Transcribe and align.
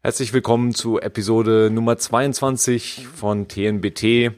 Herzlich 0.00 0.32
willkommen 0.32 0.74
zu 0.74 1.00
Episode 1.00 1.70
Nummer 1.72 1.98
22 1.98 3.08
von 3.12 3.48
TNBT. 3.48 4.30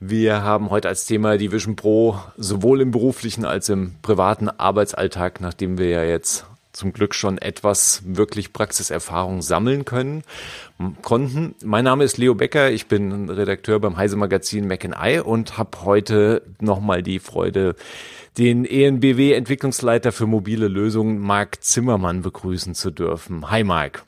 Wir 0.00 0.42
haben 0.42 0.70
heute 0.70 0.88
als 0.88 1.04
Thema 1.04 1.36
die 1.36 1.52
Vision 1.52 1.76
Pro 1.76 2.18
sowohl 2.38 2.80
im 2.80 2.90
beruflichen 2.90 3.44
als 3.44 3.68
im 3.68 3.96
privaten 4.00 4.48
Arbeitsalltag, 4.48 5.42
nachdem 5.42 5.76
wir 5.76 5.90
ja 5.90 6.04
jetzt 6.04 6.46
zum 6.72 6.94
Glück 6.94 7.14
schon 7.14 7.36
etwas 7.36 8.02
wirklich 8.06 8.54
Praxiserfahrung 8.54 9.42
sammeln 9.42 9.84
können, 9.84 10.22
konnten. 11.02 11.54
Mein 11.62 11.84
Name 11.84 12.04
ist 12.04 12.16
Leo 12.16 12.34
Becker, 12.34 12.70
ich 12.70 12.86
bin 12.86 13.28
Redakteur 13.28 13.80
beim 13.80 13.98
Heise 13.98 14.16
Magazin 14.16 14.66
Mac 14.66 14.84
Eye 14.84 15.20
und 15.20 15.58
habe 15.58 15.84
heute 15.84 16.40
nochmal 16.62 17.02
die 17.02 17.18
Freude, 17.18 17.76
den 18.38 18.64
ENBW 18.64 19.34
Entwicklungsleiter 19.34 20.12
für 20.12 20.26
mobile 20.26 20.66
Lösungen 20.66 21.18
Marc 21.18 21.62
Zimmermann 21.62 22.22
begrüßen 22.22 22.74
zu 22.74 22.90
dürfen. 22.90 23.50
Hi 23.50 23.64
Marc. 23.64 24.06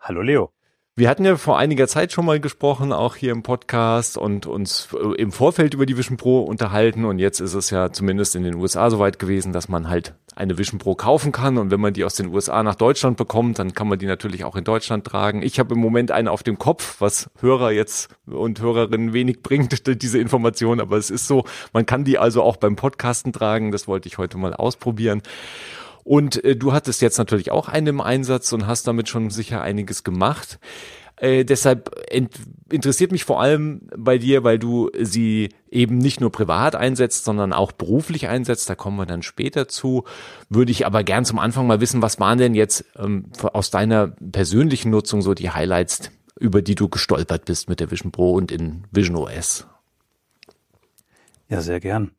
Hallo 0.00 0.22
Leo. 0.22 0.50
Wir 0.96 1.10
hatten 1.10 1.26
ja 1.26 1.36
vor 1.36 1.58
einiger 1.58 1.86
Zeit 1.86 2.10
schon 2.10 2.24
mal 2.24 2.40
gesprochen, 2.40 2.90
auch 2.90 3.16
hier 3.16 3.32
im 3.32 3.42
Podcast 3.42 4.16
und 4.16 4.46
uns 4.46 4.88
äh, 4.94 5.14
im 5.20 5.30
Vorfeld 5.30 5.74
über 5.74 5.84
die 5.84 5.96
Vision 5.98 6.16
Pro 6.16 6.40
unterhalten. 6.40 7.04
Und 7.04 7.18
jetzt 7.18 7.40
ist 7.40 7.52
es 7.52 7.68
ja 7.68 7.92
zumindest 7.92 8.34
in 8.34 8.42
den 8.42 8.54
USA 8.54 8.88
soweit 8.88 9.18
gewesen, 9.18 9.52
dass 9.52 9.68
man 9.68 9.90
halt 9.90 10.14
eine 10.34 10.56
Vision 10.56 10.78
Pro 10.78 10.94
kaufen 10.94 11.32
kann. 11.32 11.58
Und 11.58 11.70
wenn 11.70 11.80
man 11.80 11.92
die 11.92 12.04
aus 12.04 12.14
den 12.14 12.28
USA 12.28 12.62
nach 12.62 12.76
Deutschland 12.76 13.18
bekommt, 13.18 13.58
dann 13.58 13.74
kann 13.74 13.88
man 13.88 13.98
die 13.98 14.06
natürlich 14.06 14.44
auch 14.44 14.56
in 14.56 14.64
Deutschland 14.64 15.06
tragen. 15.06 15.42
Ich 15.42 15.58
habe 15.58 15.74
im 15.74 15.80
Moment 15.80 16.10
eine 16.10 16.30
auf 16.30 16.42
dem 16.42 16.58
Kopf, 16.58 16.96
was 17.00 17.30
Hörer 17.40 17.70
jetzt 17.70 18.08
und 18.26 18.60
Hörerinnen 18.60 19.12
wenig 19.12 19.42
bringt, 19.42 19.86
diese 20.02 20.18
Information. 20.18 20.80
Aber 20.80 20.96
es 20.96 21.10
ist 21.10 21.26
so, 21.26 21.44
man 21.74 21.84
kann 21.84 22.04
die 22.04 22.18
also 22.18 22.42
auch 22.42 22.56
beim 22.56 22.76
Podcasten 22.76 23.34
tragen. 23.34 23.70
Das 23.70 23.86
wollte 23.86 24.08
ich 24.08 24.16
heute 24.16 24.38
mal 24.38 24.54
ausprobieren. 24.54 25.22
Und 26.10 26.42
äh, 26.42 26.56
du 26.56 26.72
hattest 26.72 27.02
jetzt 27.02 27.18
natürlich 27.18 27.52
auch 27.52 27.68
einen 27.68 27.86
im 27.86 28.00
Einsatz 28.00 28.52
und 28.52 28.66
hast 28.66 28.88
damit 28.88 29.08
schon 29.08 29.30
sicher 29.30 29.62
einiges 29.62 30.02
gemacht. 30.02 30.58
Äh, 31.14 31.44
deshalb 31.44 31.94
interessiert 32.68 33.12
mich 33.12 33.22
vor 33.22 33.40
allem 33.40 33.82
bei 33.96 34.18
dir, 34.18 34.42
weil 34.42 34.58
du 34.58 34.90
sie 34.98 35.50
eben 35.70 35.98
nicht 35.98 36.20
nur 36.20 36.32
privat 36.32 36.74
einsetzt, 36.74 37.24
sondern 37.24 37.52
auch 37.52 37.70
beruflich 37.70 38.26
einsetzt. 38.26 38.68
Da 38.68 38.74
kommen 38.74 38.96
wir 38.96 39.06
dann 39.06 39.22
später 39.22 39.68
zu. 39.68 40.02
Würde 40.48 40.72
ich 40.72 40.84
aber 40.84 41.04
gern 41.04 41.24
zum 41.24 41.38
Anfang 41.38 41.68
mal 41.68 41.80
wissen, 41.80 42.02
was 42.02 42.18
waren 42.18 42.38
denn 42.38 42.56
jetzt 42.56 42.86
ähm, 42.98 43.26
aus 43.40 43.70
deiner 43.70 44.08
persönlichen 44.08 44.90
Nutzung 44.90 45.22
so 45.22 45.34
die 45.34 45.50
Highlights, 45.50 46.10
über 46.40 46.60
die 46.60 46.74
du 46.74 46.88
gestolpert 46.88 47.44
bist 47.44 47.68
mit 47.68 47.78
der 47.78 47.92
Vision 47.92 48.10
Pro 48.10 48.32
und 48.32 48.50
in 48.50 48.82
Vision 48.90 49.14
OS? 49.14 49.68
Ja, 51.48 51.60
sehr 51.60 51.78
gern. 51.78 52.10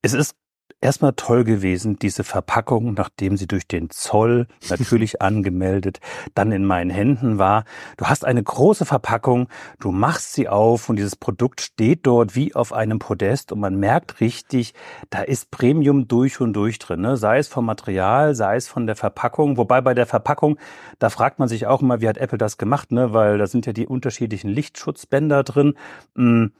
Es 0.00 0.14
ist 0.14 0.39
erstmal 0.80 1.12
toll 1.14 1.44
gewesen, 1.44 1.98
diese 1.98 2.24
Verpackung, 2.24 2.94
nachdem 2.94 3.36
sie 3.36 3.46
durch 3.46 3.66
den 3.66 3.90
Zoll 3.90 4.46
natürlich 4.68 5.20
angemeldet, 5.22 6.00
dann 6.34 6.52
in 6.52 6.64
meinen 6.64 6.90
Händen 6.90 7.38
war. 7.38 7.64
Du 7.96 8.06
hast 8.06 8.24
eine 8.24 8.42
große 8.42 8.84
Verpackung, 8.84 9.48
du 9.78 9.90
machst 9.90 10.32
sie 10.32 10.48
auf 10.48 10.88
und 10.88 10.96
dieses 10.96 11.16
Produkt 11.16 11.60
steht 11.60 12.06
dort 12.06 12.34
wie 12.34 12.54
auf 12.54 12.72
einem 12.72 12.98
Podest 12.98 13.52
und 13.52 13.60
man 13.60 13.76
merkt 13.76 14.20
richtig, 14.20 14.74
da 15.10 15.22
ist 15.22 15.50
Premium 15.50 16.08
durch 16.08 16.40
und 16.40 16.52
durch 16.54 16.78
drin, 16.78 17.02
ne? 17.02 17.16
sei 17.16 17.38
es 17.38 17.48
vom 17.48 17.66
Material, 17.66 18.34
sei 18.34 18.56
es 18.56 18.68
von 18.68 18.86
der 18.86 18.96
Verpackung. 18.96 19.56
Wobei 19.56 19.80
bei 19.80 19.94
der 19.94 20.06
Verpackung, 20.06 20.58
da 20.98 21.10
fragt 21.10 21.38
man 21.38 21.48
sich 21.48 21.66
auch 21.66 21.82
immer, 21.82 22.00
wie 22.00 22.08
hat 22.08 22.18
Apple 22.18 22.38
das 22.38 22.56
gemacht, 22.58 22.92
ne? 22.92 23.12
weil 23.12 23.38
da 23.38 23.46
sind 23.46 23.66
ja 23.66 23.72
die 23.72 23.86
unterschiedlichen 23.86 24.50
Lichtschutzbänder 24.50 25.44
drin. 25.44 25.74
Hm 26.16 26.52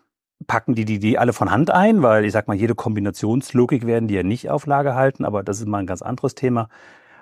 packen 0.46 0.74
die, 0.74 0.84
die 0.84 0.98
die 0.98 1.18
alle 1.18 1.32
von 1.32 1.50
Hand 1.50 1.70
ein, 1.70 2.02
weil 2.02 2.24
ich 2.24 2.32
sag 2.32 2.48
mal, 2.48 2.56
jede 2.56 2.74
Kombinationslogik 2.74 3.86
werden 3.86 4.08
die 4.08 4.14
ja 4.14 4.22
nicht 4.22 4.50
auf 4.50 4.66
Lage 4.66 4.94
halten, 4.94 5.24
aber 5.24 5.42
das 5.42 5.60
ist 5.60 5.66
mal 5.66 5.78
ein 5.78 5.86
ganz 5.86 6.02
anderes 6.02 6.34
Thema. 6.34 6.68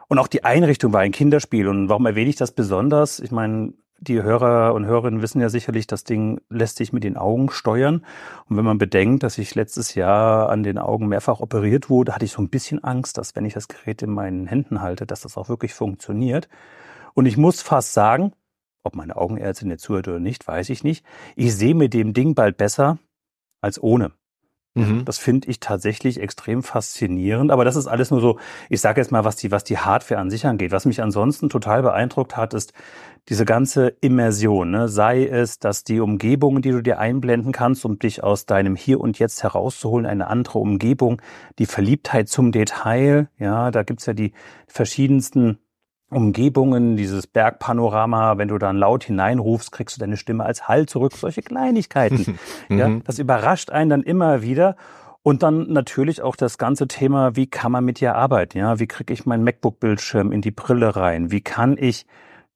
Und 0.08 0.18
auch 0.18 0.28
die 0.28 0.44
Einrichtung 0.44 0.92
war 0.92 1.00
ein 1.00 1.12
Kinderspiel. 1.12 1.68
Und 1.68 1.88
warum 1.88 2.06
erwähne 2.06 2.30
ich 2.30 2.36
das 2.36 2.52
besonders? 2.52 3.20
Ich 3.20 3.30
meine, 3.30 3.74
die 4.00 4.22
Hörer 4.22 4.74
und 4.74 4.86
Hörerinnen 4.86 5.22
wissen 5.22 5.40
ja 5.40 5.48
sicherlich, 5.48 5.86
das 5.86 6.04
Ding 6.04 6.40
lässt 6.48 6.76
sich 6.76 6.92
mit 6.92 7.04
den 7.04 7.16
Augen 7.16 7.50
steuern. 7.50 8.04
Und 8.48 8.56
wenn 8.56 8.64
man 8.64 8.78
bedenkt, 8.78 9.22
dass 9.22 9.36
ich 9.38 9.54
letztes 9.54 9.94
Jahr 9.94 10.48
an 10.48 10.62
den 10.62 10.78
Augen 10.78 11.08
mehrfach 11.08 11.40
operiert 11.40 11.90
wurde, 11.90 12.14
hatte 12.14 12.24
ich 12.24 12.32
so 12.32 12.40
ein 12.40 12.48
bisschen 12.48 12.82
Angst, 12.82 13.18
dass 13.18 13.36
wenn 13.36 13.44
ich 13.44 13.54
das 13.54 13.68
Gerät 13.68 14.00
in 14.02 14.10
meinen 14.10 14.46
Händen 14.46 14.80
halte, 14.80 15.04
dass 15.04 15.22
das 15.22 15.36
auch 15.36 15.48
wirklich 15.48 15.74
funktioniert. 15.74 16.48
Und 17.14 17.26
ich 17.26 17.36
muss 17.36 17.60
fast 17.60 17.92
sagen, 17.92 18.32
ob 18.84 18.94
meine 18.94 19.16
Augenärztin 19.16 19.70
jetzt 19.70 19.82
zuhört 19.82 20.08
oder 20.08 20.20
nicht, 20.20 20.46
weiß 20.46 20.70
ich 20.70 20.84
nicht. 20.84 21.04
Ich 21.36 21.54
sehe 21.54 21.74
mit 21.74 21.92
dem 21.92 22.14
Ding 22.14 22.34
bald 22.34 22.56
besser 22.56 22.98
als 23.60 23.82
ohne. 23.82 24.12
Mhm. 24.78 25.04
Das 25.04 25.18
finde 25.18 25.48
ich 25.48 25.60
tatsächlich 25.60 26.20
extrem 26.20 26.62
faszinierend. 26.62 27.50
Aber 27.50 27.64
das 27.64 27.76
ist 27.76 27.86
alles 27.86 28.10
nur 28.10 28.20
so, 28.20 28.38
ich 28.68 28.80
sage 28.80 29.00
jetzt 29.00 29.10
mal, 29.10 29.24
was 29.24 29.36
die, 29.36 29.50
was 29.50 29.64
die 29.64 29.78
Hardware 29.78 30.20
an 30.20 30.30
sich 30.30 30.46
angeht. 30.46 30.70
Was 30.70 30.84
mich 30.84 31.02
ansonsten 31.02 31.48
total 31.48 31.82
beeindruckt 31.82 32.36
hat, 32.36 32.54
ist 32.54 32.72
diese 33.28 33.44
ganze 33.44 33.88
Immersion. 34.00 34.70
Ne? 34.70 34.88
Sei 34.88 35.26
es, 35.26 35.58
dass 35.58 35.84
die 35.84 36.00
Umgebungen, 36.00 36.62
die 36.62 36.70
du 36.70 36.82
dir 36.82 36.98
einblenden 36.98 37.52
kannst, 37.52 37.84
um 37.84 37.98
dich 37.98 38.22
aus 38.22 38.46
deinem 38.46 38.76
Hier 38.76 39.00
und 39.00 39.18
Jetzt 39.18 39.42
herauszuholen, 39.42 40.06
eine 40.06 40.28
andere 40.28 40.58
Umgebung, 40.60 41.20
die 41.58 41.66
Verliebtheit 41.66 42.28
zum 42.28 42.52
Detail. 42.52 43.28
Ja, 43.38 43.70
da 43.70 43.82
gibt's 43.82 44.06
ja 44.06 44.14
die 44.14 44.32
verschiedensten 44.66 45.58
Umgebungen, 46.10 46.96
dieses 46.96 47.26
Bergpanorama, 47.26 48.38
wenn 48.38 48.48
du 48.48 48.58
dann 48.58 48.76
laut 48.76 49.04
hineinrufst, 49.04 49.72
kriegst 49.72 49.96
du 49.96 50.00
deine 50.00 50.16
Stimme 50.16 50.44
als 50.44 50.66
Hall 50.66 50.86
zurück, 50.86 51.12
solche 51.14 51.42
Kleinigkeiten. 51.42 52.38
ja, 52.68 52.88
mhm. 52.88 53.04
das 53.04 53.18
überrascht 53.18 53.70
einen 53.70 53.90
dann 53.90 54.02
immer 54.02 54.42
wieder. 54.42 54.76
Und 55.22 55.42
dann 55.42 55.70
natürlich 55.70 56.22
auch 56.22 56.36
das 56.36 56.56
ganze 56.56 56.88
Thema, 56.88 57.36
wie 57.36 57.46
kann 57.46 57.72
man 57.72 57.84
mit 57.84 58.00
dir 58.00 58.14
arbeiten? 58.14 58.56
Ja, 58.56 58.78
wie 58.78 58.86
kriege 58.86 59.12
ich 59.12 59.26
meinen 59.26 59.44
MacBook-Bildschirm 59.44 60.32
in 60.32 60.40
die 60.40 60.50
Brille 60.50 60.96
rein? 60.96 61.30
Wie 61.30 61.42
kann 61.42 61.76
ich 61.78 62.06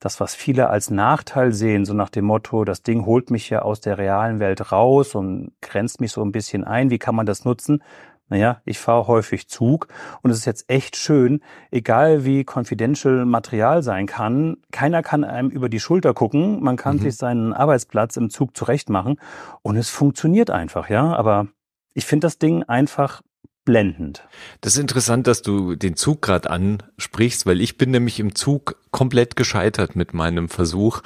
das, 0.03 0.19
was 0.19 0.35
viele 0.35 0.69
als 0.69 0.91
Nachteil 0.91 1.53
sehen, 1.53 1.85
so 1.85 1.95
nach 1.95 2.11
dem 2.11 2.25
Motto, 2.25 2.65
das 2.65 2.83
Ding 2.83 3.07
holt 3.07 3.31
mich 3.31 3.51
ja 3.51 3.63
aus 3.63 3.81
der 3.81 3.99
realen 3.99 4.41
Welt 4.41 4.73
raus 4.73 5.15
und 5.15 5.53
grenzt 5.61 6.01
mich 6.01 6.11
so 6.13 6.23
ein 6.25 6.33
bisschen 6.33 6.65
ein. 6.65 6.91
Wie 6.91 6.99
kann 6.99 7.15
man 7.15 7.27
das 7.27 7.45
nutzen? 7.45 7.83
Naja, 8.29 8.63
ich 8.65 8.79
fahre 8.79 9.07
häufig 9.09 9.49
Zug 9.49 9.89
und 10.23 10.31
es 10.31 10.39
ist 10.39 10.45
jetzt 10.47 10.71
echt 10.71 10.97
schön, 10.97 11.43
egal 11.71 12.25
wie 12.25 12.47
confidential 12.49 13.27
Material 13.27 13.83
sein 13.83 14.07
kann, 14.07 14.57
keiner 14.71 15.03
kann 15.03 15.25
einem 15.25 15.51
über 15.51 15.69
die 15.69 15.81
Schulter 15.81 16.15
gucken, 16.15 16.63
man 16.63 16.77
kann 16.77 16.97
mhm. 16.97 17.03
sich 17.03 17.17
seinen 17.17 17.53
Arbeitsplatz 17.53 18.17
im 18.17 18.31
Zug 18.31 18.57
zurechtmachen 18.57 19.21
und 19.61 19.77
es 19.77 19.91
funktioniert 19.91 20.51
einfach, 20.51 20.89
ja. 20.89 21.15
Aber 21.15 21.49
ich 21.95 22.07
finde 22.07 22.27
das 22.27 22.39
Ding 22.39 22.63
einfach 22.63 23.23
blendend. 23.65 24.27
Das 24.61 24.75
ist 24.75 24.81
interessant, 24.81 25.27
dass 25.27 25.43
du 25.43 25.77
den 25.77 25.95
Zug 25.95 26.23
gerade 26.23 26.51
ansprichst, 26.51 27.47
weil 27.47 27.61
ich 27.61 27.79
bin 27.79 27.91
nämlich 27.93 28.19
im 28.19 28.35
Zug 28.35 28.77
komplett 28.91 29.37
gescheitert 29.37 29.95
mit 29.95 30.15
meinem 30.15 30.49
Versuch. 30.49 31.03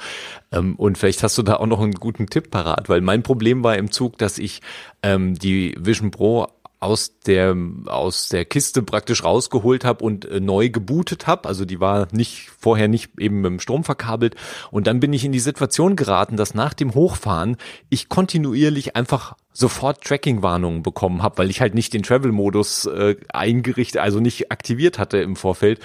Ähm, 0.51 0.75
und 0.75 0.97
vielleicht 0.97 1.21
hast 1.21 1.37
du 1.37 1.43
da 1.43 1.57
auch 1.57 1.67
noch 1.67 1.81
einen 1.81 1.93
guten 1.93 2.27
Tipp 2.27 2.49
parat, 2.49 2.89
weil 2.89 3.01
mein 3.01 3.21
Problem 3.21 3.63
war 3.63 3.77
im 3.77 3.91
Zug, 3.91 4.17
dass 4.17 4.39
ich 4.39 4.61
ähm, 5.03 5.35
die 5.35 5.75
Vision 5.79 6.09
Pro 6.09 6.47
aus 6.79 7.19
der 7.25 7.55
aus 7.85 8.29
der 8.29 8.45
Kiste 8.45 8.83
praktisch 8.83 9.23
rausgeholt 9.23 9.83
habe 9.83 10.03
und 10.03 10.25
äh, 10.25 10.39
neu 10.39 10.69
gebootet 10.69 11.25
habe. 11.25 11.47
Also 11.47 11.65
die 11.65 11.79
war 11.79 12.07
nicht 12.11 12.49
vorher 12.59 12.87
nicht 12.87 13.19
eben 13.19 13.41
mit 13.41 13.51
dem 13.51 13.59
Strom 13.59 13.83
verkabelt. 13.83 14.35
Und 14.69 14.87
dann 14.87 14.99
bin 14.99 15.13
ich 15.13 15.25
in 15.25 15.31
die 15.31 15.39
Situation 15.39 15.95
geraten, 15.95 16.37
dass 16.37 16.53
nach 16.53 16.73
dem 16.73 16.93
Hochfahren 16.93 17.57
ich 17.89 18.09
kontinuierlich 18.09 18.95
einfach 18.95 19.35
sofort 19.57 20.03
Tracking-Warnungen 20.03 20.83
bekommen 20.83 21.23
habe, 21.23 21.39
weil 21.39 21.49
ich 21.49 21.61
halt 21.61 21.73
nicht 21.73 21.91
den 21.91 22.03
Travel-Modus 22.03 22.85
äh, 22.85 23.15
eingerichtet, 23.33 23.99
also 23.99 24.19
nicht 24.19 24.51
aktiviert 24.51 24.99
hatte 24.99 25.17
im 25.17 25.35
Vorfeld. 25.35 25.79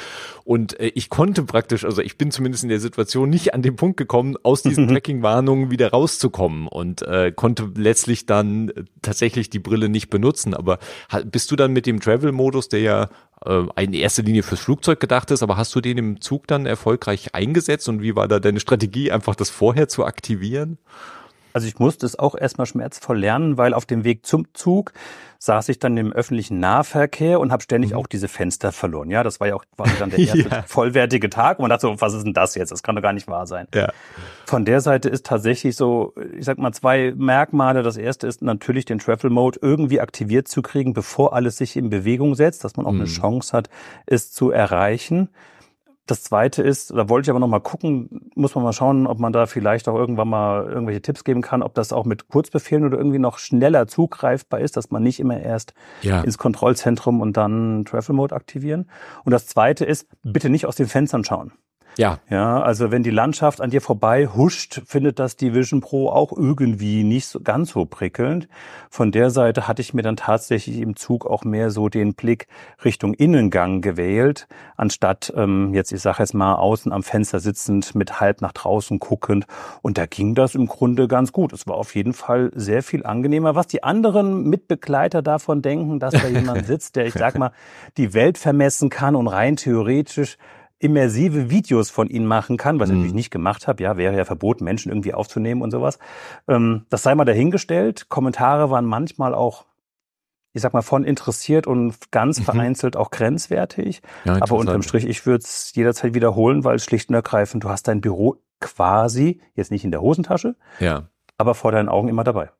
Und 0.45 0.79
äh, 0.79 0.89
ich 0.89 1.09
konnte 1.09 1.45
praktisch, 1.45 1.87
also 1.87 2.03
ich 2.03 2.19
bin 2.19 2.31
zumindest 2.31 2.65
in 2.65 2.69
der 2.69 2.81
Situation 2.81 3.31
nicht 3.31 3.55
an 3.55 3.63
den 3.63 3.77
Punkt 3.77 3.97
gekommen, 3.97 4.37
aus 4.43 4.63
diesen 4.63 4.89
Tracking-Warnungen 4.91 5.71
wieder 5.71 5.91
rauszukommen 5.91 6.69
und 6.69 7.01
äh, 7.01 7.33
konnte 7.33 7.71
letztlich 7.75 8.27
dann 8.27 8.71
tatsächlich 9.01 9.49
die 9.49 9.59
Brille 9.59 9.89
nicht 9.89 10.11
benutzen. 10.11 10.53
Aber 10.53 10.79
bist 11.25 11.51
du 11.51 11.57
dann 11.57 11.73
mit 11.73 11.87
dem 11.87 12.01
Travel-Modus, 12.01 12.69
der 12.69 12.81
ja 12.81 13.09
äh, 13.47 13.65
in 13.83 13.95
erster 13.95 14.23
Linie 14.23 14.43
fürs 14.43 14.61
Flugzeug 14.61 15.01
gedacht 15.01 15.31
ist, 15.31 15.43
aber 15.43 15.57
hast 15.57 15.75
du 15.75 15.81
den 15.81 15.97
im 15.97 16.21
Zug 16.21 16.47
dann 16.47 16.67
erfolgreich 16.67 17.35
eingesetzt 17.35 17.89
und 17.89 18.03
wie 18.03 18.17
war 18.17 18.29
da 18.29 18.39
deine 18.39 18.61
Strategie, 18.61 19.11
einfach 19.11 19.35
das 19.35 19.49
vorher 19.49 19.89
zu 19.89 20.05
aktivieren? 20.05 20.77
Also 21.53 21.67
ich 21.67 21.79
musste 21.79 22.07
es 22.07 22.19
auch 22.19 22.35
erstmal 22.35 22.67
schmerzvoll 22.67 23.19
lernen, 23.19 23.59
weil 23.59 23.75
auf 23.75 23.87
dem 23.87 24.05
Weg 24.05 24.27
zum 24.27 24.47
Zug 24.55 24.93
saß 25.39 25.69
ich 25.71 25.81
dann 25.81 25.97
im 25.97 26.13
öffentlichen 26.13 26.61
Nahverkehr 26.61 27.41
und 27.41 27.51
habe 27.51 27.65
ständig 27.65 27.91
mhm. 27.91 27.97
auch 27.97 28.07
diese 28.07 28.29
Fenster 28.29 28.71
verloren. 28.71 29.11
Ja, 29.11 29.25
das 29.25 29.41
war 29.41 29.49
ja 29.49 29.57
auch 29.57 29.65
quasi 29.77 29.93
dann 29.99 30.11
der 30.11 30.19
erste 30.21 30.49
ja. 30.49 30.63
vollwertige 30.63 31.31
Tag 31.31 31.59
und 31.59 31.65
man 31.65 31.71
dachte 31.71 31.89
so, 31.89 32.01
was 32.01 32.15
ist 32.15 32.25
denn 32.25 32.33
das 32.33 32.55
jetzt? 32.55 32.71
Das 32.71 32.85
kann 32.85 32.95
doch 32.95 33.03
gar 33.03 33.13
nicht 33.13 33.27
wahr 33.27 33.49
sein. 33.49 33.67
Ja. 33.75 33.93
Von 34.47 34.65
der 34.65 34.81
Seite 34.81 35.09
ist 35.09 35.27
tatsächlich 35.27 35.75
so, 35.75 36.15
ich 36.39 36.45
sag 36.45 36.59
mal, 36.59 36.73
zwei 36.73 37.13
Merkmale. 37.17 37.83
Das 37.83 37.97
erste 37.97 38.29
ist 38.29 38.41
natürlich 38.41 38.85
den 38.85 39.01
Travel 39.01 39.31
Mode 39.31 39.59
irgendwie 39.61 40.01
aktiviert 40.01 40.47
zu 40.47 40.63
kriegen, 40.63 40.93
bevor 40.93 41.35
alles 41.35 41.57
sich 41.57 41.77
in 41.77 41.91
Bewegung 41.91 42.37
setzt, 42.37 42.63
dass 42.63 42.77
man 42.77 42.87
auch 42.87 42.93
mhm. 42.93 43.01
eine 43.01 43.09
Chance 43.09 43.57
hat, 43.57 43.69
es 44.07 44.31
zu 44.31 44.53
erreichen. 44.53 45.29
Das 46.07 46.25
zweite 46.25 46.63
ist, 46.63 46.91
da 46.91 47.09
wollte 47.09 47.27
ich 47.27 47.31
aber 47.31 47.39
noch 47.39 47.47
mal 47.49 47.61
gucken, 47.61 48.31
muss 48.35 48.55
man 48.57 48.65
mal 48.65 48.73
schauen, 48.73 49.07
ob 49.07 49.21
man 49.21 49.33
da 49.33 49.47
vielleicht 49.47 49.89
auch 49.89 49.95
irgendwann 49.95 50.29
mal 50.29 50.67
irgendwelche 50.67 51.01
Tipps 51.01 51.23
geben 51.23 51.43
kann, 51.43 51.63
ob 51.63 51.75
das 51.75 51.93
auch 51.93 52.05
mit 52.05 52.29
Kurzbefehlen 52.29 52.85
oder 52.85 52.99
irgendwie 52.99 53.21
noch 53.21 53.39
schneller 53.39 53.87
zugreifbar 53.87 54.61
ist, 54.61 54.77
dass 54.77 54.91
man 54.91 55.03
nicht 55.03 55.21
immer 55.21 55.39
erst 55.39 55.75
ja. 56.03 56.21
ins 56.23 56.39
Kontrollzentrum 56.39 57.21
und 57.21 57.37
dann 57.37 57.85
Travel 57.85 58.17
Mode 58.17 58.35
aktivieren. 58.35 58.91
Und 59.25 59.31
das 59.31 59.47
zweite 59.47 59.85
ist, 59.85 60.09
bitte 60.25 60.51
nicht 60.51 60.67
aus 60.67 60.75
den 60.75 60.89
Fenstern 60.89 61.25
schauen. 61.25 61.53
Ja. 61.99 62.19
Ja, 62.31 62.63
also 62.63 62.91
wenn 62.91 63.03
die 63.03 63.11
Landschaft 63.11 63.61
an 63.61 63.71
dir 63.71 63.81
vorbei 63.81 64.27
huscht, 64.27 64.81
findet 64.87 65.19
das 65.19 65.37
die 65.37 65.55
Vision 65.55 65.81
Pro 65.81 66.09
auch 66.09 66.33
irgendwie 66.33 67.05
nicht 67.05 67.27
so 67.27 67.41
ganz 67.41 67.73
so 67.73 67.85
prickelnd. 67.85 68.49
Von 68.89 69.13
der 69.13 69.31
Seite 69.31 69.69
hatte 69.69 69.83
ich 69.83 69.93
mir 69.93 70.03
dann 70.03 70.17
tatsächlich 70.17 70.79
im 70.79 70.97
Zug 70.97 71.27
auch 71.27 71.45
mehr 71.45 71.71
so 71.71 71.89
den 71.89 72.15
Blick 72.15 72.47
Richtung 72.85 73.15
Innengang 73.15 73.83
gewählt, 73.83 74.49
anstatt 74.77 75.33
ähm, 75.37 75.75
jetzt, 75.75 75.93
ich 75.93 76.01
sage 76.01 76.19
jetzt 76.21 76.35
mal, 76.35 76.55
außen 76.55 76.93
am 76.93 77.03
Fenster 77.03 77.41
sitzend 77.41 77.95
mit 77.95 78.21
halb 78.21 78.41
nach 78.41 78.53
draußen 78.53 78.99
guckend. 78.99 79.47
Und 79.83 79.99
da 79.99 80.07
ging 80.07 80.35
das 80.35 80.55
im 80.55 80.67
Grunde 80.67 81.09
ganz 81.09 81.33
gut. 81.33 81.53
Es 81.53 81.67
war 81.67 81.77
auf 81.77 81.95
jeden 81.95 82.15
Fall 82.15 82.51
sehr 82.55 82.83
viel 82.83 83.05
angenehmer. 83.05 83.55
Was 83.55 83.67
die 83.67 83.83
anderen 83.83 84.49
Mitbegleiter 84.49 85.21
davon 85.21 85.61
denken, 85.61 85.99
dass 85.99 86.15
da 86.15 86.29
jemand 86.29 86.67
sitzt, 86.67 86.97
der, 86.97 87.07
ich 87.07 87.15
sag 87.15 87.39
mal, 87.39 87.53
die 87.99 88.15
Welt 88.15 88.39
vermessen 88.39 88.89
kann 88.89 89.15
und 89.15 89.29
rein 89.29 89.57
theoretisch 89.57 90.39
immersive 90.83 91.49
Videos 91.49 91.91
von 91.91 92.09
ihnen 92.09 92.27
machen 92.27 92.57
kann, 92.57 92.81
was 92.81 92.91
ich 92.91 92.97
natürlich 92.97 93.15
nicht 93.15 93.31
gemacht 93.31 93.69
habe. 93.69 93.83
Ja, 93.83 93.97
wäre 93.97 94.17
ja 94.17 94.25
verboten, 94.25 94.65
Menschen 94.65 94.91
irgendwie 94.91 95.15
aufzunehmen 95.15 95.63
und 95.63 95.71
sowas. 95.71 95.99
Ähm, 96.49 96.87
das 96.91 97.03
sei 97.03 97.15
mal 97.15 97.25
dahingestellt. 97.25 98.09
Kommentare 98.09 98.71
waren 98.71 98.85
manchmal 98.85 99.35
auch, 99.35 99.65
ich 100.53 100.61
sag 100.61 100.73
mal, 100.73 100.83
von 100.83 101.05
interessiert 101.05 101.67
und 101.67 102.11
ganz 102.11 102.41
mhm. 102.41 102.45
vereinzelt 102.45 102.97
auch 102.97 103.11
grenzwertig. 103.11 104.03
Ja, 104.25 104.39
Aber 104.41 104.57
unterm 104.57 104.83
Strich, 104.83 105.07
ich 105.07 105.25
würde 105.25 105.45
es 105.45 105.73
jederzeit 105.75 106.15
wiederholen, 106.15 106.65
weil 106.65 106.81
schlicht 106.81 107.09
und 107.09 107.15
ergreifend, 107.15 107.63
du 107.63 107.69
hast 107.69 107.87
dein 107.87 108.01
Büro 108.01 108.37
quasi, 108.61 109.41
jetzt 109.55 109.71
nicht 109.71 109.85
in 109.85 109.93
der 109.93 110.03
Hosentasche, 110.03 110.57
ja. 110.81 111.05
aber 111.39 111.55
vor 111.55 111.71
deinen 111.71 111.89
Augen 111.89 112.09
immer 112.09 112.25
dabei. 112.25 112.51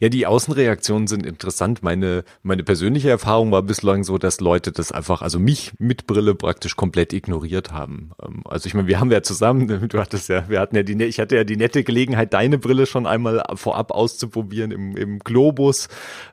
Ja, 0.00 0.08
die 0.08 0.26
Außenreaktionen 0.26 1.06
sind 1.06 1.26
interessant. 1.26 1.82
Meine, 1.82 2.24
meine 2.42 2.64
persönliche 2.64 3.10
Erfahrung 3.10 3.52
war 3.52 3.62
bislang 3.62 4.02
so, 4.02 4.16
dass 4.16 4.40
Leute 4.40 4.72
das 4.72 4.92
einfach, 4.92 5.20
also 5.20 5.38
mich 5.38 5.72
mit 5.78 6.06
Brille 6.06 6.34
praktisch 6.34 6.74
komplett 6.74 7.12
ignoriert 7.12 7.70
haben. 7.70 8.12
Ähm, 8.22 8.42
also 8.46 8.66
ich 8.66 8.72
meine, 8.72 8.88
wir 8.88 8.98
haben 8.98 9.12
ja 9.12 9.22
zusammen, 9.22 9.68
du 9.88 9.98
hattest 10.00 10.30
ja, 10.30 10.48
wir 10.48 10.58
hatten 10.58 10.74
ja 10.74 10.82
die, 10.82 10.94
ich 11.04 11.20
hatte 11.20 11.36
ja 11.36 11.44
die 11.44 11.58
nette 11.58 11.84
Gelegenheit, 11.84 12.32
deine 12.32 12.56
Brille 12.56 12.86
schon 12.86 13.06
einmal 13.06 13.44
vorab 13.56 13.90
auszuprobieren 13.90 14.70
im, 14.70 14.96
im 14.96 15.18
Globus, 15.18 15.88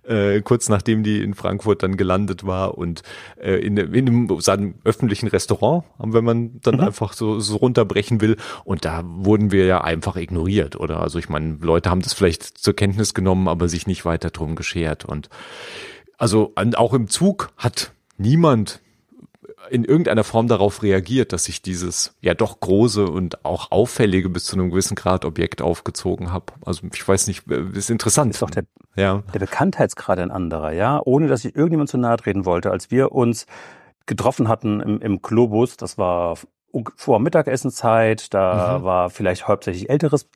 äh, 0.08 0.40
kurz 0.42 0.70
nachdem 0.70 1.04
die 1.04 1.22
in 1.22 1.34
Frankfurt 1.34 1.84
dann 1.84 1.98
gelandet 1.98 2.46
war 2.46 2.78
und 2.78 3.04
äh, 3.36 3.56
in, 3.56 3.76
in 3.76 4.08
einem, 4.08 4.40
sagen, 4.40 4.76
öffentlichen 4.86 5.28
Restaurant, 5.28 5.84
wenn 6.00 6.24
man 6.24 6.62
dann 6.62 6.76
mhm. 6.76 6.82
einfach 6.82 7.12
so, 7.12 7.42
so 7.42 7.58
runterbrechen 7.58 8.22
will. 8.22 8.38
Und 8.64 8.86
da 8.86 9.04
wurden 9.06 9.52
wir 9.52 9.66
ja 9.66 9.82
einfach 9.82 10.16
ignoriert, 10.16 10.80
oder? 10.80 11.02
Also 11.02 11.20
ich 11.20 11.28
meine, 11.28 11.58
Leute 11.60 11.90
haben 11.90 12.02
das 12.02 12.14
vielleicht 12.14 12.44
zur 12.44 12.74
Kenntnis 12.74 13.14
genommen, 13.14 13.50
aber 13.58 13.70
sich 13.70 13.88
nicht 13.88 14.06
weiter 14.06 14.30
drum 14.30 14.56
geschert. 14.56 15.06
Und 15.06 15.30
also 16.18 16.54
auch 16.76 16.94
im 16.94 17.08
Zug 17.08 17.52
hat 17.58 17.92
niemand 18.18 18.82
in 19.70 19.84
irgendeiner 19.84 20.24
Form 20.24 20.48
darauf 20.48 20.84
reagiert, 20.84 21.34
dass 21.34 21.48
ich 21.50 21.62
dieses 21.62 22.16
ja 22.22 22.34
doch 22.34 22.60
große 22.60 23.06
und 23.06 23.44
auch 23.46 23.72
auffällige 23.72 24.30
bis 24.30 24.46
zu 24.46 24.56
einem 24.56 24.70
gewissen 24.70 24.96
Grad 24.96 25.26
Objekt 25.26 25.62
aufgezogen 25.62 26.32
habe. 26.32 26.54
Also 26.66 26.88
ich 26.94 27.08
weiß 27.08 27.28
nicht, 27.28 27.50
äh, 27.52 27.64
ist 27.74 27.90
interessant. 27.90 28.34
Ist 28.34 28.42
doch 28.42 28.50
der, 28.50 28.66
ja. 28.96 29.24
der 29.34 29.40
Bekanntheitsgrad 29.40 30.20
ein 30.20 30.32
anderer, 30.32 30.72
ja, 30.72 31.02
ohne 31.04 31.28
dass 31.28 31.44
ich 31.44 31.56
irgendjemand 31.56 31.90
zu 31.90 31.98
nahe 31.98 32.18
treten 32.18 32.46
wollte. 32.46 32.72
Als 32.72 32.92
wir 32.92 33.12
uns 33.12 33.46
getroffen 34.06 34.48
hatten 34.48 34.80
im, 34.80 35.02
im 35.02 35.22
Globus, 35.22 35.76
das 35.76 35.98
war 35.98 36.38
vor 36.96 37.20
Mittagessenzeit, 37.20 38.34
da 38.34 38.80
mhm. 38.80 38.84
war 38.84 39.10
vielleicht 39.10 39.48
hauptsächlich 39.48 39.90
älteres 39.90 40.30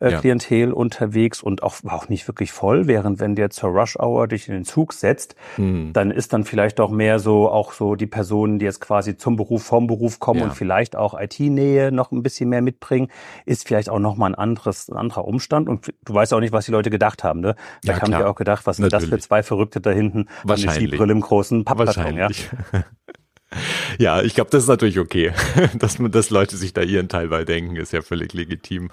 äh, 0.00 0.12
ja. 0.12 0.20
Klientel 0.20 0.72
unterwegs 0.72 1.42
und 1.42 1.62
auch, 1.62 1.76
war 1.82 1.94
auch 1.94 2.08
nicht 2.08 2.28
wirklich 2.28 2.52
voll, 2.52 2.86
während 2.86 3.20
wenn 3.20 3.34
der 3.34 3.50
zur 3.50 3.70
Rush 3.70 3.98
Hour 3.98 4.28
dich 4.28 4.48
in 4.48 4.54
den 4.54 4.64
Zug 4.64 4.92
setzt, 4.92 5.36
mhm. 5.56 5.92
dann 5.92 6.10
ist 6.10 6.32
dann 6.32 6.44
vielleicht 6.44 6.80
auch 6.80 6.90
mehr 6.90 7.18
so, 7.18 7.48
auch 7.48 7.72
so 7.72 7.94
die 7.94 8.06
Personen, 8.06 8.58
die 8.58 8.64
jetzt 8.64 8.80
quasi 8.80 9.16
zum 9.16 9.36
Beruf, 9.36 9.64
vom 9.64 9.86
Beruf 9.86 10.18
kommen 10.18 10.40
ja. 10.40 10.46
und 10.46 10.54
vielleicht 10.54 10.96
auch 10.96 11.18
IT-Nähe 11.18 11.92
noch 11.92 12.12
ein 12.12 12.22
bisschen 12.22 12.48
mehr 12.48 12.62
mitbringen, 12.62 13.08
ist 13.44 13.66
vielleicht 13.66 13.88
auch 13.88 13.98
nochmal 13.98 14.32
ein 14.32 14.34
anderes, 14.34 14.88
ein 14.88 14.96
anderer 14.96 15.24
Umstand 15.24 15.68
und 15.68 15.92
du 16.04 16.14
weißt 16.14 16.32
auch 16.34 16.40
nicht, 16.40 16.52
was 16.52 16.66
die 16.66 16.72
Leute 16.72 16.90
gedacht 16.90 17.24
haben, 17.24 17.40
ne? 17.40 17.56
Vielleicht 17.82 18.00
ja, 18.00 18.04
haben 18.04 18.22
die 18.22 18.28
auch 18.28 18.34
gedacht, 18.34 18.66
was 18.66 18.76
sind 18.76 18.92
das 18.92 19.04
für 19.04 19.18
zwei 19.18 19.42
Verrückte 19.42 19.80
da 19.80 19.90
hinten? 19.90 20.26
Wahrscheinlich. 20.44 20.90
Die 20.90 20.96
Brille 20.96 21.12
im 21.12 21.20
großen 21.20 21.64
Pappkarton, 21.64 22.16
ja. 22.16 22.28
Ja, 23.98 24.22
ich 24.22 24.34
glaube, 24.34 24.50
das 24.50 24.64
ist 24.64 24.68
natürlich 24.68 24.98
okay, 24.98 25.32
dass 25.78 25.98
man, 25.98 26.10
dass 26.10 26.30
Leute 26.30 26.56
sich 26.56 26.72
da 26.72 26.82
ihren 26.82 27.08
Teil 27.08 27.28
bei 27.28 27.44
denken, 27.44 27.76
ist 27.76 27.92
ja 27.92 28.02
völlig 28.02 28.32
legitim. 28.32 28.90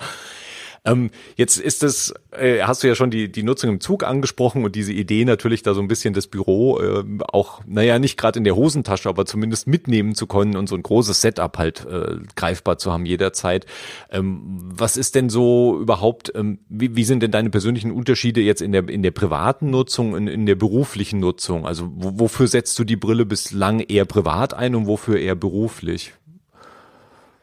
Ähm, 0.85 1.12
jetzt 1.38 1.57
ist 1.57 1.81
es, 1.81 2.13
äh, 2.31 2.62
hast 2.62 2.83
du 2.83 2.88
ja 2.88 2.95
schon 2.95 3.09
die, 3.09 3.31
die 3.31 3.44
Nutzung 3.44 3.69
im 3.69 3.80
Zug 3.80 4.03
angesprochen 4.03 4.65
und 4.65 4.75
diese 4.75 4.91
Idee 4.91 5.24
natürlich 5.24 5.63
da 5.63 5.74
so 5.74 5.81
ein 5.81 5.88
bisschen 5.88 6.13
das 6.13 6.27
Büro 6.27 6.80
äh, 6.80 7.03
auch, 7.31 7.62
naja, 7.65 8.00
nicht 8.00 8.18
gerade 8.18 8.38
in 8.38 8.44
der 8.44 8.57
Hosentasche, 8.57 9.07
aber 9.07 9.25
zumindest 9.25 9.65
mitnehmen 9.65 10.13
zu 10.13 10.27
können 10.27 10.57
und 10.57 10.68
so 10.68 10.75
ein 10.75 10.83
großes 10.83 11.21
Setup 11.21 11.57
halt 11.57 11.85
äh, 11.85 12.18
greifbar 12.35 12.77
zu 12.77 12.91
haben 12.91 13.06
jederzeit. 13.06 13.65
Ähm, 14.12 14.41
was 14.75 14.97
ist 14.97 15.15
denn 15.15 15.30
so 15.30 15.80
überhaupt, 15.80 16.33
ähm, 16.35 16.59
wie, 16.68 16.97
wie 16.97 17.06
sind 17.06 17.24
denn 17.24 17.31
deine 17.31 17.50
persönlichen 17.50 17.91
Unterschiede 17.91 18.41
jetzt 18.41 18.62
in 18.62 18.74
der, 18.74 18.89
in 18.89 19.03
der 19.03 19.12
privaten 19.12 19.69
Nutzung 19.69 20.12
und 20.12 20.27
in 20.27 20.45
der 20.45 20.56
beruflichen 20.56 21.21
Nutzung? 21.21 21.65
Also 21.65 21.89
wo, 21.95 22.19
wofür 22.19 22.47
setzt 22.47 22.77
du 22.77 22.83
die 22.83 22.97
Brille 22.97 23.25
bislang 23.25 23.79
eher 23.79 24.06
privat 24.06 24.53
ein 24.53 24.75
und 24.75 24.88
wofür 24.88 25.18
eher 25.18 25.36
beruflich? 25.36 26.13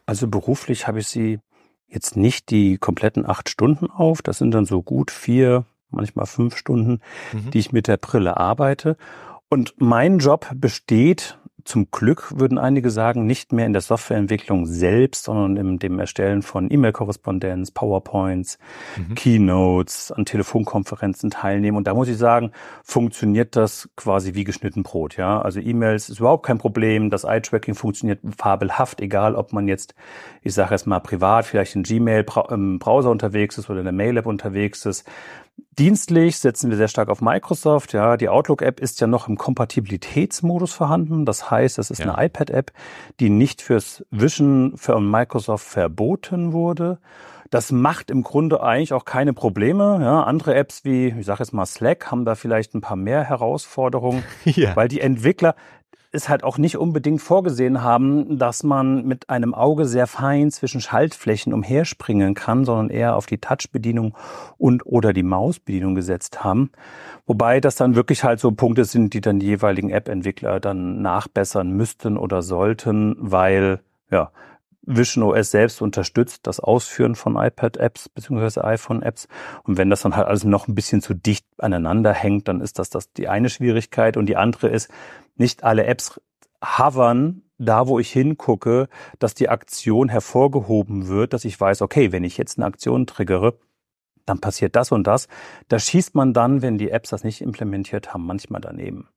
Also 0.05 0.29
beruflich 0.29 0.87
habe 0.87 0.99
ich 0.99 1.07
sie 1.07 1.39
jetzt 1.91 2.17
nicht 2.17 2.51
die 2.51 2.79
kompletten 2.79 3.29
acht 3.29 3.49
Stunden 3.49 3.91
auf. 3.91 4.23
Das 4.23 4.39
sind 4.39 4.53
dann 4.53 4.65
so 4.65 4.83
gut 4.83 5.11
vier, 5.11 5.65
manchmal 5.91 6.27
fünf 6.27 6.57
Stunden, 6.57 7.01
mhm. 7.33 7.51
die 7.51 7.59
ich 7.59 7.73
mit 7.73 7.89
der 7.89 7.97
Brille 7.97 8.37
arbeite. 8.37 8.97
Und 9.49 9.75
mein 9.79 10.19
Job 10.19 10.49
besteht 10.55 11.39
zum 11.71 11.89
Glück 11.93 12.33
würden 12.35 12.59
einige 12.59 12.91
sagen, 12.91 13.27
nicht 13.27 13.53
mehr 13.53 13.65
in 13.65 13.73
der 13.73 13.81
Softwareentwicklung 13.81 14.67
selbst, 14.67 15.25
sondern 15.25 15.57
in 15.57 15.79
dem 15.79 16.01
Erstellen 16.01 16.43
von 16.43 16.69
E-Mail-Korrespondenz, 16.69 17.71
PowerPoints, 17.71 18.59
mhm. 18.97 19.15
Keynotes, 19.15 20.11
an 20.11 20.25
Telefonkonferenzen 20.25 21.31
teilnehmen. 21.31 21.77
Und 21.77 21.87
da 21.87 21.95
muss 21.95 22.09
ich 22.09 22.19
sagen, 22.19 22.51
funktioniert 22.83 23.55
das 23.55 23.89
quasi 23.95 24.35
wie 24.35 24.43
geschnitten 24.43 24.83
Brot. 24.83 25.17
Ja, 25.17 25.41
also 25.41 25.61
E-Mails 25.61 26.09
ist 26.09 26.19
überhaupt 26.19 26.45
kein 26.45 26.59
Problem. 26.59 27.09
Das 27.09 27.23
Eye-Tracking 27.23 27.77
funktioniert 27.77 28.19
fabelhaft, 28.37 29.01
egal 29.01 29.37
ob 29.37 29.53
man 29.53 29.69
jetzt, 29.69 29.95
ich 30.43 30.55
sage 30.55 30.73
jetzt 30.73 30.89
mal 30.89 30.99
privat, 30.99 31.47
vielleicht 31.47 31.77
in 31.77 31.85
Gmail 31.85 32.27
im 32.51 32.81
Browser 32.81 33.13
unterwegs 33.13 33.59
ist 33.59 33.71
oder 33.71 33.79
in 33.79 33.85
der 33.85 33.93
Mail-App 33.93 34.27
unterwegs 34.27 34.85
ist. 34.87 35.07
Dienstlich 35.79 36.39
setzen 36.39 36.71
wir 36.71 36.77
sehr 36.77 36.89
stark 36.89 37.09
auf 37.09 37.21
Microsoft. 37.21 37.93
Ja, 37.93 38.17
die 38.17 38.29
Outlook-App 38.29 38.81
ist 38.81 39.01
ja 39.01 39.07
noch 39.07 39.29
im 39.29 39.37
Kompatibilitätsmodus 39.37 40.73
vorhanden. 40.73 41.25
Das 41.25 41.51
heißt, 41.51 41.79
es 41.79 41.91
ist 41.91 41.99
ja. 41.99 42.13
eine 42.13 42.27
iPad-App, 42.27 42.73
die 43.19 43.31
nicht 43.31 43.63
fürs 43.63 44.05
Vision 44.11 44.75
für 44.77 45.01
Microsoft 45.01 45.67
verboten 45.67 46.53
wurde. 46.53 46.99
Das 47.51 47.73
macht 47.73 48.13
im 48.13 48.23
Grunde 48.23 48.63
eigentlich 48.63 48.93
auch 48.93 49.05
keine 49.05 49.33
Probleme. 49.33 49.99
Ja, 50.01 50.23
andere 50.23 50.55
Apps 50.55 50.85
wie, 50.85 51.09
ich 51.19 51.27
sage 51.27 51.43
jetzt 51.43 51.53
mal 51.53 51.67
Slack, 51.67 52.11
haben 52.11 52.25
da 52.25 52.37
vielleicht 52.37 52.75
ein 52.75 52.81
paar 52.81 52.97
mehr 52.97 53.25
Herausforderungen, 53.25 54.23
ja. 54.45 54.77
weil 54.77 54.87
die 54.87 55.01
Entwickler, 55.01 55.57
es 56.13 56.29
halt 56.29 56.43
auch 56.43 56.59
nicht 56.59 56.77
unbedingt 56.77 57.23
vorgesehen 57.23 57.83
haben, 57.83 58.39
dass 58.39 58.63
man 58.63 59.07
mit 59.07 59.31
einem 59.31 59.55
Auge 59.55 59.87
sehr 59.87 60.07
fein 60.07 60.51
zwischen 60.51 60.81
Schaltflächen 60.81 61.53
umherspringen 61.53 62.35
kann, 62.35 62.65
sondern 62.65 62.91
eher 62.91 63.17
auf 63.17 63.27
die 63.27 63.39
Touch-Bedienung 63.39 64.17
und 64.59 64.85
oder 64.85 65.13
die 65.13 65.23
Mausbedienung 65.23 65.95
gesetzt 65.95 66.43
haben. 66.43 66.73
Wobei 67.27 67.61
das 67.61 67.77
dann 67.77 67.95
wirklich 67.95 68.25
halt 68.25 68.41
so 68.41 68.51
Punkte 68.51 68.85
sind, 68.85 69.15
die 69.15 69.21
dann 69.21 69.39
die 69.39 69.47
jeweiligen 69.47 69.91
App-Entwickler 69.91 70.59
dann 70.59 71.01
nachbessern 71.01 71.71
müssten 71.71 72.17
oder 72.17 72.43
sollten, 72.43 73.15
weil 73.19 73.81
ja, 74.11 74.33
Vision 74.83 75.23
OS 75.23 75.51
selbst 75.51 75.83
unterstützt 75.83 76.47
das 76.47 76.59
Ausführen 76.59 77.15
von 77.15 77.37
iPad-Apps 77.37 78.09
bzw. 78.09 78.61
iPhone-Apps. 78.63 79.29
Und 79.65 79.77
wenn 79.77 79.91
das 79.91 80.03
dann 80.03 80.17
halt 80.17 80.27
alles 80.27 80.45
noch 80.45 80.69
ein 80.69 80.75
bisschen 80.75 81.03
zu 81.03 81.15
dicht 81.15 81.47
aneinander 81.59 82.13
hängt, 82.13 82.49
dann 82.49 82.61
ist 82.61 82.79
das, 82.79 82.91
das 82.91 83.13
die 83.13 83.29
eine 83.29 83.51
Schwierigkeit. 83.51 84.17
Und 84.17 84.27
die 84.27 84.37
andere 84.37 84.69
ist, 84.69 84.91
nicht 85.41 85.65
alle 85.65 85.87
Apps 85.87 86.21
hovern 86.65 87.43
da, 87.59 87.89
wo 87.89 87.99
ich 87.99 88.13
hingucke, 88.13 88.89
dass 89.19 89.35
die 89.35 89.49
Aktion 89.49 90.09
hervorgehoben 90.09 91.09
wird, 91.09 91.33
dass 91.33 91.45
ich 91.45 91.61
weiß, 91.61 91.83
okay, 91.83 92.13
wenn 92.13 92.25
ich 92.25 92.39
jetzt 92.39 92.59
eine 92.59 92.67
Aktion 92.67 93.07
triggere, 93.07 93.59
dann 94.25 94.41
passiert 94.41 94.77
das 94.77 94.93
und 94.93 95.07
das. 95.07 95.29
Da 95.69 95.79
schießt 95.79 96.15
man 96.15 96.33
dann, 96.33 96.63
wenn 96.63 96.79
die 96.79 96.91
Apps 96.91 97.11
das 97.11 97.25
nicht 97.25 97.41
implementiert 97.41 98.15
haben, 98.15 98.27
manchmal 98.27 98.61
daneben. 98.61 99.09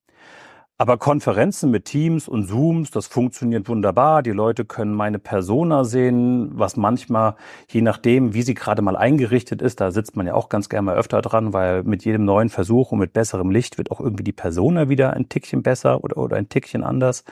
Aber 0.79 0.97
Konferenzen 0.97 1.69
mit 1.69 1.85
Teams 1.85 2.27
und 2.27 2.47
Zooms, 2.47 2.89
das 2.89 3.05
funktioniert 3.05 3.69
wunderbar. 3.69 4.23
Die 4.23 4.31
Leute 4.31 4.65
können 4.65 4.95
meine 4.95 5.19
Persona 5.19 5.83
sehen, 5.83 6.49
was 6.55 6.77
manchmal, 6.77 7.35
je 7.69 7.81
nachdem, 7.81 8.33
wie 8.33 8.41
sie 8.41 8.55
gerade 8.55 8.81
mal 8.81 8.97
eingerichtet 8.97 9.61
ist, 9.61 9.81
da 9.81 9.91
sitzt 9.91 10.15
man 10.15 10.25
ja 10.25 10.33
auch 10.33 10.49
ganz 10.49 10.69
gerne 10.69 10.87
mal 10.87 10.95
öfter 10.95 11.21
dran, 11.21 11.53
weil 11.53 11.83
mit 11.83 12.03
jedem 12.05 12.25
neuen 12.25 12.49
Versuch 12.49 12.91
und 12.91 12.97
mit 12.97 13.13
besserem 13.13 13.51
Licht 13.51 13.77
wird 13.77 13.91
auch 13.91 13.99
irgendwie 13.99 14.23
die 14.23 14.31
Persona 14.31 14.89
wieder 14.89 15.13
ein 15.13 15.29
Tickchen 15.29 15.61
besser 15.61 16.03
oder, 16.03 16.17
oder 16.17 16.37
ein 16.37 16.49
Tickchen 16.49 16.83
anders. 16.83 17.23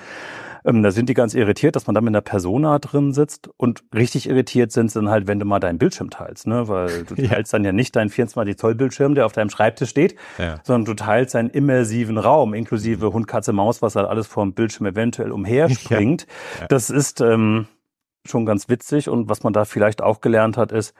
Ähm, 0.66 0.84
da 0.84 0.92
sind 0.92 1.10
die 1.10 1.14
ganz 1.14 1.34
irritiert, 1.34 1.76
dass 1.76 1.88
man 1.88 1.96
da 1.96 2.02
mit 2.02 2.10
einer 2.10 2.22
Persona 2.22 2.80
drin 2.80 3.14
sitzt. 3.14 3.50
Und 3.58 3.84
richtig 3.94 4.30
irritiert 4.30 4.72
sind 4.72 4.92
sie 4.92 5.00
dann 5.00 5.10
halt, 5.10 5.28
wenn 5.28 5.40
du 5.40 5.46
mal 5.46 5.60
deinen 5.60 5.78
Bildschirm 5.78 6.10
teilst, 6.10 6.48
ne? 6.48 6.68
Weil 6.68 7.04
du 7.04 7.16
teilst 7.28 7.54
ja. 7.54 7.58
dann 7.58 7.66
ja 7.66 7.72
nicht 7.72 7.96
deinen 7.96 8.10
24 8.10 8.58
Zoll 8.58 8.76
Bildschirm, 8.76 9.16
der 9.16 9.26
auf 9.26 9.34
deinem 9.34 9.50
Schreibtisch 9.50 9.90
steht, 9.90 10.16
ja. 10.38 10.60
sondern 10.64 10.86
du 10.86 10.94
teilst 10.94 11.36
einen 11.36 11.50
immersiven 11.50 12.18
Raum, 12.18 12.54
inklusive 12.54 13.14
Hund, 13.14 13.28
Katze, 13.28 13.54
Maus, 13.54 13.82
was 13.82 13.96
halt 13.96 14.08
alles 14.08 14.28
vor 14.28 14.44
dem 14.44 14.54
Bildschirm 14.54 14.86
eventuell 14.88 15.32
umherspringt. 15.32 16.28
Ja. 16.60 16.68
Das 16.68 16.90
ist, 16.90 17.22
ähm, 17.22 17.68
schon 18.26 18.46
ganz 18.46 18.70
witzig 18.70 19.10
und 19.10 19.30
was 19.30 19.44
man 19.44 19.54
da 19.54 19.66
vielleicht 19.66 20.02
auch 20.02 20.22
gelernt 20.22 20.58
hat, 20.58 20.72
ist, 20.72 20.94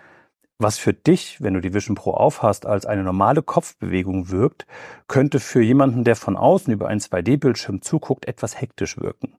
was 0.62 0.78
für 0.78 0.94
dich, 0.94 1.42
wenn 1.42 1.54
du 1.54 1.62
die 1.62 1.74
Vision 1.74 1.96
Pro 1.96 2.12
aufhast, 2.12 2.66
als 2.66 2.86
eine 2.86 3.04
normale 3.04 3.42
Kopfbewegung 3.42 4.30
wirkt, 4.30 4.66
könnte 5.08 5.40
für 5.40 5.62
jemanden, 5.62 6.04
der 6.04 6.16
von 6.16 6.38
außen 6.38 6.72
über 6.74 6.88
einen 6.88 7.00
2D-Bildschirm 7.00 7.82
zuguckt, 7.82 8.28
etwas 8.28 8.60
hektisch 8.60 8.98
wirken. 9.00 9.34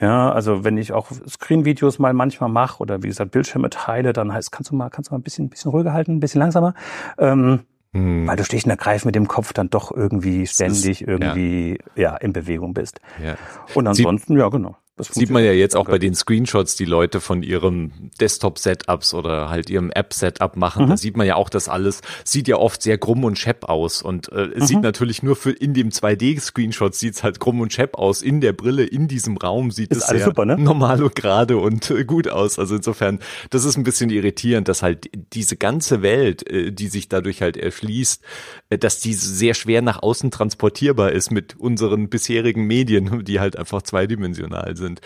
Ja, 0.00 0.30
also 0.30 0.64
wenn 0.64 0.76
ich 0.76 0.92
auch 0.92 1.10
Screen-Videos 1.26 1.98
mal 1.98 2.12
manchmal 2.12 2.50
mache 2.50 2.80
oder 2.82 3.02
wie 3.02 3.08
gesagt 3.08 3.30
Bildschirme 3.30 3.70
teile, 3.70 4.12
dann 4.12 4.32
heißt, 4.32 4.52
kannst 4.52 4.70
du 4.70 4.76
mal, 4.76 4.90
kannst 4.90 5.10
du 5.10 5.14
mal 5.14 5.18
ein 5.18 5.22
bisschen, 5.22 5.46
ein 5.46 5.50
bisschen 5.50 5.70
ruhiger 5.70 5.92
halten, 5.92 6.16
ein 6.16 6.20
bisschen 6.20 6.40
langsamer. 6.40 6.74
Ähm, 7.18 7.60
hm. 7.92 8.26
Weil 8.26 8.36
du 8.36 8.44
stehst 8.44 8.66
in 8.66 8.68
der 8.68 8.76
Greif 8.76 9.04
mit 9.04 9.14
dem 9.14 9.26
Kopf 9.26 9.52
dann 9.54 9.70
doch 9.70 9.90
irgendwie 9.90 10.46
ständig 10.46 11.02
ist, 11.02 11.08
irgendwie 11.08 11.78
ja. 11.94 12.12
ja. 12.12 12.16
in 12.16 12.32
Bewegung 12.32 12.74
bist. 12.74 13.00
Ja. 13.24 13.36
Und 13.74 13.86
ansonsten, 13.86 14.34
Sie, 14.34 14.40
ja 14.40 14.48
genau. 14.48 14.76
Das 14.98 15.08
sieht 15.08 15.28
man 15.28 15.44
ja 15.44 15.52
jetzt 15.52 15.76
auch 15.76 15.84
bei 15.84 15.98
den 15.98 16.14
Screenshots, 16.14 16.74
die 16.74 16.86
Leute 16.86 17.20
von 17.20 17.42
ihrem 17.42 17.92
Desktop-Setups 18.18 19.12
oder 19.12 19.50
halt 19.50 19.68
ihrem 19.68 19.90
App-Setup 19.90 20.56
machen. 20.56 20.86
Mhm. 20.86 20.88
Da 20.88 20.96
sieht 20.96 21.18
man 21.18 21.26
ja 21.26 21.36
auch, 21.36 21.50
das 21.50 21.68
alles 21.68 22.00
sieht 22.24 22.48
ja 22.48 22.56
oft 22.56 22.80
sehr 22.80 22.96
krumm 22.96 23.24
und 23.24 23.38
schepp 23.38 23.68
aus. 23.68 24.00
Und 24.00 24.32
äh, 24.32 24.46
es 24.54 24.62
mhm. 24.62 24.66
sieht 24.66 24.80
natürlich 24.80 25.22
nur 25.22 25.36
für 25.36 25.50
in 25.50 25.74
dem 25.74 25.90
2D-Screenshot 25.90 26.94
sieht's 26.94 27.22
halt 27.22 27.40
krumm 27.40 27.60
und 27.60 27.74
schepp 27.74 27.98
aus. 27.98 28.22
In 28.22 28.40
der 28.40 28.54
Brille, 28.54 28.84
in 28.84 29.06
diesem 29.06 29.36
Raum 29.36 29.70
sieht 29.70 29.90
ist 29.90 29.98
es 29.98 30.06
sehr 30.06 30.24
super, 30.24 30.46
ne? 30.46 30.56
normal 30.56 31.02
und 31.02 31.14
gerade 31.14 31.58
und 31.58 31.90
äh, 31.90 32.06
gut 32.06 32.28
aus. 32.28 32.58
Also 32.58 32.76
insofern, 32.76 33.18
das 33.50 33.66
ist 33.66 33.76
ein 33.76 33.84
bisschen 33.84 34.08
irritierend, 34.08 34.66
dass 34.66 34.82
halt 34.82 35.10
diese 35.34 35.58
ganze 35.58 36.00
Welt, 36.00 36.48
äh, 36.50 36.72
die 36.72 36.88
sich 36.88 37.10
dadurch 37.10 37.42
halt 37.42 37.58
erschließt, 37.58 38.22
äh, 38.70 38.78
dass 38.78 39.00
die 39.00 39.12
sehr 39.12 39.52
schwer 39.52 39.82
nach 39.82 40.02
außen 40.02 40.30
transportierbar 40.30 41.12
ist 41.12 41.30
mit 41.30 41.54
unseren 41.54 42.08
bisherigen 42.08 42.64
Medien, 42.66 43.26
die 43.26 43.40
halt 43.40 43.58
einfach 43.58 43.82
zweidimensional 43.82 44.74
sind 44.74 44.85
sind. 44.86 45.00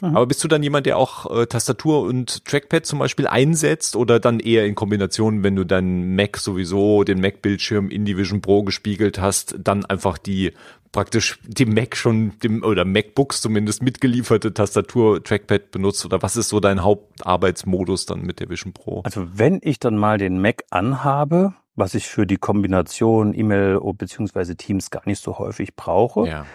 Mhm. 0.00 0.16
Aber 0.16 0.26
bist 0.26 0.42
du 0.42 0.48
dann 0.48 0.62
jemand, 0.62 0.86
der 0.86 0.96
auch 0.96 1.30
äh, 1.30 1.46
Tastatur 1.46 2.02
und 2.02 2.44
Trackpad 2.44 2.86
zum 2.86 2.98
Beispiel 2.98 3.26
einsetzt 3.26 3.96
oder 3.96 4.20
dann 4.20 4.40
eher 4.40 4.66
in 4.66 4.74
Kombination, 4.74 5.42
wenn 5.42 5.56
du 5.56 5.64
deinen 5.64 6.16
Mac 6.16 6.38
sowieso, 6.38 7.04
den 7.04 7.20
Mac-Bildschirm 7.20 7.90
in 7.90 8.04
die 8.04 8.16
Vision 8.16 8.40
Pro 8.40 8.62
gespiegelt 8.62 9.20
hast, 9.20 9.56
dann 9.58 9.84
einfach 9.84 10.18
die 10.18 10.52
praktisch 10.92 11.38
dem 11.44 11.72
Mac 11.72 11.96
schon, 11.96 12.32
dem 12.40 12.64
oder 12.64 12.84
MacBooks 12.84 13.40
zumindest 13.40 13.82
mitgelieferte 13.82 14.52
Tastatur, 14.52 15.22
Trackpad 15.22 15.70
benutzt 15.70 16.04
oder 16.04 16.20
was 16.22 16.36
ist 16.36 16.48
so 16.48 16.58
dein 16.58 16.82
Hauptarbeitsmodus 16.82 18.06
dann 18.06 18.22
mit 18.22 18.40
der 18.40 18.48
Vision 18.48 18.72
Pro? 18.72 19.02
Also 19.04 19.28
wenn 19.32 19.60
ich 19.62 19.78
dann 19.78 19.96
mal 19.96 20.18
den 20.18 20.40
Mac 20.40 20.64
anhabe, 20.70 21.54
was 21.76 21.94
ich 21.94 22.08
für 22.08 22.26
die 22.26 22.38
Kombination 22.38 23.34
E-Mail 23.34 23.78
bzw. 23.80 24.56
Teams 24.56 24.90
gar 24.90 25.02
nicht 25.06 25.22
so 25.22 25.38
häufig 25.38 25.76
brauche, 25.76 26.26
ja 26.26 26.46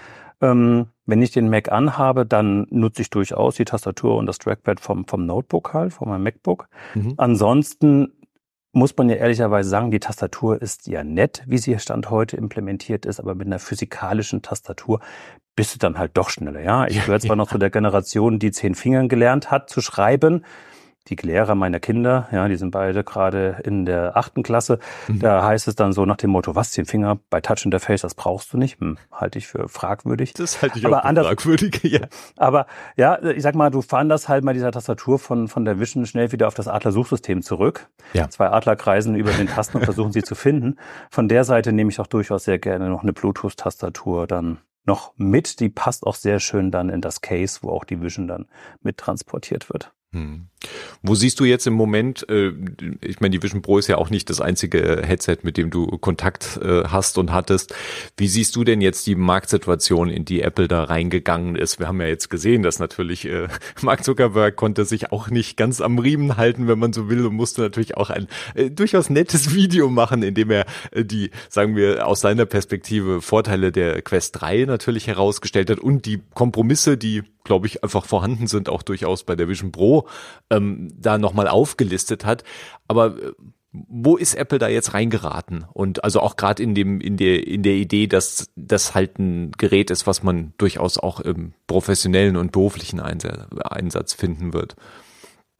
ähm, 0.41 0.87
wenn 1.05 1.21
ich 1.21 1.31
den 1.31 1.49
Mac 1.49 1.71
anhabe, 1.71 2.25
dann 2.25 2.67
nutze 2.69 3.03
ich 3.03 3.09
durchaus 3.09 3.55
die 3.55 3.65
Tastatur 3.65 4.17
und 4.17 4.25
das 4.25 4.39
Trackpad 4.39 4.79
vom, 4.79 5.07
vom 5.07 5.25
Notebook 5.25 5.73
halt, 5.73 5.93
von 5.93 6.09
meinem 6.09 6.23
MacBook. 6.23 6.67
Mhm. 6.95 7.13
Ansonsten 7.17 8.13
muss 8.71 8.95
man 8.97 9.09
ja 9.09 9.15
ehrlicherweise 9.15 9.69
sagen, 9.69 9.91
die 9.91 9.99
Tastatur 9.99 10.61
ist 10.61 10.87
ja 10.87 11.03
nett, 11.03 11.43
wie 11.47 11.57
sie 11.57 11.77
Stand 11.79 12.09
heute 12.09 12.35
implementiert 12.35 13.05
ist, 13.05 13.19
aber 13.19 13.33
mit 13.33 13.47
einer 13.47 13.59
physikalischen 13.59 14.41
Tastatur 14.41 14.99
bist 15.55 15.73
du 15.73 15.79
dann 15.79 15.97
halt 15.97 16.11
doch 16.17 16.29
schneller. 16.29 16.59
Ja, 16.59 16.85
ich 16.85 16.99
gehöre 16.99 17.21
zwar 17.21 17.31
ja. 17.31 17.35
noch 17.37 17.47
zu 17.47 17.57
der 17.57 17.69
Generation, 17.69 18.37
die 18.37 18.51
zehn 18.51 18.75
Fingern 18.75 19.07
gelernt 19.07 19.49
hat 19.49 19.69
zu 19.69 19.79
schreiben 19.79 20.43
die 21.07 21.15
Lehrer 21.15 21.53
meiner 21.55 21.79
Kinder, 21.79 22.27
ja, 22.31 22.47
die 22.47 22.55
sind 22.55 22.71
beide 22.71 23.03
gerade 23.03 23.61
in 23.63 23.85
der 23.85 24.17
achten 24.17 24.41
Klasse. 24.41 24.79
Mhm. 25.07 25.19
Da 25.19 25.43
heißt 25.43 25.67
es 25.67 25.75
dann 25.75 25.93
so 25.93 26.05
nach 26.05 26.17
dem 26.17 26.31
Motto, 26.31 26.55
was, 26.55 26.71
den 26.71 26.85
Finger 26.85 27.19
bei 27.29 27.41
Touch 27.41 27.63
Interface, 27.65 28.01
das 28.01 28.15
brauchst 28.15 28.53
du 28.53 28.57
nicht. 28.57 28.79
Hm, 28.79 28.97
halte 29.11 29.37
ich 29.37 29.47
für 29.47 29.69
fragwürdig. 29.69 30.33
Das 30.33 30.61
halte 30.61 30.79
ich 30.79 30.85
aber 30.85 30.97
auch 30.97 31.01
für 31.01 31.07
anders, 31.07 31.27
fragwürdig, 31.27 31.83
ja. 31.83 32.07
Aber 32.37 32.65
ja, 32.97 33.21
ich 33.21 33.43
sag 33.43 33.55
mal, 33.55 33.69
du 33.69 33.81
fahren 33.81 34.09
das 34.09 34.27
halt 34.27 34.43
mal 34.43 34.53
dieser 34.53 34.71
Tastatur 34.71 35.19
von, 35.19 35.47
von 35.47 35.63
der 35.65 35.79
Vision 35.79 36.05
schnell 36.05 36.31
wieder 36.31 36.47
auf 36.47 36.55
das 36.55 36.67
Adler-Suchsystem 36.67 37.43
zurück. 37.43 37.87
Ja. 38.13 38.29
Zwei 38.29 38.49
Adler 38.49 38.75
kreisen 38.75 39.15
über 39.15 39.31
den 39.31 39.47
Tasten 39.47 39.77
und 39.77 39.83
versuchen 39.83 40.11
sie 40.11 40.23
zu 40.23 40.35
finden. 40.35 40.77
Von 41.11 41.27
der 41.27 41.43
Seite 41.43 41.71
nehme 41.71 41.91
ich 41.91 41.99
auch 41.99 42.07
durchaus 42.07 42.45
sehr 42.45 42.57
gerne 42.57 42.89
noch 42.89 43.03
eine 43.03 43.13
Bluetooth-Tastatur 43.13 44.27
dann 44.27 44.59
noch 44.85 45.13
mit. 45.17 45.59
Die 45.59 45.69
passt 45.69 46.05
auch 46.05 46.15
sehr 46.15 46.39
schön 46.39 46.71
dann 46.71 46.89
in 46.89 47.01
das 47.01 47.21
Case, 47.21 47.59
wo 47.61 47.69
auch 47.69 47.83
die 47.83 48.01
Vision 48.01 48.27
dann 48.27 48.47
mit 48.81 48.97
transportiert 48.97 49.69
wird. 49.69 49.94
Hm. 50.15 50.47
Wo 51.03 51.13
siehst 51.13 51.41
du 51.41 51.43
jetzt 51.43 51.67
im 51.67 51.73
Moment, 51.73 52.27
äh, 52.29 52.53
ich 53.01 53.19
meine, 53.19 53.31
die 53.31 53.43
Vision 53.43 53.61
Pro 53.61 53.77
ist 53.77 53.87
ja 53.87 53.97
auch 53.97 54.09
nicht 54.09 54.29
das 54.29 54.39
einzige 54.39 55.01
Headset, 55.05 55.39
mit 55.43 55.57
dem 55.57 55.69
du 55.69 55.85
Kontakt 55.97 56.57
äh, 56.63 56.85
hast 56.85 57.17
und 57.17 57.33
hattest. 57.33 57.75
Wie 58.15 58.29
siehst 58.29 58.55
du 58.55 58.63
denn 58.63 58.79
jetzt 58.79 59.05
die 59.07 59.15
Marktsituation, 59.15 60.09
in 60.09 60.23
die 60.23 60.41
Apple 60.41 60.69
da 60.69 60.85
reingegangen 60.85 61.57
ist? 61.57 61.79
Wir 61.79 61.89
haben 61.89 61.99
ja 61.99 62.07
jetzt 62.07 62.29
gesehen, 62.29 62.63
dass 62.63 62.79
natürlich 62.79 63.25
äh, 63.25 63.49
Mark 63.81 64.05
Zuckerberg 64.05 64.55
konnte 64.55 64.85
sich 64.85 65.11
auch 65.11 65.29
nicht 65.29 65.57
ganz 65.57 65.81
am 65.81 65.99
Riemen 65.99 66.37
halten, 66.37 66.69
wenn 66.69 66.79
man 66.79 66.93
so 66.93 67.09
will, 67.09 67.25
und 67.25 67.35
musste 67.35 67.61
natürlich 67.61 67.97
auch 67.97 68.09
ein 68.09 68.27
äh, 68.55 68.71
durchaus 68.71 69.09
nettes 69.09 69.53
Video 69.53 69.89
machen, 69.89 70.23
in 70.23 70.33
dem 70.33 70.49
er 70.49 70.65
äh, 70.91 71.03
die, 71.03 71.31
sagen 71.49 71.75
wir, 71.75 72.07
aus 72.07 72.21
seiner 72.21 72.45
Perspektive 72.45 73.21
Vorteile 73.21 73.73
der 73.73 74.01
Quest 74.01 74.39
3 74.39 74.63
natürlich 74.63 75.07
herausgestellt 75.07 75.69
hat 75.69 75.79
und 75.79 76.05
die 76.05 76.21
Kompromisse, 76.33 76.97
die 76.97 77.23
glaube 77.45 77.67
ich, 77.67 77.83
einfach 77.83 78.05
vorhanden 78.05 78.47
sind, 78.47 78.67
auch 78.67 78.83
durchaus 78.83 79.23
bei 79.23 79.37
der 79.37 79.47
Vision 79.47 79.71
Pro, 79.71 80.07
ähm, 80.49 80.89
da 80.99 81.17
nochmal 81.17 81.47
aufgelistet 81.47 82.25
hat. 82.25 82.43
Aber 82.89 83.17
äh, 83.17 83.31
wo 83.71 84.17
ist 84.17 84.35
Apple 84.35 84.59
da 84.59 84.67
jetzt 84.67 84.93
reingeraten? 84.93 85.65
Und 85.73 86.03
also 86.03 86.19
auch 86.19 86.35
gerade 86.35 86.61
in 86.63 86.75
dem, 86.75 86.99
in 87.01 87.17
der, 87.17 87.47
in 87.47 87.63
der 87.63 87.75
Idee, 87.75 88.07
dass 88.07 88.49
das 88.55 88.95
halt 88.95 89.19
ein 89.19 89.51
Gerät 89.57 89.91
ist, 89.91 90.07
was 90.07 90.23
man 90.23 90.53
durchaus 90.57 90.97
auch 90.97 91.19
im 91.19 91.53
professionellen 91.67 92.37
und 92.37 92.51
beruflichen 92.51 92.99
Einsatz 92.99 94.13
finden 94.13 94.53
wird. 94.53 94.75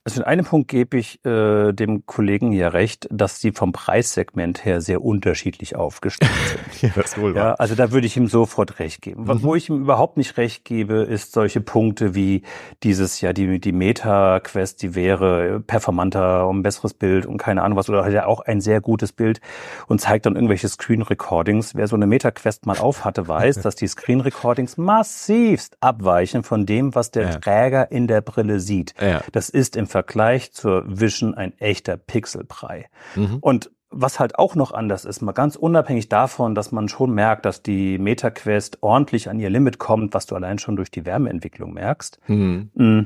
Also 0.08 0.22
in 0.22 0.28
einem 0.28 0.46
Punkt 0.46 0.68
gebe 0.68 1.00
ich 1.00 1.26
äh, 1.26 1.74
dem 1.74 2.06
Kollegen 2.06 2.52
ja 2.52 2.68
recht, 2.68 3.08
dass 3.10 3.42
sie 3.42 3.52
vom 3.54 3.72
Preissegment 3.72 4.64
her 4.64 4.80
sehr 4.80 5.04
unterschiedlich 5.04 5.76
aufgestellt 5.76 6.32
sind. 6.80 6.82
ja, 6.84 7.02
das 7.02 7.18
wohl 7.18 7.36
ja, 7.36 7.56
also 7.56 7.74
da 7.74 7.92
würde 7.92 8.06
ich 8.06 8.16
ihm 8.16 8.28
sofort 8.28 8.78
recht 8.78 9.02
geben. 9.02 9.24
Mhm. 9.24 9.42
Wo 9.42 9.56
ich 9.56 9.68
ihm 9.68 9.82
überhaupt 9.82 10.18
nicht 10.18 10.38
recht 10.38 10.64
gebe, 10.64 10.98
ist 10.98 11.32
solche 11.32 11.60
Punkte 11.60 12.14
wie 12.14 12.44
dieses, 12.84 13.20
ja, 13.22 13.34
die, 13.34 13.60
die 13.60 13.72
Meta-Quest, 13.72 14.84
die 14.84 14.94
wäre 14.94 15.60
performanter, 15.62 16.48
um 16.48 16.60
ein 16.60 16.62
besseres 16.62 16.94
Bild 16.94 17.26
und 17.26 17.40
keine 17.40 17.64
Ahnung 17.64 17.76
was, 17.76 17.90
oder 17.90 18.06
hat 18.06 18.14
ja 18.14 18.28
auch 18.28 18.42
ein 18.42 18.62
sehr 18.62 18.82
gutes 18.82 19.12
Bild 19.12 19.42
und 19.88 20.02
zeigt 20.02 20.28
dann 20.28 20.36
irgendwelche 20.36 20.70
Screen-Recordings. 20.70 21.74
Wer 21.74 21.88
so 21.88 21.96
eine 21.96 22.06
Meta-Quest 22.06 22.68
mal 22.68 22.78
auf 22.78 23.06
hatte, 23.06 23.28
weiß, 23.28 23.56
dass 23.64 23.76
die 23.76 23.88
Screen-Recordings 23.88 24.78
massivst 24.78 25.78
abweichen 25.80 26.44
von 26.44 26.68
dem, 26.68 26.94
was 26.94 27.10
der 27.10 27.24
ja. 27.24 27.40
Träger 27.40 27.92
in 27.92 28.06
der 28.06 28.22
Brille 28.22 28.60
sieht. 28.60 28.94
Ja. 29.02 29.22
Das 29.32 29.50
ist 29.50 29.76
im 29.76 29.88
Vergleich 29.96 30.52
zur 30.52 30.84
Vision 30.88 31.36
ein 31.36 31.58
echter 31.58 31.96
Pixelbrei. 31.96 32.90
Mhm. 33.16 33.38
Und 33.40 33.72
was 33.90 34.20
halt 34.20 34.38
auch 34.38 34.54
noch 34.56 34.74
anders 34.74 35.06
ist, 35.06 35.22
mal 35.22 35.32
ganz 35.32 35.56
unabhängig 35.56 36.10
davon, 36.10 36.54
dass 36.54 36.74
man 36.74 36.90
schon 36.90 37.12
merkt, 37.12 37.46
dass 37.46 37.64
die 37.64 37.98
MetaQuest 37.98 38.84
ordentlich 38.84 39.30
an 39.30 39.40
ihr 39.40 39.50
Limit 39.50 39.80
kommt, 39.80 40.14
was 40.14 40.26
du 40.26 40.36
allein 40.36 40.60
schon 40.60 40.76
durch 40.76 40.92
die 40.92 41.06
Wärmeentwicklung 41.06 41.74
merkst, 41.74 42.20
mhm. 42.28 42.72
Mm, 42.74 43.02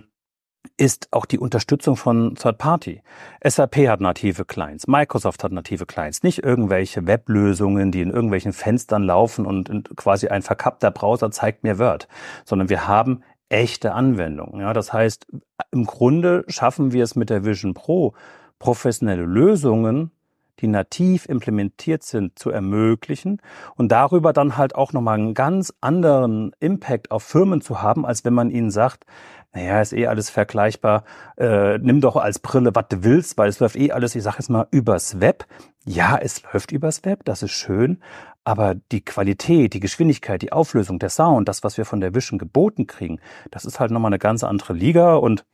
ist 0.77 1.09
auch 1.11 1.27
die 1.27 1.37
Unterstützung 1.37 1.95
von 1.95 2.33
Third 2.33 2.57
Party. 2.57 3.03
SAP 3.43 3.87
hat 3.87 4.01
native 4.01 4.45
Clients, 4.45 4.87
Microsoft 4.87 5.43
hat 5.43 5.51
native 5.51 5.85
Clients, 5.85 6.23
nicht 6.23 6.43
irgendwelche 6.43 7.05
Weblösungen, 7.05 7.91
die 7.91 8.01
in 8.01 8.09
irgendwelchen 8.09 8.51
Fenstern 8.51 9.03
laufen 9.03 9.45
und 9.45 9.95
quasi 9.95 10.29
ein 10.29 10.41
verkappter 10.41 10.89
Browser 10.89 11.29
zeigt 11.29 11.63
mir 11.63 11.77
Word, 11.77 12.07
sondern 12.45 12.67
wir 12.67 12.87
haben 12.87 13.21
echte 13.49 13.93
Anwendung. 13.93 14.59
Ja, 14.59 14.73
das 14.73 14.91
heißt, 14.91 15.27
im 15.71 15.85
Grunde 15.85 16.43
schaffen 16.47 16.91
wir 16.91 17.03
es 17.03 17.15
mit 17.15 17.29
der 17.29 17.45
Vision 17.45 17.73
Pro, 17.73 18.13
professionelle 18.59 19.23
Lösungen, 19.23 20.11
die 20.59 20.67
nativ 20.67 21.25
implementiert 21.27 22.03
sind, 22.03 22.37
zu 22.37 22.49
ermöglichen 22.49 23.41
und 23.75 23.91
darüber 23.91 24.33
dann 24.33 24.57
halt 24.57 24.75
auch 24.75 24.93
nochmal 24.93 25.17
einen 25.17 25.33
ganz 25.33 25.73
anderen 25.81 26.51
Impact 26.59 27.11
auf 27.11 27.23
Firmen 27.23 27.61
zu 27.61 27.81
haben, 27.81 28.05
als 28.05 28.25
wenn 28.25 28.33
man 28.33 28.49
ihnen 28.49 28.71
sagt, 28.71 29.05
naja, 29.53 29.81
ist 29.81 29.93
eh 29.93 30.07
alles 30.07 30.29
vergleichbar, 30.29 31.05
äh, 31.37 31.77
nimm 31.79 32.01
doch 32.01 32.17
als 32.17 32.39
Brille, 32.39 32.71
was 32.75 32.87
du 32.89 33.03
willst, 33.03 33.37
weil 33.37 33.49
es 33.49 33.59
läuft 33.59 33.77
eh 33.77 33.91
alles, 33.91 34.15
ich 34.15 34.23
sage 34.23 34.37
jetzt 34.39 34.49
mal, 34.49 34.67
übers 34.71 35.21
Web. 35.21 35.45
Ja, 35.85 36.17
es 36.21 36.43
läuft 36.43 36.71
übers 36.71 37.03
Web, 37.03 37.21
das 37.25 37.41
ist 37.41 37.51
schön, 37.51 37.99
aber 38.43 38.75
die 38.91 39.03
Qualität, 39.03 39.73
die 39.73 39.79
Geschwindigkeit, 39.79 40.41
die 40.41 40.51
Auflösung, 40.51 40.99
der 40.99 41.09
Sound, 41.09 41.47
das, 41.47 41.63
was 41.63 41.77
wir 41.77 41.85
von 41.85 41.99
der 41.99 42.13
Vision 42.13 42.37
geboten 42.37 42.85
kriegen, 42.85 43.19
das 43.49 43.65
ist 43.65 43.79
halt 43.79 43.91
nochmal 43.91 44.09
eine 44.09 44.19
ganz 44.19 44.43
andere 44.43 44.73
Liga. 44.73 45.15
Und 45.15 45.45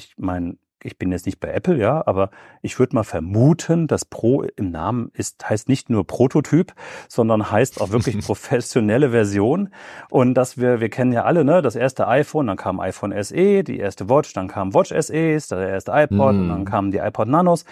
ich 0.00 0.14
meine, 0.18 0.56
ich 0.82 0.98
bin 0.98 1.12
jetzt 1.12 1.26
nicht 1.26 1.40
bei 1.40 1.48
Apple, 1.48 1.76
ja, 1.76 2.02
aber 2.06 2.30
ich 2.62 2.78
würde 2.78 2.94
mal 2.94 3.04
vermuten, 3.04 3.86
dass 3.86 4.04
Pro 4.04 4.42
im 4.42 4.70
Namen 4.70 5.10
ist, 5.12 5.48
heißt 5.48 5.68
nicht 5.68 5.90
nur 5.90 6.06
Prototyp, 6.06 6.72
sondern 7.08 7.50
heißt 7.50 7.80
auch 7.80 7.90
wirklich 7.90 8.18
professionelle 8.24 9.10
Version. 9.10 9.68
Und 10.08 10.34
dass 10.34 10.58
wir, 10.58 10.80
wir 10.80 10.88
kennen 10.88 11.12
ja 11.12 11.24
alle, 11.24 11.44
ne, 11.44 11.62
das 11.62 11.76
erste 11.76 12.08
iPhone, 12.08 12.46
dann 12.46 12.56
kam 12.56 12.80
iPhone 12.80 13.12
SE, 13.22 13.62
die 13.62 13.78
erste 13.78 14.08
Watch, 14.08 14.32
dann 14.32 14.48
kam 14.48 14.74
Watch 14.74 14.90
SEs, 14.90 15.48
der 15.48 15.68
erste 15.68 15.92
iPod, 15.92 16.34
mm. 16.34 16.40
und 16.40 16.48
dann 16.48 16.64
kamen 16.64 16.90
die 16.90 16.98
iPod 16.98 17.28
Nanos. 17.28 17.64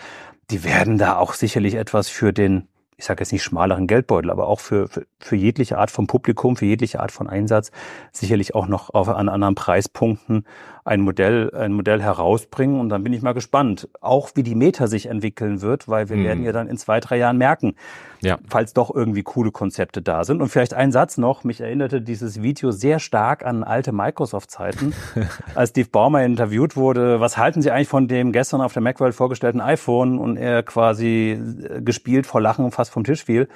Die 0.50 0.64
werden 0.64 0.98
da 0.98 1.16
auch 1.16 1.32
sicherlich 1.32 1.74
etwas 1.74 2.08
für 2.08 2.32
den 2.32 2.68
ich 2.98 3.04
sage 3.04 3.20
jetzt 3.20 3.32
nicht 3.32 3.44
schmaleren 3.44 3.86
Geldbeutel, 3.86 4.28
aber 4.28 4.48
auch 4.48 4.58
für, 4.58 4.88
für, 4.88 5.06
für 5.20 5.36
jegliche 5.36 5.78
Art 5.78 5.92
von 5.92 6.08
Publikum, 6.08 6.56
für 6.56 6.66
jegliche 6.66 6.98
Art 6.98 7.12
von 7.12 7.28
Einsatz 7.28 7.70
sicherlich 8.10 8.56
auch 8.56 8.66
noch 8.66 8.92
auf 8.92 9.08
an 9.08 9.28
anderen 9.28 9.54
Preispunkten 9.54 10.44
ein 10.88 11.02
Modell, 11.02 11.50
ein 11.54 11.72
Modell 11.72 12.00
herausbringen 12.00 12.80
und 12.80 12.88
dann 12.88 13.04
bin 13.04 13.12
ich 13.12 13.20
mal 13.20 13.34
gespannt, 13.34 13.88
auch 14.00 14.30
wie 14.34 14.42
die 14.42 14.54
Meta 14.54 14.86
sich 14.86 15.06
entwickeln 15.06 15.60
wird, 15.60 15.86
weil 15.86 16.08
wir 16.08 16.16
mhm. 16.16 16.24
werden 16.24 16.44
ja 16.44 16.52
dann 16.52 16.66
in 16.66 16.78
zwei, 16.78 16.98
drei 16.98 17.18
Jahren 17.18 17.36
merken, 17.36 17.74
ja. 18.20 18.38
falls 18.48 18.72
doch 18.72 18.94
irgendwie 18.94 19.22
coole 19.22 19.50
Konzepte 19.50 20.00
da 20.00 20.24
sind. 20.24 20.40
Und 20.40 20.48
vielleicht 20.48 20.72
ein 20.72 20.90
Satz 20.90 21.18
noch, 21.18 21.44
mich 21.44 21.60
erinnerte 21.60 22.00
dieses 22.00 22.40
Video 22.42 22.70
sehr 22.70 23.00
stark 23.00 23.44
an 23.44 23.64
alte 23.64 23.92
Microsoft-Zeiten, 23.92 24.94
als 25.54 25.70
Steve 25.70 25.90
Baumer 25.90 26.24
interviewt 26.24 26.74
wurde, 26.74 27.20
was 27.20 27.36
halten 27.36 27.60
Sie 27.60 27.70
eigentlich 27.70 27.88
von 27.88 28.08
dem 28.08 28.32
gestern 28.32 28.62
auf 28.62 28.72
der 28.72 28.82
Macworld 28.82 29.14
vorgestellten 29.14 29.60
iPhone 29.60 30.18
und 30.18 30.38
er 30.38 30.62
quasi 30.62 31.38
äh, 31.68 31.82
gespielt 31.82 32.26
vor 32.26 32.40
Lachen 32.40 32.70
fast 32.70 32.90
vom 32.90 33.04
Tisch 33.04 33.24
fiel 33.24 33.48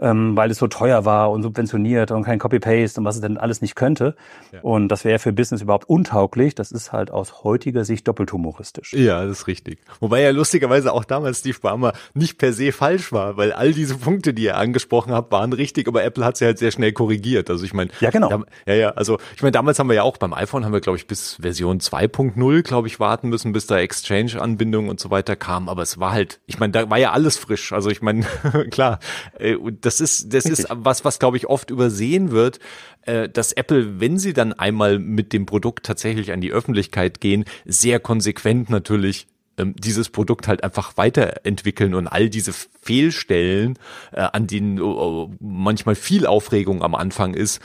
ähm, 0.00 0.36
weil 0.36 0.50
es 0.50 0.58
so 0.58 0.66
teuer 0.66 1.04
war 1.04 1.30
und 1.30 1.42
subventioniert 1.42 2.10
und 2.10 2.24
kein 2.24 2.38
Copy-Paste 2.38 3.00
und 3.00 3.04
was 3.04 3.16
es 3.16 3.20
denn 3.20 3.38
alles 3.38 3.60
nicht 3.60 3.76
könnte. 3.76 4.16
Ja. 4.52 4.60
Und 4.62 4.88
das 4.88 5.04
wäre 5.04 5.18
für 5.18 5.32
Business 5.32 5.62
überhaupt 5.62 5.88
untauglich. 5.88 6.54
Das 6.54 6.72
ist 6.72 6.92
halt 6.92 7.10
aus 7.10 7.44
heutiger 7.44 7.84
Sicht 7.84 8.08
doppelt 8.08 8.32
humoristisch. 8.32 8.92
Ja, 8.92 9.24
das 9.24 9.40
ist 9.40 9.46
richtig. 9.46 9.78
Wobei 10.00 10.22
ja 10.22 10.30
lustigerweise 10.30 10.92
auch 10.92 11.04
damals 11.04 11.40
Steve 11.40 11.58
Ballmer 11.60 11.92
nicht 12.14 12.38
per 12.38 12.52
se 12.52 12.72
falsch 12.72 13.12
war, 13.12 13.36
weil 13.36 13.52
all 13.52 13.72
diese 13.72 13.96
Punkte, 13.96 14.34
die 14.34 14.46
er 14.46 14.58
angesprochen 14.58 15.12
hat, 15.12 15.30
waren 15.30 15.52
richtig, 15.52 15.88
aber 15.88 16.04
Apple 16.04 16.24
hat 16.24 16.36
sie 16.36 16.44
halt 16.44 16.58
sehr 16.58 16.70
schnell 16.70 16.92
korrigiert. 16.92 17.50
Also 17.50 17.64
ich 17.64 17.74
meine, 17.74 17.90
ja 18.00 18.10
genau. 18.10 18.28
Da, 18.28 18.42
ja, 18.66 18.74
ja, 18.74 18.90
also 18.90 19.18
ich 19.34 19.42
meine, 19.42 19.52
damals 19.52 19.78
haben 19.78 19.88
wir 19.88 19.96
ja 19.96 20.02
auch 20.02 20.16
beim 20.16 20.32
iPhone 20.32 20.64
haben 20.64 20.72
wir 20.72 20.80
glaube 20.80 20.98
ich 20.98 21.06
bis 21.06 21.36
Version 21.40 21.80
2.0 21.80 22.62
glaube 22.62 22.88
ich 22.88 23.00
warten 23.00 23.28
müssen, 23.28 23.52
bis 23.52 23.66
da 23.66 23.78
Exchange-Anbindung 23.78 24.88
und 24.88 25.00
so 25.00 25.10
weiter 25.10 25.36
kam. 25.36 25.68
Aber 25.68 25.82
es 25.82 25.98
war 25.98 26.12
halt, 26.12 26.40
ich 26.46 26.58
meine, 26.58 26.72
da 26.72 26.90
war 26.90 26.98
ja 26.98 27.12
alles 27.12 27.36
frisch. 27.36 27.72
Also 27.72 27.90
ich 27.90 28.02
meine, 28.02 28.24
klar, 28.70 28.98
äh, 29.38 29.56
das 29.82 30.00
ist, 30.00 30.32
das 30.32 30.44
ist 30.44 30.66
was, 30.70 31.04
was 31.04 31.18
glaube 31.18 31.36
ich 31.36 31.46
oft 31.48 31.70
übersehen 31.70 32.30
wird, 32.30 32.58
äh, 33.02 33.28
dass 33.28 33.52
Apple, 33.52 34.00
wenn 34.00 34.18
sie 34.18 34.32
dann 34.32 34.52
einmal 34.52 34.98
mit 34.98 35.32
dem 35.32 35.46
Produkt 35.46 35.86
tatsächlich 35.86 36.32
an 36.32 36.40
die 36.40 36.52
Öffentlichkeit 36.52 37.20
gehen, 37.20 37.44
sehr 37.64 38.00
konsequent 38.00 38.70
natürlich 38.70 39.26
ähm, 39.58 39.74
dieses 39.76 40.08
Produkt 40.08 40.48
halt 40.48 40.64
einfach 40.64 40.96
weiterentwickeln 40.96 41.94
und 41.94 42.08
all 42.08 42.30
diese 42.30 42.52
Fehlstellen, 42.52 43.78
äh, 44.12 44.20
an 44.20 44.46
denen 44.46 44.80
uh, 44.80 45.30
manchmal 45.40 45.94
viel 45.94 46.26
Aufregung 46.26 46.82
am 46.82 46.94
Anfang 46.94 47.34
ist, 47.34 47.60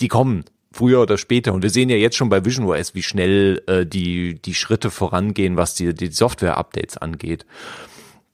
die 0.00 0.08
kommen 0.08 0.44
früher 0.72 1.00
oder 1.00 1.18
später. 1.18 1.52
Und 1.52 1.62
wir 1.62 1.70
sehen 1.70 1.88
ja 1.88 1.96
jetzt 1.96 2.16
schon 2.16 2.28
bei 2.28 2.44
Vision 2.44 2.66
OS, 2.66 2.94
wie 2.94 3.02
schnell 3.02 3.62
äh, 3.66 3.84
die, 3.84 4.40
die 4.40 4.54
Schritte 4.54 4.90
vorangehen, 4.90 5.56
was 5.56 5.74
die, 5.74 5.94
die 5.94 6.08
Software-Updates 6.08 6.98
angeht. 6.98 7.44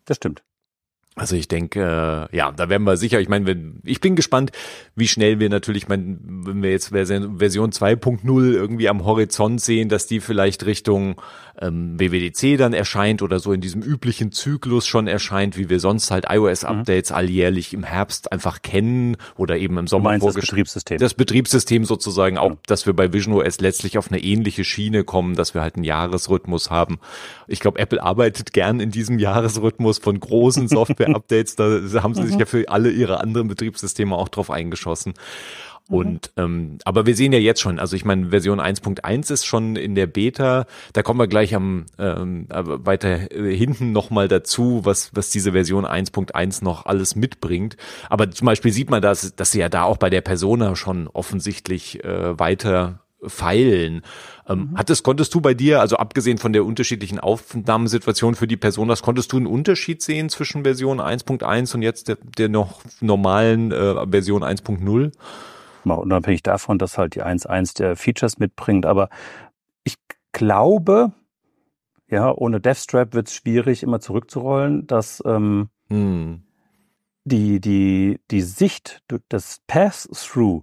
Das 0.05 0.19
stimmt. 0.19 0.43
Also 1.15 1.37
ich 1.37 1.47
denke, 1.47 2.29
äh, 2.33 2.37
ja, 2.37 2.53
da 2.53 2.71
werden 2.71 2.85
wir 2.85 2.97
sicher, 2.97 3.21
ich 3.21 3.29
meine, 3.29 3.45
wenn, 3.45 3.81
ich 3.85 4.01
bin 4.01 4.17
gespannt, 4.17 4.51
wie 4.97 5.07
schnell 5.07 5.41
wir 5.41 5.51
natürlich, 5.51 5.87
mein, 5.87 6.19
wenn 6.23 6.63
wir 6.63 6.71
jetzt 6.71 6.89
Version 6.89 7.71
2.0 7.71 8.53
irgendwie 8.53 8.89
am 8.89 9.05
Horizont 9.05 9.61
sehen, 9.61 9.91
dass 9.91 10.07
die 10.07 10.21
vielleicht 10.21 10.65
Richtung 10.65 11.21
ähm, 11.61 12.01
WWDC 12.01 12.57
dann 12.57 12.73
erscheint 12.73 13.21
oder 13.21 13.41
so 13.41 13.53
in 13.53 13.61
diesem 13.61 13.83
üblichen 13.83 14.33
Zyklus 14.33 14.87
schon 14.87 15.07
erscheint, 15.07 15.59
wie 15.59 15.69
wir 15.69 15.81
sonst 15.81 16.11
halt 16.11 16.25
iOS-Updates 16.31 17.11
mhm. 17.11 17.17
alljährlich 17.17 17.75
im 17.75 17.85
Herbst 17.85 18.33
einfach 18.33 18.63
kennen 18.63 19.17
oder 19.37 19.59
eben 19.59 19.77
im 19.77 19.87
Sommer 19.87 20.19
das 20.19 20.35
Betriebssystem. 20.35 20.97
Das 20.97 21.13
Betriebssystem 21.13 21.85
sozusagen 21.85 22.39
auch, 22.39 22.51
ja. 22.53 22.57
dass 22.67 22.87
wir 22.87 22.95
bei 22.95 23.13
Vision 23.13 23.35
OS 23.35 23.61
letztlich 23.61 23.99
auf 23.99 24.11
eine 24.11 24.23
ähnliche 24.23 24.65
Schiene 24.65 25.05
kommen, 25.05 25.35
dass 25.35 25.53
wir 25.53 25.61
halt 25.61 25.75
einen 25.77 25.85
Jahresrhythmus 25.85 26.71
haben. 26.71 26.99
Ich 27.49 27.61
glaube, 27.61 27.79
Apple 27.79 28.03
arbeitet 28.03 28.55
gern 28.55 28.81
in 28.81 28.91
diesem 28.91 29.19
Jahresrhythmus 29.19 29.99
von 29.99 30.19
großen 30.19 30.69
Software 30.73 31.02
Software-Updates, 31.03 31.57
da 31.57 32.03
haben 32.03 32.15
sie 32.15 32.27
sich 32.27 32.37
ja 32.37 32.47
für 32.47 32.69
alle 32.69 32.91
ihre 32.91 33.21
anderen 33.21 33.49
Betriebssysteme 33.49 34.17
auch 34.17 34.29
drauf 34.29 34.51
eingeschossen. 34.51 35.15
Und 35.89 36.31
ähm, 36.37 36.79
aber 36.85 37.07
wir 37.07 37.17
sehen 37.17 37.33
ja 37.33 37.41
jetzt 37.41 37.61
schon, 37.61 37.81
also 37.81 37.97
ich 37.97 38.05
meine, 38.05 38.31
Version 38.31 38.61
1.1 38.61 39.33
ist 39.33 39.45
schon 39.45 39.75
in 39.75 39.97
der 39.97 40.07
Beta, 40.07 40.67
da 40.93 41.03
kommen 41.03 41.19
wir 41.19 41.27
gleich 41.27 41.57
am 41.57 41.87
ähm, 41.99 42.47
weiter 42.49 43.33
äh, 43.33 43.55
hinten 43.55 43.91
nochmal 43.91 44.29
dazu, 44.29 44.83
was, 44.85 45.11
was 45.13 45.31
diese 45.31 45.53
Version 45.53 45.85
1.1 45.85 46.63
noch 46.63 46.87
alles 46.87 47.17
mitbringt. 47.17 47.77
Aber 48.09 48.31
zum 48.31 48.47
Beispiel 48.47 48.73
sieht 48.73 48.91
man, 48.91 49.03
dass, 49.03 49.35
dass 49.35 49.51
sie 49.51 49.59
ja 49.59 49.69
da 49.69 49.83
auch 49.83 49.97
bei 49.97 50.09
der 50.09 50.21
Persona 50.21 50.77
schon 50.77 51.09
offensichtlich 51.09 52.03
äh, 52.05 52.39
weiter 52.39 53.02
feilen. 53.27 54.03
Ähm, 54.49 54.71
mhm. 54.71 54.79
Hattest, 54.79 55.03
konntest 55.05 55.35
du 55.35 55.41
bei 55.41 55.55
dir, 55.55 55.81
also 55.81 55.97
abgesehen 55.97 56.39
von 56.39 56.53
der 56.53 56.65
unterschiedlichen 56.65 57.21
Aufnahmesituation 57.21 58.35
für 58.35 58.47
die 58.47 58.57
Person, 58.57 58.89
das 58.89 59.03
konntest 59.03 59.33
du 59.33 59.37
einen 59.37 59.47
Unterschied 59.47 60.03
sehen 60.03 60.29
zwischen 60.29 60.65
Version 60.65 61.01
1.1 61.01 61.75
und 61.75 61.83
jetzt 61.83 62.09
der, 62.09 62.19
der 62.39 62.49
noch 62.49 62.83
normalen 63.01 63.73
äh, 63.73 64.07
Version 64.09 64.43
1.0? 64.43 65.13
Mal 65.85 65.95
unabhängig 65.95 66.43
davon, 66.43 66.79
dass 66.79 66.99
halt 66.99 67.15
die 67.15 67.23
1.1 67.23 67.77
der 67.77 67.97
Features 67.97 68.39
mitbringt, 68.39 68.87
aber 68.87 69.09
ich 69.85 69.97
glaube, 70.33 71.13
ja, 72.09 72.33
ohne 72.33 72.61
DevStrap 72.61 73.15
wird 73.15 73.29
es 73.29 73.35
schwierig, 73.35 73.83
immer 73.83 74.01
zurückzurollen, 74.01 74.87
dass 74.87 75.23
ähm, 75.25 75.71
hm. 75.89 76.43
die, 77.25 77.61
die, 77.61 78.21
die 78.31 78.43
Sicht 78.43 79.03
des 79.31 79.63
Pass-Through 79.67 80.63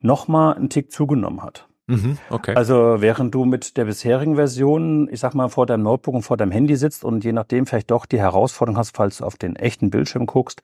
nochmal 0.00 0.54
einen 0.54 0.70
Tick 0.70 0.92
zugenommen 0.92 1.42
hat. 1.42 1.68
Mhm, 1.86 2.18
okay. 2.30 2.54
Also 2.54 2.96
während 3.00 3.34
du 3.34 3.44
mit 3.44 3.76
der 3.76 3.84
bisherigen 3.84 4.36
Version, 4.36 5.08
ich 5.10 5.20
sag 5.20 5.34
mal, 5.34 5.48
vor 5.48 5.66
deinem 5.66 5.82
Notebook 5.82 6.14
und 6.14 6.22
vor 6.22 6.36
deinem 6.36 6.50
Handy 6.50 6.76
sitzt 6.76 7.04
und 7.04 7.24
je 7.24 7.32
nachdem 7.32 7.66
vielleicht 7.66 7.90
doch 7.90 8.06
die 8.06 8.18
Herausforderung 8.18 8.78
hast, 8.78 8.96
falls 8.96 9.18
du 9.18 9.24
auf 9.24 9.36
den 9.36 9.56
echten 9.56 9.90
Bildschirm 9.90 10.26
guckst, 10.26 10.62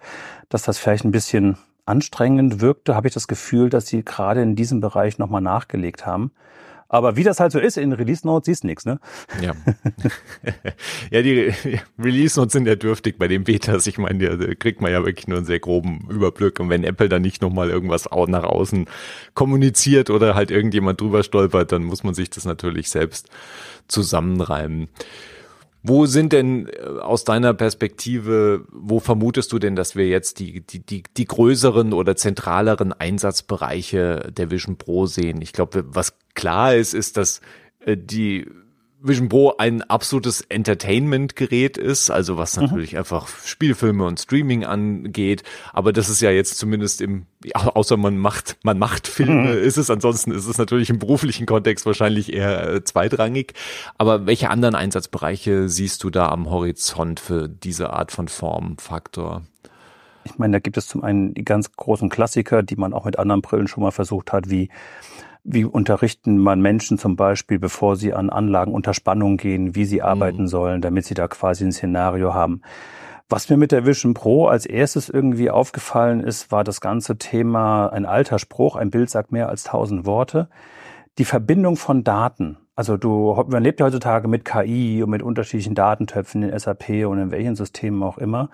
dass 0.49 0.63
das 0.63 0.79
vielleicht 0.79 1.05
ein 1.05 1.11
bisschen 1.11 1.59
anstrengend 1.85 2.61
wirkte, 2.61 2.95
habe 2.95 3.09
ich 3.09 3.15
das 3.15 3.29
Gefühl, 3.29 3.69
dass 3.69 3.87
sie 3.87 4.05
gerade 4.05 4.41
in 4.43 4.57
diesem 4.57 4.81
Bereich 4.81 5.19
nochmal 5.19 5.43
nachgelegt 5.43 6.07
haben. 6.07 6.31
Aber 6.93 7.15
wie 7.15 7.23
das 7.23 7.39
halt 7.39 7.53
so 7.53 7.61
ist, 7.61 7.79
in 7.79 7.93
Release 7.93 8.27
Notes 8.27 8.47
siehst 8.47 8.65
du 8.65 8.67
nichts, 8.67 8.85
ne? 8.85 8.99
Ja. 9.41 9.53
ja, 11.13 11.23
die 11.23 11.55
Release 11.99 12.39
Notes 12.39 12.53
sind 12.53 12.67
ja 12.67 12.75
dürftig 12.75 13.17
bei 13.17 13.29
den 13.29 13.45
Betas. 13.45 13.87
Ich 13.87 13.97
meine, 13.97 14.37
da 14.37 14.55
kriegt 14.57 14.81
man 14.81 14.91
ja 14.91 15.05
wirklich 15.05 15.29
nur 15.29 15.39
einen 15.39 15.47
sehr 15.47 15.61
groben 15.61 16.09
Überblick. 16.11 16.59
Und 16.59 16.69
wenn 16.69 16.83
Apple 16.83 17.09
dann 17.09 17.23
nicht 17.23 17.43
nochmal 17.43 17.71
irgendwas 17.71 18.09
nach 18.27 18.43
außen 18.43 18.87
kommuniziert 19.35 20.11
oder 20.11 20.35
halt 20.35 20.51
irgendjemand 20.51 21.01
drüber 21.01 21.23
stolpert, 21.23 21.71
dann 21.71 21.85
muss 21.85 22.03
man 22.03 22.15
sich 22.15 22.29
das 22.29 22.45
natürlich 22.45 22.91
selbst 22.91 23.29
zusammenreimen. 23.87 24.89
Wo 25.83 26.05
sind 26.05 26.33
denn 26.33 26.69
äh, 26.69 27.01
aus 27.01 27.25
deiner 27.25 27.55
Perspektive, 27.55 28.67
wo 28.71 29.01
vermutest 29.01 29.53
du 29.53 29.59
denn, 29.59 29.77
dass 29.77 29.97
wir 29.97 30.09
jetzt 30.09 30.39
die, 30.39 30.61
die, 30.61 30.85
die, 30.85 31.05
die 31.17 31.25
größeren 31.25 31.93
oder 31.93 32.17
zentraleren 32.17 32.93
Einsatzbereiche 32.93 34.31
der 34.31 34.51
Vision 34.51 34.77
Pro 34.77 35.07
sehen? 35.07 35.41
Ich 35.41 35.53
glaube, 35.53 35.85
was 35.89 36.15
klar 36.35 36.75
ist, 36.75 36.95
ist, 36.95 37.17
dass 37.17 37.41
äh, 37.81 37.97
die 37.97 38.47
Vision 39.03 39.31
Pro 39.31 39.55
ein 39.57 39.83
absolutes 39.83 40.43
Entertainment-Gerät 40.43 41.79
ist, 41.79 42.11
also 42.11 42.37
was 42.37 42.57
mhm. 42.57 42.65
natürlich 42.65 42.93
mhm. 42.93 42.99
einfach 42.99 43.29
Spielfilme 43.29 44.05
und 44.05 44.21
Streaming 44.21 44.65
angeht. 44.65 45.43
Aber 45.73 45.93
das 45.93 46.11
ist 46.11 46.21
ja 46.21 46.31
jetzt 46.31 46.59
zumindest 46.59 47.01
im, 47.01 47.27
außer 47.55 47.97
man 47.97 48.19
macht, 48.19 48.59
man 48.63 48.79
macht 48.79 49.07
Filme, 49.09 49.55
mhm. 49.55 49.63
ist 49.63 49.79
es. 49.79 49.91
Ansonsten 49.91 50.33
ist 50.33 50.47
es 50.47 50.59
natürlich 50.59 50.91
im 50.91 50.99
beruflichen 50.99 51.47
Kontext 51.47 51.87
wahrscheinlich 51.87 52.33
eher 52.33 52.69
äh, 52.69 52.85
zweitrangig. 52.85 53.55
Aber 53.97 54.27
welche 54.27 54.51
anderen 54.51 54.75
Einsatzbereiche 54.75 55.69
siehst 55.69 56.05
du 56.05 56.11
da 56.11 56.29
am 56.29 56.51
Horizont 56.51 57.21
für 57.21 57.49
diese 57.49 57.91
Art 57.91 58.13
von 58.13 58.29
Formfaktor? 58.29 59.43
Ich 60.25 60.37
meine, 60.37 60.53
da 60.53 60.59
gibt 60.59 60.77
es 60.77 60.87
zum 60.87 61.03
einen 61.03 61.33
die 61.33 61.45
ganz 61.45 61.73
großen 61.73 62.11
Klassiker, 62.11 62.63
die 62.63 62.77
man 62.77 62.93
auch 62.93 63.07
mit 63.07 63.19
anderen 63.19 63.41
Brillen 63.41 63.69
schon 63.69 63.83
mal 63.83 63.91
versucht 63.91 64.33
hat, 64.33 64.51
wie 64.51 64.69
wie 65.45 65.65
unterrichten 65.65 66.39
man 66.39 66.61
Menschen 66.61 66.99
zum 66.99 67.17
Beispiel, 67.17 67.59
bevor 67.59 67.97
sie 67.97 68.15
an 68.15 68.31
Anlagen 68.31 68.73
unter 68.73 68.95
Spannung 68.95 69.37
gehen, 69.37 69.75
wie 69.75 69.85
sie 69.85 70.03
arbeiten 70.03 70.43
mhm. 70.43 70.49
sollen, 70.49 70.81
damit 70.81 71.05
sie 71.07 71.15
da 71.15 71.29
quasi 71.29 71.65
ein 71.65 71.73
Szenario 71.73 72.35
haben. 72.35 72.63
Was 73.29 73.49
mir 73.49 73.57
mit 73.57 73.71
der 73.71 73.87
Vision 73.87 74.13
Pro 74.13 74.49
als 74.49 74.67
erstes 74.67 75.09
irgendwie 75.09 75.51
aufgefallen 75.51 76.21
ist, 76.21 76.51
war 76.51 76.65
das 76.65 76.81
ganze 76.81 77.17
Thema 77.17 77.87
ein 77.89 78.05
alter 78.05 78.41
Spruch, 78.41 78.75
ein 78.75 78.91
Bild 78.91 79.09
sagt 79.09 79.31
mehr 79.31 79.49
als 79.49 79.63
tausend 79.63 80.05
Worte. 80.05 80.49
Die 81.19 81.25
Verbindung 81.25 81.77
von 81.77 82.03
Daten. 82.03 82.59
Also 82.75 82.97
du, 82.97 83.45
man 83.49 83.63
lebt 83.63 83.79
ja 83.79 83.87
heutzutage 83.87 84.27
mit 84.27 84.45
KI 84.45 85.03
und 85.03 85.11
mit 85.11 85.23
unterschiedlichen 85.23 85.75
Datentöpfen 85.75 86.43
in 86.43 86.59
SAP 86.59 87.07
und 87.07 87.19
in 87.19 87.31
welchen 87.31 87.55
Systemen 87.55 88.03
auch 88.03 88.19
immer 88.19 88.51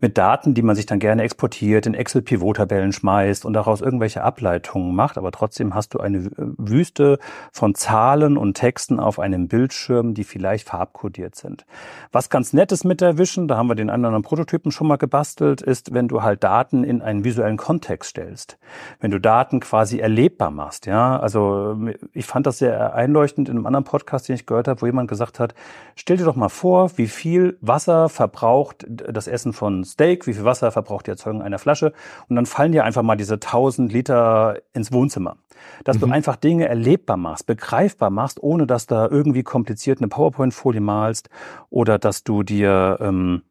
mit 0.00 0.18
Daten, 0.18 0.54
die 0.54 0.62
man 0.62 0.76
sich 0.76 0.86
dann 0.86 0.98
gerne 0.98 1.22
exportiert, 1.22 1.86
in 1.86 1.94
Excel-Pivot-Tabellen 1.94 2.92
schmeißt 2.92 3.44
und 3.44 3.52
daraus 3.52 3.80
irgendwelche 3.80 4.22
Ableitungen 4.22 4.94
macht. 4.94 5.16
Aber 5.16 5.30
trotzdem 5.30 5.74
hast 5.74 5.94
du 5.94 6.00
eine 6.00 6.30
Wüste 6.36 7.18
von 7.52 7.74
Zahlen 7.74 8.36
und 8.36 8.54
Texten 8.54 9.00
auf 9.00 9.18
einem 9.18 9.48
Bildschirm, 9.48 10.14
die 10.14 10.24
vielleicht 10.24 10.68
farbkodiert 10.68 11.36
sind. 11.36 11.64
Was 12.12 12.28
ganz 12.28 12.52
nett 12.52 12.72
ist 12.72 12.84
mit 12.84 13.00
der 13.00 13.18
Vision, 13.18 13.48
da 13.48 13.56
haben 13.56 13.68
wir 13.68 13.76
den 13.76 13.88
anderen 13.88 14.22
Prototypen 14.22 14.72
schon 14.72 14.88
mal 14.88 14.96
gebastelt, 14.96 15.62
ist, 15.62 15.94
wenn 15.94 16.08
du 16.08 16.22
halt 16.22 16.44
Daten 16.44 16.84
in 16.84 17.00
einen 17.00 17.24
visuellen 17.24 17.56
Kontext 17.56 18.10
stellst. 18.10 18.58
Wenn 19.00 19.10
du 19.10 19.20
Daten 19.20 19.60
quasi 19.60 20.00
erlebbar 20.00 20.50
machst, 20.50 20.86
ja. 20.86 21.18
Also 21.18 21.78
ich 22.12 22.26
fand 22.26 22.46
das 22.46 22.58
sehr 22.58 22.94
einleuchtend 22.94 23.48
in 23.48 23.56
einem 23.56 23.66
anderen 23.66 23.84
Podcast, 23.84 24.28
den 24.28 24.34
ich 24.34 24.46
gehört 24.46 24.68
habe, 24.68 24.82
wo 24.82 24.86
jemand 24.86 25.08
gesagt 25.08 25.40
hat, 25.40 25.54
stell 25.94 26.16
dir 26.16 26.24
doch 26.24 26.36
mal 26.36 26.48
vor, 26.48 26.90
wie 26.96 27.06
viel 27.06 27.56
Wasser 27.60 28.08
verbraucht 28.08 28.84
das 28.88 29.28
Essen 29.28 29.52
von 29.52 29.83
Steak, 29.84 30.26
wie 30.26 30.34
viel 30.34 30.44
Wasser 30.44 30.70
verbraucht 30.70 31.06
die 31.06 31.10
Erzeugung 31.10 31.42
einer 31.42 31.58
Flasche 31.58 31.92
und 32.28 32.36
dann 32.36 32.46
fallen 32.46 32.72
dir 32.72 32.84
einfach 32.84 33.02
mal 33.02 33.16
diese 33.16 33.34
1000 33.34 33.92
Liter 33.92 34.58
ins 34.72 34.92
Wohnzimmer. 34.92 35.36
Dass 35.84 35.96
mhm. 35.96 36.00
du 36.00 36.06
einfach 36.12 36.36
Dinge 36.36 36.68
erlebbar 36.68 37.16
machst, 37.16 37.46
begreifbar 37.46 38.10
machst, 38.10 38.42
ohne 38.42 38.66
dass 38.66 38.86
da 38.86 39.08
irgendwie 39.08 39.42
kompliziert 39.42 39.98
eine 40.00 40.08
PowerPoint-Folie 40.08 40.80
malst 40.80 41.28
oder 41.70 41.98
dass 41.98 42.24
du 42.24 42.42
dir 42.42 42.98
ähm, 43.00 43.42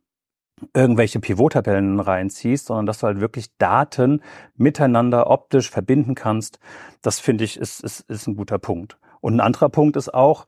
irgendwelche 0.74 1.20
Pivot-Tabellen 1.20 2.00
reinziehst, 2.00 2.68
sondern 2.68 2.86
dass 2.86 3.00
du 3.00 3.08
halt 3.08 3.20
wirklich 3.20 3.56
Daten 3.58 4.22
miteinander 4.56 5.30
optisch 5.30 5.70
verbinden 5.70 6.16
kannst. 6.16 6.60
Das 7.02 7.20
finde 7.20 7.44
ich 7.44 7.58
ist, 7.58 7.84
ist, 7.84 8.02
ist 8.10 8.28
ein 8.28 8.36
guter 8.36 8.60
Punkt. 8.60 8.98
Und 9.22 9.36
ein 9.36 9.40
anderer 9.40 9.70
Punkt 9.70 9.96
ist 9.98 10.14
auch, 10.14 10.46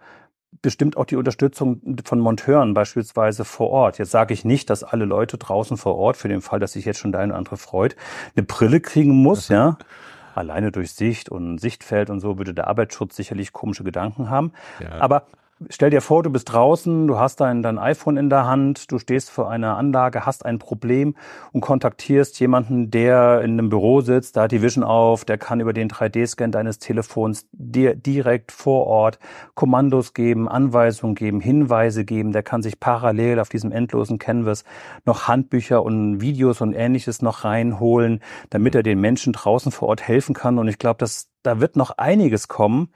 bestimmt 0.62 0.98
auch 0.98 1.06
die 1.06 1.15
Unterstützung 1.15 1.82
von 2.04 2.20
Monteuren 2.20 2.74
beispielsweise 2.74 3.46
vor 3.46 3.70
Ort. 3.70 3.98
Jetzt 3.98 4.12
sage 4.12 4.34
ich 4.34 4.46
nicht, 4.46 4.70
dass 4.70 4.84
alle 4.84 5.06
Leute 5.06 5.38
draußen 5.38 5.78
vor 5.78 5.96
Ort, 5.96 6.18
für 6.18 6.28
den 6.28 6.41
Fall, 6.41 6.60
dass 6.60 6.74
sich 6.74 6.86
jetzt 6.86 7.00
schon 7.00 7.12
der 7.12 7.22
eine 7.22 7.34
oder 7.34 7.38
andere 7.38 7.58
freut, 7.58 7.96
eine 8.36 8.46
Brille 8.46 8.80
kriegen 8.80 9.12
muss, 9.12 9.50
ja. 9.50 9.78
Alleine 10.34 10.72
durch 10.72 10.91
Sicht 10.91 11.30
und 11.30 11.60
Sichtfeld 11.60 12.10
und 12.10 12.20
so 12.20 12.38
würde 12.38 12.54
der 12.54 12.68
Arbeitsschutz 12.68 13.15
sicherlich 13.15 13.54
komische 13.54 13.86
Gedanken 13.86 14.30
haben. 14.30 14.52
Ja. 14.82 15.00
Aber 15.00 15.28
Stell 15.70 15.89
dir 15.89 16.02
vor, 16.02 16.22
du 16.22 16.30
bist 16.30 16.52
draußen, 16.52 17.08
du 17.08 17.18
hast 17.18 17.39
dein, 17.39 17.63
dein 17.63 17.80
iPhone 17.80 18.18
in 18.18 18.30
der 18.30 18.46
Hand, 18.46 18.91
du 18.91 19.00
stehst 19.00 19.30
vor 19.30 19.50
einer 19.50 19.78
Anlage, 19.78 20.26
hast 20.26 20.46
ein 20.46 20.60
Problem 20.60 21.15
und 21.54 21.62
kontaktierst 21.62 22.38
jemanden, 22.41 22.91
der 22.91 23.39
in 23.39 23.52
einem 23.52 23.70
Büro 23.70 24.02
sitzt, 24.02 24.36
da 24.36 24.44
hat 24.44 24.52
die 24.52 24.62
Vision 24.62 24.84
auf, 24.84 25.24
der 25.24 25.38
kann 25.38 25.62
über 25.62 25.72
den 25.72 25.88
3D-Scan 25.88 26.52
deines 26.52 26.80
Telefons 26.80 27.48
dir 27.54 27.96
direkt 27.96 28.52
vor 28.52 28.86
Ort 28.86 29.18
Kommandos 29.54 30.13
geben, 30.13 30.50
Anweisungen 30.50 31.15
geben, 31.15 31.39
Hinweise 31.39 32.04
geben, 32.04 32.34
der 32.34 32.44
kann 32.44 32.62
sich 32.62 32.82
parallel 32.82 33.39
auf 33.39 33.48
diesem 33.48 33.72
endlosen 33.72 34.20
Canvas 34.20 34.65
noch 35.06 35.30
Handbücher 35.30 35.84
und 35.84 36.20
Videos 36.20 36.60
und 36.60 36.74
ähnliches 36.74 37.22
noch 37.22 37.46
reinholen, 37.46 38.20
damit 38.50 38.76
er 38.76 38.84
den 38.84 39.00
Menschen 39.00 39.32
draußen 39.32 39.72
vor 39.72 39.88
Ort 39.88 40.06
helfen 40.06 40.36
kann. 40.36 40.60
Und 40.60 40.68
ich 40.68 40.80
glaube, 40.80 40.98
dass 40.98 41.30
da 41.44 41.62
wird 41.62 41.78
noch 41.78 41.91
einiges 41.98 42.50
kommen, 42.50 42.89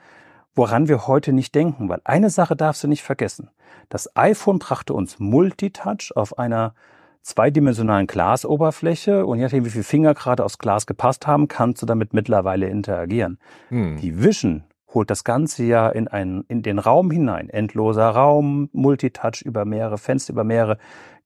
woran 0.55 0.87
wir 0.87 1.07
heute 1.07 1.33
nicht 1.33 1.55
denken, 1.55 1.89
weil 1.89 2.01
eine 2.03 2.29
Sache 2.29 2.55
darfst 2.55 2.83
du 2.83 2.87
nicht 2.87 3.03
vergessen. 3.03 3.49
Das 3.89 4.15
iPhone 4.15 4.59
brachte 4.59 4.93
uns 4.93 5.19
Multitouch 5.19 6.11
auf 6.15 6.37
einer 6.37 6.73
zweidimensionalen 7.21 8.07
Glasoberfläche 8.07 9.25
und 9.25 9.37
je 9.37 9.43
nachdem, 9.43 9.65
wie 9.65 9.69
viele 9.69 9.83
Finger 9.83 10.13
gerade 10.13 10.43
aufs 10.43 10.57
Glas 10.57 10.85
gepasst 10.85 11.27
haben, 11.27 11.47
kannst 11.47 11.81
du 11.81 11.85
damit 11.85 12.13
mittlerweile 12.13 12.67
interagieren. 12.67 13.39
Hm. 13.69 13.97
Die 13.97 14.23
Vision 14.23 14.63
holt 14.93 15.09
das 15.09 15.23
Ganze 15.23 15.63
ja 15.63 15.89
in, 15.89 16.07
einen, 16.07 16.43
in 16.47 16.63
den 16.63 16.79
Raum 16.79 17.11
hinein. 17.11 17.49
Endloser 17.49 18.09
Raum, 18.09 18.69
Multitouch 18.71 19.41
über 19.43 19.65
mehrere 19.65 19.97
Fenster, 19.97 20.33
über 20.33 20.43
mehrere 20.43 20.77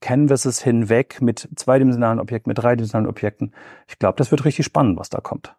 Canvases 0.01 0.61
hinweg 0.61 1.21
mit 1.21 1.47
zweidimensionalen 1.55 2.19
Objekten, 2.19 2.49
mit 2.49 2.57
dreidimensionalen 2.57 3.09
Objekten. 3.09 3.53
Ich 3.87 3.99
glaube, 3.99 4.17
das 4.17 4.31
wird 4.31 4.43
richtig 4.43 4.65
spannend, 4.65 4.99
was 4.99 5.09
da 5.09 5.21
kommt. 5.21 5.55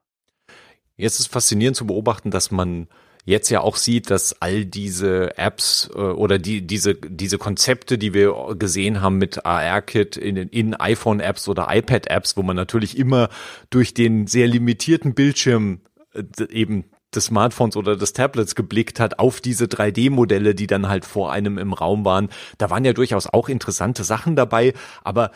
Jetzt 0.96 1.18
ist 1.18 1.29
faszinierend 1.29 1.77
zu 1.77 1.87
beobachten, 1.87 2.31
dass 2.31 2.50
man 2.50 2.88
jetzt 3.24 3.50
ja 3.50 3.60
auch 3.60 3.76
sieht, 3.76 4.10
dass 4.10 4.40
all 4.40 4.64
diese 4.64 5.37
Apps 5.38 5.90
äh, 5.94 5.98
oder 5.98 6.38
die, 6.38 6.66
diese, 6.66 6.94
diese 6.94 7.38
Konzepte, 7.38 7.98
die 7.98 8.14
wir 8.14 8.54
gesehen 8.58 9.00
haben 9.00 9.18
mit 9.18 9.44
AR-Kit 9.44 10.16
in, 10.16 10.37
in 10.37 10.74
iPhone-Apps 10.74 11.48
oder 11.48 11.68
iPad-Apps, 11.70 12.37
wo 12.37 12.42
man 12.42 12.56
natürlich 12.56 12.98
immer 12.98 13.28
durch 13.70 13.94
den 13.94 14.26
sehr 14.26 14.46
limitierten 14.46 15.14
Bildschirm 15.14 15.80
äh, 16.12 16.22
eben 16.50 16.84
des 17.14 17.26
Smartphones 17.26 17.76
oder 17.76 17.96
des 17.96 18.12
Tablets 18.12 18.54
geblickt 18.54 19.00
hat 19.00 19.18
auf 19.18 19.40
diese 19.40 19.66
3D-Modelle, 19.66 20.54
die 20.54 20.66
dann 20.66 20.88
halt 20.88 21.04
vor 21.04 21.32
einem 21.32 21.58
im 21.58 21.72
Raum 21.72 22.04
waren. 22.04 22.28
Da 22.58 22.70
waren 22.70 22.84
ja 22.84 22.92
durchaus 22.92 23.26
auch 23.26 23.48
interessante 23.48 24.04
Sachen 24.04 24.37
dabei, 24.37 24.74
aber 25.02 25.30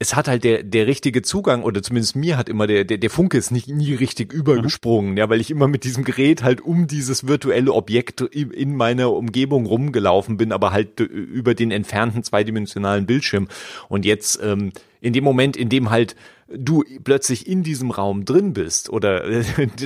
es 0.00 0.14
hat 0.14 0.28
halt 0.28 0.44
der, 0.44 0.62
der 0.62 0.86
richtige 0.86 1.22
Zugang, 1.22 1.64
oder 1.64 1.82
zumindest 1.82 2.14
mir 2.14 2.36
hat 2.36 2.48
immer 2.48 2.68
der, 2.68 2.84
der, 2.84 2.98
der 2.98 3.10
Funke 3.10 3.36
ist 3.36 3.50
nicht 3.50 3.66
nie 3.66 3.94
richtig 3.94 4.32
übergesprungen, 4.32 5.12
mhm. 5.12 5.16
ja, 5.16 5.28
weil 5.28 5.40
ich 5.40 5.50
immer 5.50 5.66
mit 5.66 5.82
diesem 5.82 6.04
Gerät 6.04 6.44
halt 6.44 6.60
um 6.60 6.86
dieses 6.86 7.26
virtuelle 7.26 7.72
Objekt 7.72 8.20
in 8.20 8.76
meiner 8.76 9.12
Umgebung 9.12 9.66
rumgelaufen 9.66 10.36
bin, 10.36 10.52
aber 10.52 10.70
halt 10.70 11.00
über 11.00 11.54
den 11.54 11.72
entfernten 11.72 12.22
zweidimensionalen 12.22 13.06
Bildschirm. 13.06 13.48
Und 13.88 14.04
jetzt 14.04 14.38
ähm, 14.40 14.72
in 15.00 15.12
dem 15.12 15.24
Moment, 15.24 15.56
in 15.56 15.68
dem 15.68 15.90
halt 15.90 16.16
du 16.50 16.82
plötzlich 17.04 17.46
in 17.46 17.62
diesem 17.62 17.90
Raum 17.90 18.24
drin 18.24 18.54
bist 18.54 18.88
oder 18.90 19.22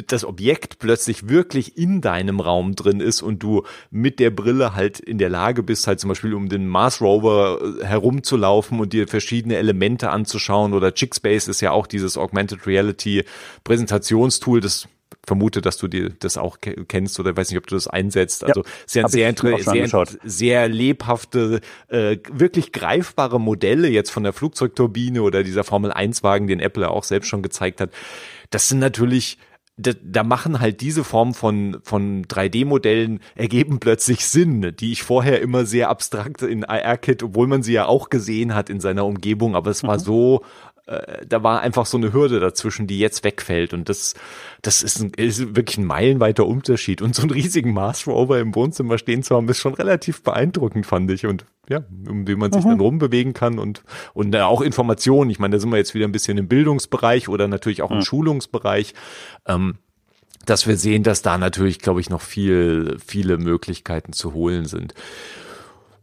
das 0.07 0.25
Objekt 0.25 0.79
plötzlich 0.79 1.29
wirklich 1.29 1.77
in 1.77 2.01
deinem 2.01 2.41
Raum 2.41 2.77
drin 2.77 3.01
ist 3.01 3.21
und 3.21 3.43
du 3.43 3.65
mit 3.91 4.21
der 4.21 4.31
Brille 4.31 4.75
halt 4.75 5.01
in 5.01 5.19
der 5.19 5.29
Lage 5.29 5.63
bist, 5.63 5.87
halt 5.87 5.99
zum 5.99 6.09
Beispiel 6.09 6.35
um 6.35 6.49
den 6.49 6.69
Mars 6.69 7.01
Rover 7.01 7.59
äh, 7.61 7.85
herumzulaufen 7.85 8.79
und 8.79 8.93
dir 8.93 9.09
verschiedene 9.09 9.57
Elemente 9.57 10.11
anzuschauen 10.11 10.73
oder 10.73 10.95
Chickspace 10.95 11.49
ist 11.49 11.61
ja 11.61 11.73
auch 11.73 11.87
dieses 11.87 12.17
Augmented 12.17 12.67
Reality 12.67 13.25
Präsentationstool, 13.65 14.61
das 14.61 14.89
vermute, 15.27 15.61
dass 15.61 15.77
du 15.77 15.89
dir 15.89 16.11
das 16.11 16.37
auch 16.37 16.59
kennst 16.61 17.19
oder 17.21 17.37
weiß 17.37 17.51
nicht, 17.51 17.59
ob 17.59 17.67
du 17.67 17.75
das 17.75 17.89
einsetzt. 17.89 18.45
Also 18.45 18.63
ja, 18.63 19.09
sehr, 19.09 19.09
sehr, 19.09 19.35
sehr, 19.59 20.07
sehr 20.25 20.69
lebhafte, 20.69 21.61
äh, 21.89 22.19
wirklich 22.31 22.73
greifbare 22.73 23.41
Modelle 23.41 23.89
jetzt 23.89 24.11
von 24.11 24.23
der 24.23 24.33
Flugzeugturbine 24.33 25.23
oder 25.23 25.43
dieser 25.43 25.65
Formel 25.65 25.93
1 25.93 26.23
Wagen, 26.23 26.47
den 26.47 26.61
Apple 26.61 26.89
auch 26.91 27.05
selbst 27.05 27.29
schon 27.29 27.43
gezeigt 27.43 27.81
hat. 27.81 27.91
Das 28.51 28.69
sind 28.69 28.79
natürlich 28.79 29.39
da, 29.79 30.23
machen 30.23 30.61
halt 30.61 30.81
diese 30.81 31.03
Form 31.03 31.35
von, 31.35 31.79
von 31.83 32.27
3D-Modellen 32.27 33.21
ergeben 33.35 33.81
plötzlich 33.81 34.27
Sinn, 34.27 34.75
die 34.79 34.93
ich 34.93 35.03
vorher 35.03 35.41
immer 35.41 35.65
sehr 35.65 35.89
abstrakt 35.89 36.43
in 36.43 36.65
AR-Kit, 36.65 37.23
obwohl 37.23 37.47
man 37.47 37.63
sie 37.63 37.73
ja 37.73 37.87
auch 37.87 38.11
gesehen 38.11 38.55
hat 38.55 38.69
in 38.69 38.81
seiner 38.81 39.07
Umgebung, 39.07 39.57
aber 39.57 39.71
es 39.71 39.83
war 39.83 39.97
mhm. 39.97 40.03
so 40.03 40.45
äh, 40.87 41.25
da 41.27 41.43
war 41.43 41.61
einfach 41.61 41.87
so 41.87 41.97
eine 41.97 42.13
Hürde 42.13 42.41
dazwischen, 42.41 42.87
die 42.87 42.99
jetzt 42.99 43.23
wegfällt. 43.25 43.73
Und 43.73 43.89
das, 43.89 44.15
das 44.63 44.83
ist, 44.83 45.01
ein, 45.01 45.13
ist 45.15 45.55
wirklich 45.55 45.79
ein 45.79 45.85
meilenweiter 45.85 46.47
Unterschied. 46.47 47.03
Und 47.03 47.15
so 47.15 47.23
einen 47.23 47.31
riesigen 47.31 47.73
Mars 47.73 48.07
Rover 48.07 48.41
im 48.41 48.55
Wohnzimmer 48.55 48.99
stehen 48.99 49.23
zu 49.23 49.37
haben, 49.37 49.49
ist 49.49 49.59
schon 49.59 49.75
relativ 49.75 50.23
beeindruckend, 50.23 50.87
fand 50.87 51.11
ich. 51.11 51.27
Und 51.27 51.47
ja, 51.69 51.85
um 52.09 52.25
den 52.25 52.39
man 52.39 52.53
sich 52.53 52.65
mhm. 52.65 52.71
dann 52.71 52.81
rumbewegen 52.81 53.33
kann 53.33 53.59
und, 53.59 53.85
und 54.15 54.35
auch 54.37 54.61
Informationen. 54.61 55.31
Ich 55.31 55.39
meine, 55.39 55.57
da 55.57 55.61
sind 55.61 55.71
wir 55.71 55.79
jetzt 55.79 55.95
wieder 55.95 56.07
ein 56.07 56.13
bisschen 56.13 56.37
im 56.37 56.49
Bildungsbereich 56.49 57.29
oder 57.29 57.47
natürlich 57.47 57.83
auch 57.83 57.91
im 57.91 57.99
mhm. 57.99 58.03
Schulungsbereich. 58.03 58.95
Ähm, 59.47 59.79
dass 60.45 60.67
wir 60.67 60.77
sehen, 60.77 61.05
dass 61.05 61.23
da 61.23 61.39
natürlich, 61.39 61.79
glaube 61.79 62.01
ich, 62.01 62.11
noch 62.11 62.21
viel, 62.21 62.97
viele 63.05 63.39
Möglichkeiten 63.39 64.13
zu 64.13 64.35
holen 64.35 64.65
sind. 64.65 64.93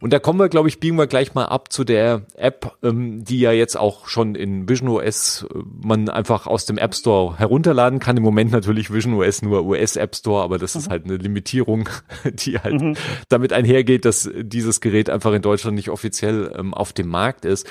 Und 0.02 0.14
da 0.14 0.20
kommen 0.20 0.40
wir, 0.40 0.48
glaube 0.48 0.70
ich, 0.70 0.80
biegen 0.80 0.98
wir 0.98 1.08
gleich 1.08 1.34
mal 1.34 1.46
ab 1.46 1.72
zu 1.72 1.84
der 1.84 2.24
App, 2.36 2.78
ähm, 2.84 3.24
die 3.26 3.40
ja 3.40 3.52
jetzt 3.52 3.78
auch 3.78 4.08
schon 4.08 4.36
in 4.36 4.70
Vision 4.70 4.90
OS 4.90 5.46
äh, 5.54 5.58
man 5.82 6.10
einfach 6.10 6.48
aus 6.48 6.66
dem 6.66 6.78
App 6.78 6.96
Store 6.96 7.38
herunterladen 7.38 8.00
kann. 8.00 8.16
Im 8.16 8.24
Moment 8.24 8.52
natürlich 8.52 8.94
Vision 8.94 9.14
OS 9.16 9.42
nur 9.42 9.66
US 9.66 9.98
App 9.98 10.16
Store, 10.16 10.44
aber 10.44 10.58
das 10.58 10.76
mhm. 10.76 10.80
ist 10.80 10.90
halt 10.90 11.06
eine 11.06 11.18
Limitierung, 11.18 11.90
die 12.26 12.58
halt 12.58 12.82
mhm. 12.82 12.96
damit 13.28 13.52
einhergeht, 13.52 14.06
dass 14.06 14.30
dieses 14.36 14.80
Gerät 14.80 15.10
einfach 15.10 15.34
in 15.34 15.42
Deutschland 15.42 15.76
nicht 15.76 15.90
offiziell 15.90 16.54
ähm, 16.58 16.74
auf 16.74 16.94
dem 16.94 17.08
Markt 17.08 17.44
ist. 17.44 17.68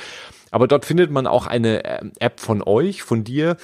Aber 0.50 0.66
dort 0.66 0.84
findet 0.84 1.10
man 1.10 1.26
auch 1.26 1.46
eine 1.46 1.84
äh, 1.84 2.10
App 2.18 2.40
von 2.40 2.62
euch, 2.62 3.02
von 3.02 3.24
dir, 3.24 3.56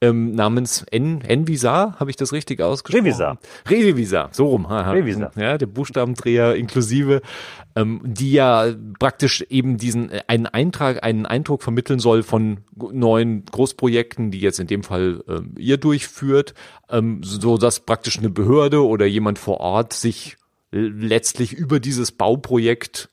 ähm, 0.00 0.34
namens 0.34 0.84
N 0.90 1.20
Envisar, 1.20 1.98
habe 2.00 2.10
ich 2.10 2.16
das 2.16 2.32
richtig 2.32 2.60
ausgesprochen? 2.60 3.04
Revisar. 3.04 3.38
Revisar, 3.68 4.28
so 4.32 4.46
rum. 4.46 4.66
Revisar. 4.66 5.30
Ja, 5.36 5.58
der 5.58 5.66
Buchstabendreher 5.66 6.56
inklusive, 6.56 7.20
ähm, 7.76 8.00
die 8.04 8.32
ja 8.32 8.72
praktisch 8.98 9.42
eben 9.48 9.76
diesen 9.76 10.10
äh, 10.10 10.22
einen 10.26 10.46
Eintrag, 10.46 11.04
einen 11.04 11.26
Eindruck 11.26 11.62
vermitteln 11.62 11.98
soll 11.98 12.22
von 12.22 12.58
neuen 12.74 13.44
Großprojekten, 13.44 14.30
die 14.30 14.40
jetzt 14.40 14.58
in 14.58 14.66
dem 14.66 14.82
Fall 14.82 15.22
ähm, 15.28 15.54
ihr 15.58 15.76
durchführt, 15.76 16.54
ähm, 16.88 17.22
so 17.22 17.58
dass 17.58 17.80
praktisch 17.80 18.18
eine 18.18 18.30
Behörde 18.30 18.84
oder 18.86 19.06
jemand 19.06 19.38
vor 19.38 19.60
Ort 19.60 19.92
sich 19.92 20.36
letztlich 20.72 21.52
über 21.52 21.80
dieses 21.80 22.12
Bauprojekt 22.12 23.10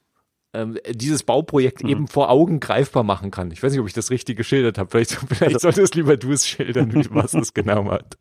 ähm, 0.57 0.77
dieses 0.89 1.23
Bauprojekt 1.23 1.83
mhm. 1.83 1.89
eben 1.89 2.07
vor 2.07 2.29
Augen 2.29 2.59
greifbar 2.59 3.03
machen 3.03 3.31
kann. 3.31 3.51
Ich 3.51 3.61
weiß 3.61 3.71
nicht, 3.71 3.81
ob 3.81 3.87
ich 3.87 3.93
das 3.93 4.09
richtig 4.09 4.37
geschildert 4.37 4.77
habe. 4.77 4.89
Vielleicht, 4.89 5.11
vielleicht 5.11 5.59
solltest 5.61 5.95
lieber 5.95 6.17
du 6.17 6.31
es 6.31 6.47
schildern, 6.47 6.91
was 7.11 7.33
es 7.33 7.53
genau 7.53 7.91
hat. 7.91 8.17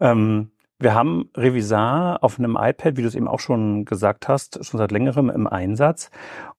Ähm, 0.00 0.50
wir 0.78 0.94
haben 0.94 1.28
Revisar 1.36 2.22
auf 2.22 2.38
einem 2.38 2.56
iPad, 2.58 2.96
wie 2.96 3.02
du 3.02 3.08
es 3.08 3.16
eben 3.16 3.26
auch 3.26 3.40
schon 3.40 3.84
gesagt 3.84 4.28
hast, 4.28 4.64
schon 4.64 4.78
seit 4.78 4.92
längerem 4.92 5.28
im 5.28 5.48
Einsatz, 5.48 6.10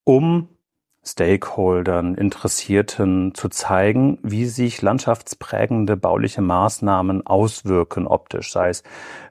um 0.03 0.49
Stakeholdern, 1.05 2.15
Interessierten 2.15 3.33
zu 3.33 3.47
zeigen, 3.47 4.19
wie 4.21 4.45
sich 4.45 4.81
landschaftsprägende 4.81 5.95
bauliche 5.95 6.41
Maßnahmen 6.41 7.25
auswirken 7.25 8.05
optisch, 8.05 8.51
sei 8.51 8.69
es 8.69 8.83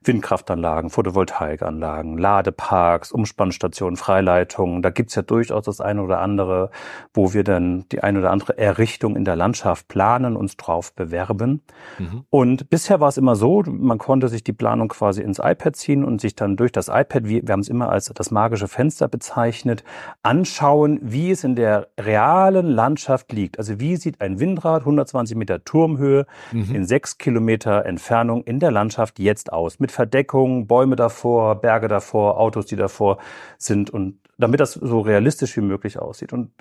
Windkraftanlagen, 0.03 0.89
Photovoltaikanlagen, 0.89 2.17
Ladeparks, 2.17 3.13
Umspannstationen, 3.13 3.99
Freileitungen. 3.99 4.81
Da 4.81 4.89
gibt's 4.89 5.15
ja 5.15 5.23
durchaus 5.23 5.67
das 5.67 5.83
eine 5.83 6.03
oder 6.03 6.21
andere, 6.21 6.71
wo 7.13 7.35
wir 7.35 7.45
dann 7.45 7.85
die 7.93 8.03
eine 8.03 8.21
oder 8.21 8.31
andere 8.31 8.57
Errichtung 8.57 9.15
in 9.15 9.27
der 9.27 9.37
Landschaft 9.37 9.89
planen, 9.89 10.37
uns 10.37 10.57
drauf 10.57 10.95
bewerben. 10.95 11.61
Mhm. 11.99 12.25
Und 12.31 12.71
bisher 12.71 13.01
war 13.01 13.09
es 13.09 13.19
immer 13.19 13.37
so, 13.37 13.63
man 13.67 13.99
konnte 13.99 14.29
sich 14.29 14.43
die 14.43 14.55
Planung 14.55 14.89
quasi 14.89 15.21
ins 15.21 15.39
iPad 15.39 15.77
ziehen 15.77 16.03
und 16.03 16.23
sich 16.23 16.35
dann 16.35 16.57
durch 16.57 16.73
das 16.73 16.89
iPad, 16.89 17.29
wir, 17.29 17.47
wir 17.47 17.53
haben 17.53 17.61
es 17.61 17.69
immer 17.69 17.91
als 17.91 18.07
das 18.15 18.31
magische 18.31 18.69
Fenster 18.69 19.07
bezeichnet, 19.09 19.85
anschauen, 20.23 20.99
wie 21.03 21.31
es 21.31 21.45
in 21.45 21.58
der 21.59 21.88
realen 21.99 22.66
Landschaft 22.66 23.33
liegt. 23.33 23.59
Also 23.59 23.81
wie 23.81 23.97
sieht 23.97 24.21
ein 24.21 24.38
Windrad 24.38 24.83
120 24.83 25.37
Meter 25.37 25.64
Turmhöhe 25.64 26.25
mhm. 26.53 26.73
in 26.73 26.85
sechs 26.85 27.18
Kilometer 27.18 27.85
Entfernung 27.85 28.44
in 28.44 28.61
der 28.61 28.71
Landschaft 28.71 29.18
jetzt 29.18 29.53
aus? 29.53 29.81
Mit 29.81 29.90
Verdeckung, 29.90 30.68
Bäume 30.68 30.94
davor, 30.94 31.57
Berge 31.57 31.88
davor, 31.88 32.38
Autos, 32.38 32.66
die 32.66 32.77
davor 32.77 33.18
sind 33.59 33.90
und 33.90 34.21
damit 34.38 34.61
das 34.61 34.75
so 34.75 35.01
realistisch 35.01 35.57
wie 35.57 35.62
möglich 35.62 35.99
aussieht. 35.99 36.33
Und 36.33 36.53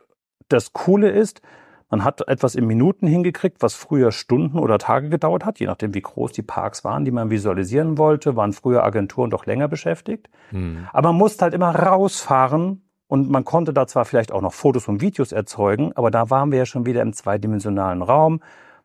das 0.50 0.74
Coole 0.74 1.12
ist, 1.12 1.44
man 1.92 2.04
hat 2.04 2.28
etwas 2.28 2.56
in 2.56 2.66
Minuten 2.66 3.06
hingekriegt, 3.06 3.62
was 3.62 3.76
früher 3.76 4.12
Stunden 4.12 4.58
oder 4.58 4.80
Tage 4.80 5.10
gedauert 5.10 5.46
hat, 5.46 5.60
je 5.60 5.68
nachdem, 5.68 5.94
wie 5.94 6.02
groß 6.02 6.32
die 6.32 6.42
Parks 6.42 6.84
waren, 6.84 7.06
die 7.06 7.12
man 7.12 7.30
visualisieren 7.30 8.00
wollte, 8.00 8.36
waren 8.36 8.52
früher 8.52 8.84
Agenturen 8.84 9.30
doch 9.30 9.46
länger 9.46 9.68
beschäftigt. 9.68 10.28
Hm. 10.50 10.88
Aber 10.92 11.10
man 11.10 11.20
musste 11.20 11.44
halt 11.44 11.54
immer 11.54 11.74
rausfahren 11.74 12.82
und 13.08 13.30
man 13.30 13.46
konnte 13.46 13.74
da 13.74 13.88
zwar 13.88 14.06
vielleicht 14.06 14.32
auch 14.32 14.42
noch 14.42 14.54
Fotos 14.54 14.88
und 14.88 15.02
Videos 15.02 15.32
erzeugen, 15.32 15.94
aber 15.96 16.12
da 16.12 16.30
waren 16.30 16.52
wir 16.52 16.60
ja 16.60 16.66
schon 16.66 16.86
wieder 16.86 17.02
im 17.02 17.14
zweidimensionalen 17.14 18.02
Raum. 18.02 18.42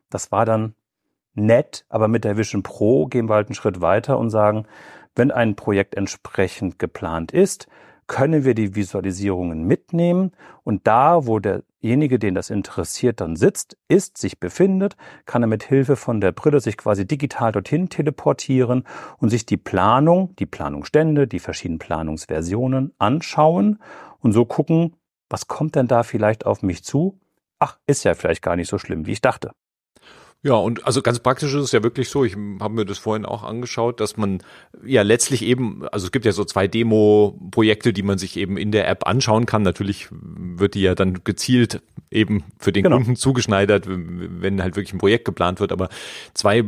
Das 0.09 0.31
war 0.31 0.45
dann 0.45 0.75
nett, 1.33 1.85
aber 1.89 2.07
mit 2.07 2.23
der 2.23 2.37
Vision 2.37 2.63
Pro 2.63 3.07
gehen 3.07 3.27
wir 3.27 3.35
halt 3.35 3.47
einen 3.47 3.55
Schritt 3.55 3.81
weiter 3.81 4.17
und 4.17 4.29
sagen, 4.29 4.65
wenn 5.15 5.31
ein 5.31 5.55
Projekt 5.55 5.95
entsprechend 5.95 6.79
geplant 6.79 7.31
ist, 7.31 7.67
können 8.13 8.45
wir 8.45 8.53
die 8.53 8.75
Visualisierungen 8.75 9.63
mitnehmen 9.63 10.33
und 10.63 10.85
da, 10.85 11.25
wo 11.25 11.39
derjenige, 11.39 12.19
den 12.19 12.35
das 12.35 12.51
interessiert, 12.51 13.21
dann 13.21 13.35
sitzt, 13.35 13.75
ist, 13.87 14.19
sich 14.19 14.39
befindet, 14.39 14.95
kann 15.25 15.41
er 15.41 15.47
mit 15.47 15.63
Hilfe 15.63 15.95
von 15.95 16.21
der 16.21 16.31
Brille 16.31 16.59
sich 16.59 16.77
quasi 16.77 17.07
digital 17.07 17.51
dorthin 17.51 17.89
teleportieren 17.89 18.83
und 19.17 19.29
sich 19.29 19.47
die 19.47 19.57
Planung, 19.57 20.35
die 20.35 20.45
Planungsstände, 20.45 21.27
die 21.27 21.39
verschiedenen 21.39 21.79
Planungsversionen 21.79 22.93
anschauen 22.99 23.79
und 24.19 24.31
so 24.31 24.45
gucken, 24.45 24.95
was 25.27 25.47
kommt 25.47 25.73
denn 25.73 25.87
da 25.87 26.03
vielleicht 26.03 26.45
auf 26.45 26.61
mich 26.61 26.83
zu? 26.83 27.19
Ach, 27.57 27.79
ist 27.87 28.05
ja 28.05 28.13
vielleicht 28.13 28.43
gar 28.43 28.55
nicht 28.55 28.69
so 28.69 28.77
schlimm, 28.77 29.07
wie 29.07 29.13
ich 29.13 29.21
dachte. 29.21 29.53
Ja, 30.45 30.55
und 30.55 30.85
also 30.85 31.01
ganz 31.01 31.19
praktisch 31.19 31.53
ist 31.53 31.63
es 31.63 31.71
ja 31.71 31.83
wirklich 31.83 32.09
so, 32.09 32.25
ich 32.25 32.35
habe 32.59 32.73
mir 32.73 32.85
das 32.85 32.97
vorhin 32.97 33.25
auch 33.25 33.43
angeschaut, 33.43 34.01
dass 34.01 34.17
man 34.17 34.43
ja 34.85 35.01
letztlich 35.01 35.41
eben, 35.41 35.87
also 35.87 36.05
es 36.05 36.11
gibt 36.11 36.25
ja 36.25 36.33
so 36.33 36.43
zwei 36.43 36.67
Demo-Projekte, 36.67 37.93
die 37.93 38.03
man 38.03 38.17
sich 38.17 38.35
eben 38.35 38.57
in 38.57 38.73
der 38.73 38.89
App 38.89 39.07
anschauen 39.07 39.45
kann. 39.45 39.61
Natürlich 39.61 40.09
wird 40.11 40.73
die 40.73 40.81
ja 40.81 40.95
dann 40.95 41.23
gezielt 41.23 41.81
eben 42.11 42.43
für 42.59 42.73
den 42.73 42.83
genau. 42.83 42.97
Kunden 42.97 43.15
zugeschneidert, 43.15 43.85
wenn 43.87 44.61
halt 44.61 44.75
wirklich 44.75 44.93
ein 44.93 44.99
Projekt 44.99 45.23
geplant 45.23 45.61
wird, 45.61 45.71
aber 45.71 45.87
zwei, 46.33 46.65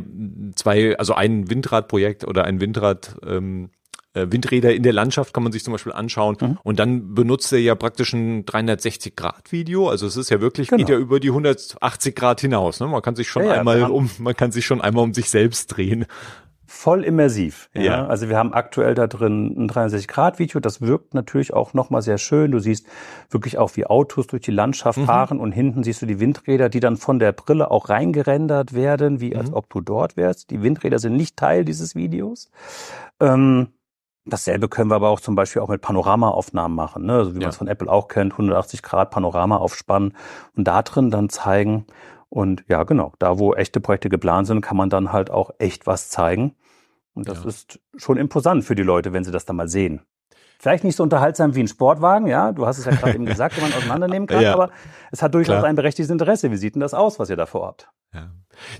zwei, 0.54 0.96
also 0.98 1.12
ein 1.12 1.50
Windradprojekt 1.50 2.24
oder 2.24 2.44
ein 2.44 2.62
Windrad 2.62 3.16
ähm, 3.26 3.68
äh, 4.16 4.32
Windräder 4.32 4.74
in 4.74 4.82
der 4.82 4.92
Landschaft 4.92 5.34
kann 5.34 5.42
man 5.42 5.52
sich 5.52 5.62
zum 5.62 5.72
Beispiel 5.72 5.92
anschauen. 5.92 6.36
Mhm. 6.40 6.58
Und 6.62 6.78
dann 6.78 7.14
benutzt 7.14 7.52
er 7.52 7.58
ja 7.58 7.74
praktisch 7.74 8.12
ein 8.12 8.44
360-Grad-Video. 8.44 9.88
Also 9.88 10.06
es 10.06 10.16
ist 10.16 10.30
ja 10.30 10.40
wirklich, 10.40 10.68
genau. 10.68 10.78
geht 10.78 10.88
ja 10.88 10.96
über 10.96 11.20
die 11.20 11.28
180 11.28 12.14
Grad 12.14 12.40
hinaus. 12.40 12.80
Ne? 12.80 12.86
Man 12.86 13.02
kann 13.02 13.16
sich 13.16 13.28
schon 13.28 13.44
ja, 13.44 13.52
einmal 13.52 13.80
ja, 13.80 13.86
um, 13.88 14.10
man 14.18 14.34
kann 14.34 14.52
sich 14.52 14.64
schon 14.64 14.80
einmal 14.80 15.04
um 15.04 15.14
sich 15.14 15.30
selbst 15.30 15.66
drehen 15.68 16.06
voll 16.66 17.04
immersiv. 17.04 17.70
Ja? 17.74 17.82
ja? 17.82 18.06
Also 18.06 18.28
wir 18.28 18.36
haben 18.36 18.52
aktuell 18.52 18.94
da 18.94 19.06
drin 19.06 19.54
ein 19.56 19.70
63-Grad-Video. 19.70 20.60
Das 20.60 20.80
wirkt 20.80 21.14
natürlich 21.14 21.52
auch 21.54 21.74
nochmal 21.74 22.02
sehr 22.02 22.18
schön. 22.18 22.50
Du 22.50 22.58
siehst 22.58 22.86
wirklich 23.30 23.58
auch, 23.58 23.76
wie 23.76 23.86
Autos 23.86 24.26
durch 24.26 24.42
die 24.42 24.50
Landschaft 24.50 24.98
mhm. 24.98 25.06
fahren 25.06 25.40
und 25.40 25.52
hinten 25.52 25.84
siehst 25.84 26.02
du 26.02 26.06
die 26.06 26.20
Windräder, 26.20 26.68
die 26.68 26.80
dann 26.80 26.96
von 26.96 27.18
der 27.18 27.32
Brille 27.32 27.70
auch 27.70 27.88
reingerendert 27.88 28.74
werden, 28.74 29.20
wie 29.20 29.30
mhm. 29.30 29.38
als 29.38 29.52
ob 29.52 29.70
du 29.70 29.80
dort 29.80 30.16
wärst. 30.16 30.50
Die 30.50 30.62
Windräder 30.62 30.98
sind 30.98 31.16
nicht 31.16 31.36
Teil 31.36 31.64
dieses 31.64 31.94
Videos. 31.94 32.50
Ähm, 33.20 33.68
Dasselbe 34.26 34.68
können 34.68 34.90
wir 34.90 34.96
aber 34.96 35.08
auch 35.08 35.20
zum 35.20 35.36
Beispiel 35.36 35.62
auch 35.62 35.68
mit 35.68 35.80
Panoramaaufnahmen 35.80 36.76
machen, 36.76 37.06
ne? 37.06 37.14
also 37.14 37.34
wie 37.34 37.38
ja. 37.38 37.42
man 37.42 37.50
es 37.50 37.56
von 37.56 37.68
Apple 37.68 37.90
auch 37.90 38.08
kennt, 38.08 38.32
180 38.32 38.82
Grad 38.82 39.10
Panorama 39.10 39.56
aufspannen 39.56 40.14
und 40.56 40.66
da 40.66 40.82
drin 40.82 41.10
dann 41.10 41.28
zeigen. 41.28 41.86
Und 42.28 42.64
ja, 42.68 42.82
genau, 42.82 43.12
da 43.20 43.38
wo 43.38 43.54
echte 43.54 43.80
Projekte 43.80 44.08
geplant 44.08 44.48
sind, 44.48 44.60
kann 44.60 44.76
man 44.76 44.90
dann 44.90 45.12
halt 45.12 45.30
auch 45.30 45.50
echt 45.58 45.86
was 45.86 46.10
zeigen. 46.10 46.56
Und 47.14 47.28
das 47.28 47.44
ja. 47.44 47.48
ist 47.48 47.80
schon 47.96 48.18
imposant 48.18 48.64
für 48.64 48.74
die 48.74 48.82
Leute, 48.82 49.12
wenn 49.12 49.24
sie 49.24 49.30
das 49.30 49.46
dann 49.46 49.56
mal 49.56 49.68
sehen. 49.68 50.02
Vielleicht 50.58 50.84
nicht 50.84 50.96
so 50.96 51.02
unterhaltsam 51.02 51.54
wie 51.54 51.60
ein 51.60 51.68
Sportwagen, 51.68 52.26
ja, 52.26 52.52
du 52.52 52.66
hast 52.66 52.78
es 52.78 52.84
ja 52.84 52.92
gerade 52.92 53.14
eben 53.14 53.26
gesagt, 53.26 53.56
wenn 53.56 53.64
man 53.64 53.72
auseinandernehmen 53.74 54.26
kann, 54.26 54.42
ja. 54.42 54.54
aber 54.54 54.70
es 55.10 55.22
hat 55.22 55.34
durchaus 55.34 55.58
Klar. 55.58 55.64
ein 55.64 55.76
berechtigtes 55.76 56.10
Interesse. 56.10 56.50
Wie 56.50 56.56
sieht 56.56 56.74
denn 56.74 56.80
das 56.80 56.94
aus, 56.94 57.18
was 57.18 57.30
ihr 57.30 57.36
da 57.36 57.46
vorhabt? 57.46 57.88
Ja. 58.14 58.30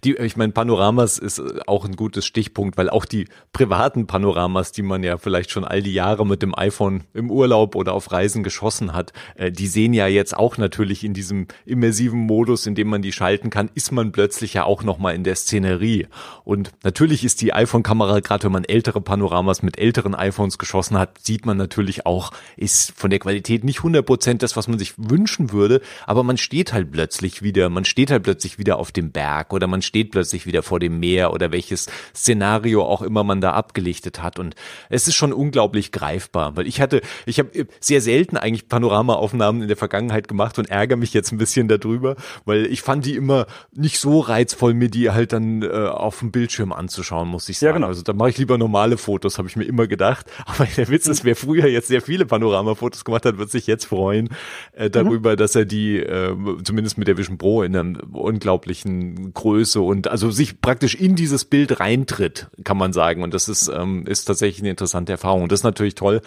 Die, 0.05 0.17
ich 0.17 0.37
meine, 0.37 0.53
Panoramas 0.53 1.19
ist 1.19 1.43
auch 1.67 1.85
ein 1.85 1.97
gutes 1.97 2.25
Stichpunkt, 2.25 2.77
weil 2.77 2.89
auch 2.91 3.05
die 3.05 3.29
privaten 3.53 4.07
Panoramas, 4.07 4.73
die 4.73 4.83
man 4.83 5.03
ja 5.03 5.19
vielleicht 5.19 5.51
schon 5.51 5.65
all 5.65 5.83
die 5.83 5.93
Jahre 5.93 6.27
mit 6.27 6.43
dem 6.43 6.57
iPhone 6.57 7.05
im 7.13 7.31
Urlaub 7.31 7.75
oder 7.75 7.93
auf 7.93 8.13
Reisen 8.13 8.43
geschossen 8.43 8.93
hat, 8.93 9.13
äh, 9.35 9.53
die 9.53 9.67
sehen 9.67 9.93
ja 9.93 10.07
jetzt 10.07 10.37
auch 10.37 10.57
natürlich 10.57 11.05
in 11.05 11.15
diesem 11.15 11.47
immersiven 11.65 12.21
Modus, 12.21 12.67
in 12.67 12.75
dem 12.75 12.89
man 12.89 13.03
die 13.03 13.13
schalten 13.13 13.51
kann, 13.51 13.71
ist 13.75 13.93
man 13.93 14.13
plötzlich 14.13 14.55
ja 14.55 14.65
auch 14.65 14.83
nochmal 14.83 15.15
in 15.15 15.25
der 15.25 15.35
Szenerie. 15.35 16.07
Und 16.45 16.73
natürlich 16.83 17.25
ist 17.25 17.41
die 17.43 17.53
iPhone-Kamera, 17.53 18.21
gerade 18.21 18.45
wenn 18.45 18.53
man 18.53 18.65
ältere 18.65 19.01
Panoramas 19.01 19.63
mit 19.63 19.79
älteren 19.79 20.15
iPhones 20.15 20.59
geschossen 20.59 20.99
hat, 20.99 21.19
sieht 21.19 21.47
man 21.47 21.59
natürlich 21.67 22.07
auch, 22.07 22.33
ist 22.57 22.93
von 22.97 23.11
der 23.11 23.19
Qualität 23.19 23.65
nicht 23.65 23.81
100% 23.81 24.39
das, 24.39 24.57
was 24.57 24.69
man 24.69 24.79
sich 24.79 24.95
wünschen 24.97 25.53
würde, 25.53 25.81
aber 26.07 26.23
man 26.23 26.39
steht 26.39 26.73
halt 26.73 26.91
plötzlich 26.91 27.43
wieder, 27.43 27.69
man 27.69 27.85
steht 27.85 28.11
halt 28.11 28.23
plötzlich 28.23 28.59
wieder 28.59 28.79
auf 28.79 28.93
dem 28.93 29.11
Berg 29.11 29.53
oder 29.53 29.67
man 29.67 29.83
steht 29.83 30.11
plötzlich 30.11 30.47
wieder 30.47 30.63
vor 30.63 30.81
dem 30.81 30.99
Meer 30.99 31.33
oder 31.33 31.53
welches 31.53 31.87
Szenario 32.15 32.85
auch 32.85 33.03
immer 33.03 33.25
man 33.25 33.41
da 33.41 33.53
abgelichtet 33.53 34.23
hat. 34.23 34.39
Und 34.39 34.55
es 34.89 35.07
ist 35.07 35.15
schon 35.15 35.33
unglaublich 35.33 35.93
greifbar, 35.93 36.57
weil 36.57 36.67
ich 36.67 36.81
hatte, 36.81 37.03
ich 37.27 37.39
habe 37.39 37.67
sehr 37.81 38.01
selten 38.01 38.37
eigentlich 38.37 38.69
Panoramaaufnahmen 38.69 39.63
in 39.63 39.69
der 39.69 39.77
Vergangenheit 39.77 40.29
gemacht 40.29 40.59
und 40.59 40.71
ärgere 40.71 40.97
mich 40.97 41.13
jetzt 41.13 41.33
ein 41.33 41.39
bisschen 41.39 41.69
darüber, 41.69 42.17
weil 42.45 42.67
ich 42.67 42.83
fand 42.83 43.05
die 43.05 43.17
immer 43.17 43.47
nicht 43.73 43.99
so 43.99 44.21
reizvoll, 44.21 44.75
mir 44.75 44.89
die 44.89 45.11
halt 45.11 45.33
dann 45.33 45.63
äh, 45.63 45.67
auf 45.67 46.21
dem 46.21 46.31
Bildschirm 46.31 46.73
anzuschauen, 46.73 47.29
muss 47.29 47.49
ich 47.49 47.59
sagen. 47.59 47.67
Ja, 47.67 47.73
genau. 47.73 47.89
Also 47.89 48.03
da 48.03 48.13
mache 48.13 48.31
ich 48.31 48.39
lieber 48.39 48.59
normale 48.59 48.97
Fotos, 48.97 49.39
habe 49.39 49.49
ich 49.49 49.57
mir 49.57 49.65
immer 49.65 49.89
gedacht. 49.89 50.31
Aber 50.47 50.67
der 50.67 50.89
Witz 50.89 51.09
ist, 51.09 51.25
wer 51.25 51.35
früher 51.35 51.56
jetzt 51.65 51.89
sehr 51.89 52.03
viele 52.03 52.27
Panoramafotos 52.27 53.05
gemacht 53.05 53.25
hat, 53.25 53.39
wird 53.39 53.51
sich 53.51 53.67
jetzt 53.67 53.87
freuen 53.87 54.29
äh, 54.73 54.91
darüber, 54.91 55.33
mhm. 55.33 55.37
dass 55.37 55.55
er 55.55 55.65
die 55.65 55.99
äh, 55.99 56.35
zumindest 56.63 56.99
mit 56.99 57.09
der 57.09 57.17
Vision 57.17 57.39
Pro 57.39 57.63
in 57.63 57.77
einem 57.77 57.97
unglaublichen 58.13 59.33
Größe 59.33 59.81
und 59.81 60.09
also 60.09 60.31
sich 60.31 60.61
praktisch 60.61 60.95
in 60.95 61.17
dieses 61.17 61.45
Bild 61.45 61.81
reintritt, 61.81 62.49
kann 62.65 62.77
man 62.77 62.93
sagen. 62.93 63.23
Und 63.23 63.35
das 63.35 63.49
ist, 63.49 63.69
ähm, 63.69 64.07
ist 64.07 64.25
tatsächlich 64.25 64.61
eine 64.61 64.71
interessante 64.71 65.13
Erfahrung. 65.13 65.43
Und 65.43 65.53
das 65.53 65.61
ist 65.61 65.65
natürlich 65.65 65.95
toll, 65.95 66.21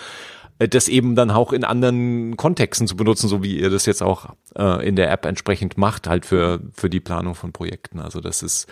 äh, 0.60 0.68
das 0.68 0.88
eben 0.88 1.15
dann 1.15 1.32
auch 1.32 1.54
in 1.54 1.63
anderen 1.63 2.38
Kontexten 2.38 2.88
zu 2.88 2.96
benutzen, 2.96 3.28
so 3.28 3.44
wie 3.44 3.60
ihr 3.60 3.70
das 3.70 3.86
jetzt 3.86 4.04
auch 4.04 4.36
äh, 4.56 4.88
in 4.88 4.96
der 4.96 5.12
App 5.12 5.26
entsprechend 5.26 5.78
macht, 5.78 6.08
halt 6.08 6.26
für, 6.26 6.60
für 6.74 6.89
die 6.89 7.00
Planung 7.00 7.36
von 7.36 7.52
Projekten. 7.52 8.00
Also 8.00 8.20
das 8.22 8.44
ist, 8.44 8.68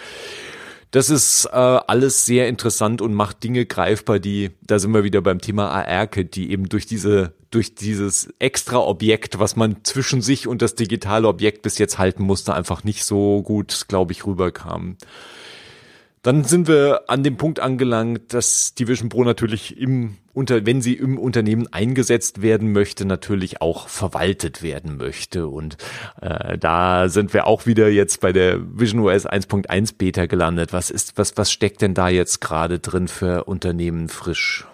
das 0.91 1.09
ist 1.09 1.45
äh, 1.45 1.57
alles 1.57 2.25
sehr 2.25 2.47
interessant 2.47 3.01
und 3.01 3.13
macht 3.13 3.43
Dinge 3.43 3.65
greifbar, 3.65 4.19
die, 4.19 4.51
da 4.61 4.79
sind 4.79 4.93
wir 4.93 5.03
wieder 5.03 5.21
beim 5.21 5.39
Thema 5.39 5.69
AR-Kit, 5.69 6.35
die 6.35 6.51
eben 6.51 6.69
durch 6.69 6.85
diese, 6.85 7.33
durch 7.51 7.75
dieses 7.75 8.33
extra 8.39 8.77
Objekt, 8.77 9.39
was 9.39 9.55
man 9.55 9.83
zwischen 9.83 10.21
sich 10.21 10.47
und 10.47 10.61
das 10.61 10.75
digitale 10.75 11.27
Objekt 11.27 11.61
bis 11.61 11.77
jetzt 11.77 11.97
halten 11.97 12.23
musste, 12.23 12.53
einfach 12.53 12.83
nicht 12.83 13.03
so 13.03 13.41
gut, 13.41 13.85
glaube 13.87 14.13
ich, 14.13 14.25
rüberkamen. 14.25 14.97
Dann 16.27 16.43
sind 16.43 16.67
wir 16.67 17.03
an 17.07 17.23
dem 17.23 17.37
Punkt 17.37 17.61
angelangt, 17.61 18.33
dass 18.33 18.73
die 18.75 18.89
Vision 18.89 19.07
Pro 19.07 19.23
natürlich 19.23 19.79
im 19.79 20.17
unter, 20.33 20.65
wenn 20.65 20.81
sie 20.81 20.95
im 20.95 21.17
Unternehmen 21.17 21.71
eingesetzt 21.71 22.41
werden 22.41 22.73
möchte, 22.73 23.05
natürlich 23.05 23.61
auch 23.61 23.87
verwaltet 23.87 24.61
werden 24.61 24.97
möchte. 24.97 25.47
Und 25.47 25.77
äh, 26.19 26.57
da 26.57 27.07
sind 27.07 27.33
wir 27.33 27.47
auch 27.47 27.65
wieder 27.65 27.87
jetzt 27.87 28.19
bei 28.19 28.33
der 28.33 28.59
Vision 28.77 28.99
OS 29.03 29.25
1.1 29.25 29.95
Beta 29.97 30.25
gelandet. 30.25 30.73
Was 30.73 30.91
ist, 30.91 31.17
was, 31.17 31.37
was 31.37 31.49
steckt 31.49 31.81
denn 31.81 31.93
da 31.93 32.09
jetzt 32.09 32.41
gerade 32.41 32.79
drin 32.79 33.07
für 33.07 33.45
Unternehmen 33.45 34.09
frisch? 34.09 34.67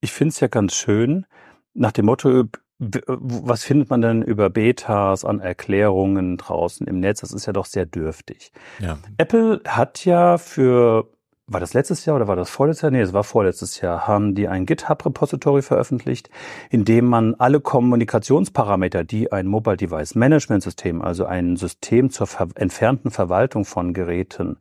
Ich 0.00 0.12
finde 0.12 0.30
es 0.30 0.40
ja 0.40 0.48
ganz 0.48 0.76
schön, 0.76 1.26
nach 1.74 1.92
dem 1.92 2.06
Motto, 2.06 2.44
was 2.80 3.62
findet 3.62 3.90
man 3.90 4.00
denn 4.00 4.22
über 4.22 4.48
Betas 4.48 5.24
an 5.24 5.40
Erklärungen 5.40 6.38
draußen 6.38 6.86
im 6.86 6.98
Netz? 6.98 7.20
Das 7.20 7.32
ist 7.32 7.46
ja 7.46 7.52
doch 7.52 7.66
sehr 7.66 7.84
dürftig. 7.84 8.52
Ja. 8.78 8.98
Apple 9.18 9.60
hat 9.66 10.04
ja 10.06 10.38
für 10.38 11.06
war 11.46 11.58
das 11.58 11.74
letztes 11.74 12.04
Jahr 12.04 12.14
oder 12.14 12.28
war 12.28 12.36
das 12.36 12.48
vorletztes 12.48 12.82
Jahr? 12.82 12.92
Nee, 12.92 13.00
es 13.00 13.12
war 13.12 13.24
vorletztes 13.24 13.80
Jahr, 13.80 14.06
haben 14.06 14.36
die 14.36 14.46
ein 14.46 14.66
GitHub-Repository 14.66 15.62
veröffentlicht, 15.62 16.30
in 16.70 16.84
dem 16.84 17.06
man 17.06 17.34
alle 17.34 17.60
Kommunikationsparameter, 17.60 19.02
die 19.02 19.32
ein 19.32 19.48
Mobile 19.48 19.76
Device 19.76 20.14
Management 20.14 20.62
System, 20.62 21.02
also 21.02 21.24
ein 21.26 21.56
System 21.56 22.10
zur 22.10 22.28
ver 22.28 22.46
entfernten 22.54 23.10
Verwaltung 23.10 23.64
von 23.64 23.94
Geräten, 23.94 24.58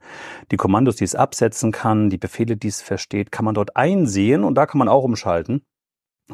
die 0.51 0.58
Kommandos, 0.58 0.95
die 0.95 1.03
es 1.03 1.13
absetzen 1.13 1.71
kann, 1.71 2.10
die 2.10 2.17
Befehle, 2.17 2.58
die 2.58 2.69
es 2.69 2.82
versteht, 2.82 3.32
kann 3.32 3.45
man 3.45 3.53
dort 3.53 3.75
einsehen 3.75 4.43
und 4.43 4.55
da 4.55 4.65
kann 4.65 4.79
man 4.79 4.89
auch 4.89 5.03
umschalten 5.03 5.62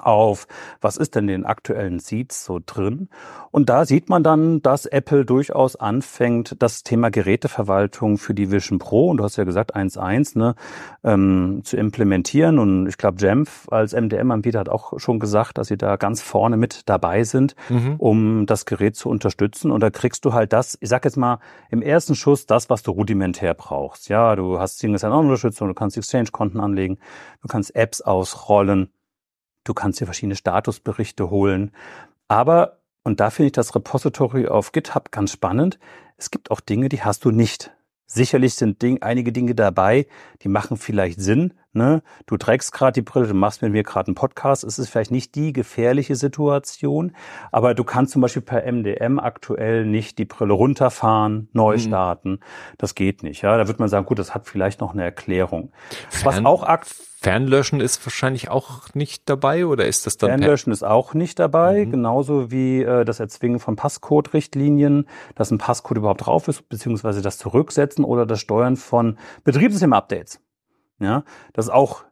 auf, 0.01 0.47
was 0.81 0.97
ist 0.97 1.15
denn 1.15 1.25
in 1.25 1.41
den 1.41 1.45
aktuellen 1.45 1.99
Seeds 1.99 2.45
so 2.45 2.59
drin. 2.65 3.09
Und 3.51 3.69
da 3.69 3.85
sieht 3.85 4.09
man 4.09 4.23
dann, 4.23 4.61
dass 4.61 4.85
Apple 4.85 5.25
durchaus 5.25 5.75
anfängt, 5.75 6.55
das 6.59 6.83
Thema 6.83 7.09
Geräteverwaltung 7.09 8.17
für 8.17 8.33
die 8.33 8.51
Vision 8.51 8.79
Pro, 8.79 9.09
und 9.09 9.17
du 9.17 9.23
hast 9.23 9.37
ja 9.37 9.43
gesagt 9.43 9.75
1.1, 9.75 10.37
ne, 10.37 10.55
ähm, 11.03 11.61
zu 11.63 11.77
implementieren. 11.77 12.59
Und 12.59 12.87
ich 12.87 12.97
glaube, 12.97 13.17
Jamf 13.19 13.67
als 13.69 13.93
MDM-Anbieter 13.93 14.59
hat 14.59 14.69
auch 14.69 14.99
schon 14.99 15.19
gesagt, 15.19 15.57
dass 15.57 15.67
sie 15.67 15.77
da 15.77 15.95
ganz 15.95 16.21
vorne 16.21 16.57
mit 16.57 16.89
dabei 16.89 17.23
sind, 17.23 17.55
mhm. 17.69 17.95
um 17.97 18.45
das 18.45 18.65
Gerät 18.65 18.95
zu 18.95 19.09
unterstützen. 19.09 19.71
Und 19.71 19.81
da 19.81 19.89
kriegst 19.89 20.25
du 20.25 20.33
halt 20.33 20.51
das, 20.53 20.77
ich 20.81 20.89
sag 20.89 21.05
jetzt 21.05 21.17
mal, 21.17 21.39
im 21.69 21.81
ersten 21.81 22.15
Schuss 22.15 22.45
das, 22.45 22.69
was 22.69 22.83
du 22.83 22.91
rudimentär 22.91 23.53
brauchst. 23.53 24.09
Ja, 24.09 24.35
du 24.35 24.59
hast 24.59 24.79
Single 24.79 24.99
Sign-On-Unterstützung, 24.99 25.67
du 25.67 25.73
kannst 25.73 25.97
Exchange-Konten 25.97 26.59
anlegen, 26.59 26.97
du 27.41 27.47
kannst 27.47 27.75
Apps 27.75 28.01
ausrollen, 28.01 28.89
Du 29.65 29.73
kannst 29.73 29.99
dir 29.99 30.05
verschiedene 30.05 30.37
Statusberichte 30.37 31.29
holen. 31.29 31.71
Aber, 32.29 32.79
und 33.03 33.19
da 33.19 33.29
finde 33.29 33.47
ich 33.47 33.51
das 33.53 33.75
Repository 33.75 34.47
auf 34.47 34.71
GitHub 34.71 35.11
ganz 35.11 35.31
spannend, 35.31 35.77
es 36.17 36.31
gibt 36.31 36.49
auch 36.49 36.61
Dinge, 36.61 36.87
die 36.87 37.03
hast 37.03 37.25
du 37.25 37.31
nicht. 37.31 37.75
Sicherlich 38.05 38.55
sind 38.55 38.81
Ding, 38.81 39.01
einige 39.01 39.33
Dinge 39.33 39.55
dabei, 39.55 40.07
die 40.41 40.47
machen 40.47 40.77
vielleicht 40.77 41.19
Sinn. 41.19 41.53
Ne? 41.75 42.03
Du 42.25 42.37
trägst 42.37 42.71
gerade 42.71 42.93
die 42.93 43.01
Brille, 43.01 43.27
du 43.27 43.33
machst 43.33 43.61
mit 43.61 43.73
mir 43.73 43.83
gerade 43.83 44.07
einen 44.07 44.15
Podcast. 44.15 44.63
Es 44.63 44.79
ist 44.79 44.87
vielleicht 44.87 45.11
nicht 45.11 45.35
die 45.35 45.51
gefährliche 45.51 46.15
Situation, 46.15 47.11
aber 47.51 47.73
du 47.73 47.83
kannst 47.83 48.13
zum 48.13 48.21
Beispiel 48.21 48.41
per 48.41 48.71
MDM 48.71 49.19
aktuell 49.19 49.85
nicht 49.85 50.17
die 50.17 50.23
Brille 50.23 50.53
runterfahren, 50.53 51.49
neu 51.51 51.73
mhm. 51.73 51.79
starten. 51.79 52.39
Das 52.77 52.95
geht 52.95 53.23
nicht. 53.23 53.41
Ja, 53.41 53.57
da 53.57 53.67
wird 53.67 53.79
man 53.79 53.89
sagen, 53.89 54.05
gut, 54.05 54.19
das 54.19 54.33
hat 54.33 54.47
vielleicht 54.47 54.79
noch 54.79 54.93
eine 54.93 55.03
Erklärung. 55.03 55.73
Was 56.23 56.43
auch 56.45 56.63
Fernlöschen 57.25 57.81
ist 57.81 58.05
wahrscheinlich 58.05 58.49
auch 58.49 58.93
nicht 58.93 59.27
dabei 59.27 59.65
oder 59.65 59.85
ist 59.85 60.05
das 60.05 60.15
dann? 60.15 60.29
Fernlöschen 60.29 60.71
ist 60.71 60.83
auch 60.83 61.13
nicht 61.13 61.39
dabei, 61.39 61.85
mhm. 61.85 61.91
genauso 61.91 62.51
wie 62.51 62.83
äh, 62.83 63.03
das 63.03 63.19
Erzwingen 63.19 63.59
von 63.59 63.75
Passcode-Richtlinien, 63.75 65.07
dass 65.33 65.51
ein 65.51 65.57
Passcode 65.57 65.97
überhaupt 65.97 66.25
drauf 66.25 66.47
ist, 66.47 66.69
beziehungsweise 66.69 67.21
das 67.21 67.37
Zurücksetzen 67.37 68.05
oder 68.05 68.25
das 68.25 68.39
Steuern 68.39 68.77
von 68.77 69.17
Betriebssystem-Updates. 69.43 70.39
Ja, 70.99 71.23
das 71.53 71.65
ist 71.65 71.71
auch 71.71 72.05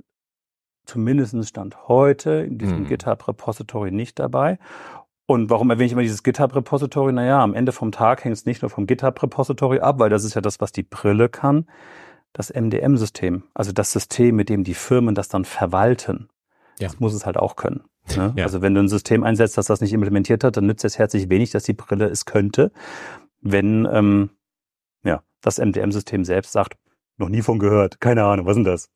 zumindest 0.85 1.35
Stand 1.47 1.87
heute 1.87 2.31
in 2.31 2.57
diesem 2.57 2.81
mhm. 2.81 2.87
GitHub-Repository 2.87 3.91
nicht 3.91 4.19
dabei. 4.19 4.59
Und 5.25 5.49
warum 5.49 5.69
erwähne 5.69 5.85
ich 5.85 5.91
immer 5.93 6.01
dieses 6.01 6.23
GitHub-Repository? 6.23 7.13
Naja, 7.13 7.41
am 7.41 7.53
Ende 7.53 7.71
vom 7.71 7.93
Tag 7.93 8.25
hängt 8.25 8.35
es 8.35 8.45
nicht 8.45 8.61
nur 8.61 8.69
vom 8.69 8.85
GitHub-Repository 8.85 9.79
ab, 9.79 9.99
weil 9.99 10.09
das 10.09 10.25
ist 10.25 10.33
ja 10.33 10.41
das, 10.41 10.59
was 10.59 10.73
die 10.73 10.83
Brille 10.83 11.29
kann 11.29 11.65
das 12.33 12.51
MDM-System, 12.51 13.43
also 13.53 13.71
das 13.71 13.91
System, 13.91 14.35
mit 14.35 14.49
dem 14.49 14.63
die 14.63 14.73
Firmen 14.73 15.15
das 15.15 15.29
dann 15.29 15.45
verwalten, 15.45 16.29
ja. 16.79 16.87
das 16.87 16.99
muss 16.99 17.13
es 17.13 17.25
halt 17.25 17.37
auch 17.37 17.55
können. 17.55 17.83
Ne? 18.17 18.33
Ja. 18.37 18.43
Also 18.45 18.61
wenn 18.61 18.73
du 18.73 18.81
ein 18.81 18.89
System 18.89 19.23
einsetzt, 19.23 19.57
das 19.57 19.67
das 19.67 19.79
nicht 19.79 19.93
implementiert 19.93 20.43
hat, 20.43 20.57
dann 20.57 20.65
nützt 20.65 20.83
es 20.83 20.97
herzlich 20.97 21.29
wenig, 21.29 21.51
dass 21.51 21.63
die 21.63 21.73
Brille 21.73 22.07
es 22.07 22.25
könnte. 22.25 22.71
Wenn 23.39 23.87
ähm, 23.89 24.31
ja, 25.03 25.21
das 25.41 25.59
MDM-System 25.59 26.25
selbst 26.25 26.51
sagt, 26.51 26.77
noch 27.17 27.29
nie 27.29 27.41
von 27.41 27.59
gehört, 27.59 27.99
keine 27.99 28.23
Ahnung, 28.23 28.45
was 28.45 28.57
ist 28.57 28.63
denn 28.63 28.63
das? 28.65 28.89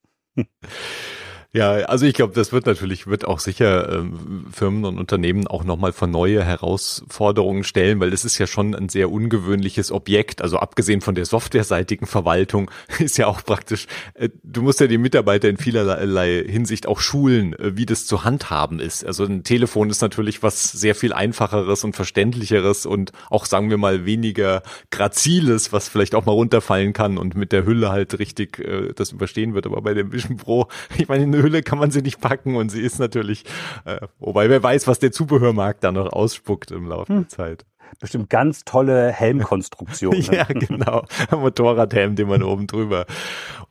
Ja, 1.54 1.72
also 1.72 2.06
ich 2.06 2.14
glaube, 2.14 2.34
das 2.34 2.52
wird 2.52 2.66
natürlich, 2.66 3.08
wird 3.08 3.26
auch 3.26 3.40
sicher 3.40 4.00
ähm, 4.00 4.48
Firmen 4.52 4.84
und 4.84 5.00
Unternehmen 5.00 5.48
auch 5.48 5.64
nochmal 5.64 5.94
vor 5.94 6.08
neue 6.08 6.44
Herausforderungen 6.44 7.64
stellen, 7.64 8.02
weil 8.02 8.12
es 8.12 8.26
ist 8.26 8.38
ja 8.38 8.48
schon 8.48 8.76
ein 8.76 8.90
sehr 8.90 9.10
ungewöhnliches 9.10 9.92
Objekt. 9.94 10.42
Also 10.42 10.58
abgesehen 10.58 11.00
von 11.00 11.16
der 11.16 11.26
softwareseitigen 11.26 12.06
Verwaltung 12.06 12.70
ist 13.00 13.18
ja 13.18 13.28
auch 13.28 13.44
praktisch, 13.46 13.88
äh, 14.16 14.28
du 14.44 14.62
musst 14.62 14.82
ja 14.82 14.88
die 14.88 14.98
Mitarbeiter 14.98 15.48
in 15.48 15.58
vielerlei 15.58 16.44
Hinsicht 16.46 16.86
auch 16.86 17.00
schulen, 17.00 17.54
äh, 17.54 17.78
wie 17.78 17.86
das 17.86 18.06
zu 18.08 18.26
handhaben 18.26 18.82
ist. 18.82 19.06
Also 19.06 19.24
ein 19.24 19.44
Telefon 19.44 19.90
ist 19.90 20.02
natürlich 20.02 20.44
was 20.44 20.64
sehr 20.74 20.96
viel 20.96 21.14
einfacheres 21.14 21.86
und 21.86 21.96
verständlicheres 21.96 22.86
und 22.86 23.14
auch, 23.30 23.46
sagen 23.46 23.70
wir 23.70 23.78
mal, 23.78 24.06
weniger 24.06 24.64
graziles, 24.92 25.72
was 25.72 25.88
vielleicht 25.88 26.14
auch 26.14 26.26
mal 26.26 26.34
runterfallen 26.34 26.92
kann 26.92 27.18
und 27.18 27.36
mit 27.36 27.54
der 27.54 27.66
Hülle 27.66 27.90
halt 27.90 28.20
richtig 28.20 28.60
äh, 28.60 28.92
das 28.94 29.14
überstehen 29.14 29.54
wird. 29.54 29.66
Aber 29.66 29.82
bei 29.82 29.94
dem 29.94 30.12
Vision 30.12 30.36
Pro, 30.36 30.68
ich 30.98 31.08
meine, 31.08 31.37
eine 31.38 31.44
Hülle 31.44 31.64
kann 31.64 31.80
man 31.80 31.92
sie 31.92 32.02
nicht 32.02 32.20
packen 32.20 32.56
und 32.56 32.70
sie 32.70 32.82
ist 32.82 33.00
natürlich, 33.00 33.46
äh, 33.86 34.00
wobei 34.20 34.50
wer 34.50 34.62
weiß, 34.62 34.88
was 34.88 35.00
der 35.00 35.12
Zubehörmarkt 35.12 35.84
da 35.84 35.92
noch 35.92 36.12
ausspuckt 36.12 36.72
im 36.72 36.88
Laufe 36.88 37.14
hm. 37.14 37.22
der 37.22 37.30
Zeit. 37.30 37.66
Bestimmt 38.00 38.30
ganz 38.30 38.66
tolle 38.66 39.12
Helmkonstruktion. 39.12 40.14
Ne? 40.14 40.26
ja, 40.32 40.44
genau. 40.44 41.06
Motorradhelm, 41.32 42.16
den 42.16 42.28
man 42.28 42.44
oben 42.44 42.68
drüber, 42.68 43.06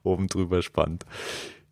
oben 0.03 0.27
drüber 0.29 0.63
spannt. 0.63 1.05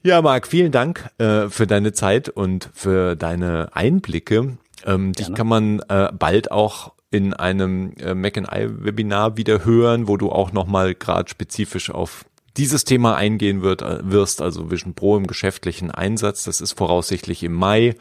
Ja, 0.03 0.21
Marc, 0.21 0.47
vielen 0.47 0.71
Dank 0.71 1.09
äh, 1.19 1.49
für 1.49 1.67
deine 1.67 1.93
Zeit 1.93 2.29
und 2.29 2.69
für 2.75 3.17
deine 3.17 3.75
Einblicke. 3.75 4.59
Ähm, 4.85 5.13
dich 5.15 5.33
kann 5.33 5.47
man 5.47 5.81
äh, 5.89 6.11
bald 6.13 6.51
auch 6.51 6.93
in 7.11 7.33
einem 7.33 7.95
äh, 7.99 8.15
Mac 8.15 8.37
and 8.37 8.49
I 8.53 8.69
Webinar 8.69 9.39
wieder 9.39 9.65
hören, 9.65 10.07
wo 10.07 10.19
du 10.19 10.31
auch 10.31 10.53
nochmal 10.53 10.95
gerade 10.95 11.31
spezifisch 11.31 11.91
auf 11.91 12.27
dieses 12.57 12.85
Thema 12.85 13.17
eingehen 13.17 13.63
wird, 13.63 13.83
äh, 13.83 13.99
wirst, 14.03 14.41
also 14.41 14.71
Vision 14.71 14.95
Pro 14.95 15.17
im 15.17 15.27
geschäftlichen 15.27 15.91
Einsatz. 15.91 16.45
Das 16.45 16.61
ist 16.61 16.73
voraussichtlich 16.73 17.43
im 17.43 17.53
Mai. 17.53 17.95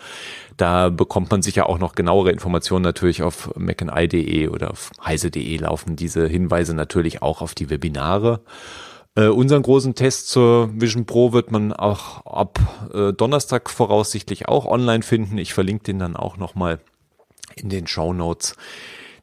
Da 0.58 0.90
bekommt 0.90 1.32
man 1.32 1.42
sicher 1.42 1.68
auch 1.68 1.80
noch 1.80 1.96
genauere 1.96 2.32
Informationen 2.32 2.84
natürlich 2.84 3.24
auf 3.24 3.52
macandI.de 3.56 4.48
oder 4.50 4.72
auf 4.72 4.92
heise.de 5.04 5.58
laufen 5.58 5.96
diese 5.96 6.28
Hinweise 6.28 6.76
natürlich 6.76 7.22
auch 7.22 7.42
auf 7.42 7.56
die 7.56 7.70
Webinare. 7.70 8.42
Äh, 9.16 9.28
unseren 9.28 9.62
großen 9.62 9.96
Test 9.96 10.30
zur 10.30 10.70
Vision 10.74 11.06
Pro 11.06 11.34
wird 11.34 11.52
man 11.52 11.74
auch 11.74 12.26
ab 12.26 12.60
äh, 12.94 13.14
Donnerstag 13.14 13.70
voraussichtlich 13.70 14.48
auch 14.48 14.66
online 14.66 15.04
finden. 15.04 15.38
Ich 15.38 15.54
verlinke 15.54 15.84
den 15.84 16.00
dann 16.00 16.16
auch 16.16 16.38
nochmal 16.38 16.80
in 17.56 17.70
den 17.70 17.88
Show 17.88 18.14
Notes 18.14 18.56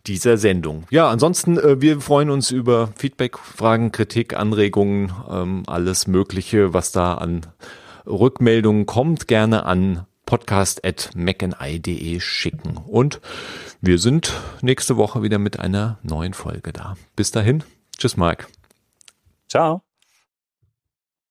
dieser 0.06 0.36
Sendung. 0.38 0.84
Ja, 0.90 1.08
ansonsten, 1.08 1.58
äh, 1.58 1.80
wir 1.80 2.00
freuen 2.00 2.30
uns 2.30 2.50
über 2.50 2.90
Feedback, 2.96 3.38
Fragen, 3.38 3.92
Kritik, 3.92 4.36
Anregungen, 4.36 5.12
ähm, 5.30 5.62
alles 5.66 6.06
Mögliche, 6.06 6.72
was 6.72 6.92
da 6.92 7.14
an 7.14 7.46
Rückmeldungen 8.06 8.86
kommt, 8.86 9.28
gerne 9.28 9.66
an 9.66 10.06
podcast.mcni.de 10.26 12.20
schicken. 12.20 12.76
Und 12.76 13.20
wir 13.80 13.98
sind 13.98 14.32
nächste 14.62 14.96
Woche 14.96 15.22
wieder 15.22 15.38
mit 15.38 15.58
einer 15.58 15.98
neuen 16.02 16.34
Folge 16.34 16.72
da. 16.72 16.96
Bis 17.16 17.30
dahin. 17.30 17.64
Tschüss, 17.98 18.16
Mike. 18.16 18.46
Ciao. 19.48 19.82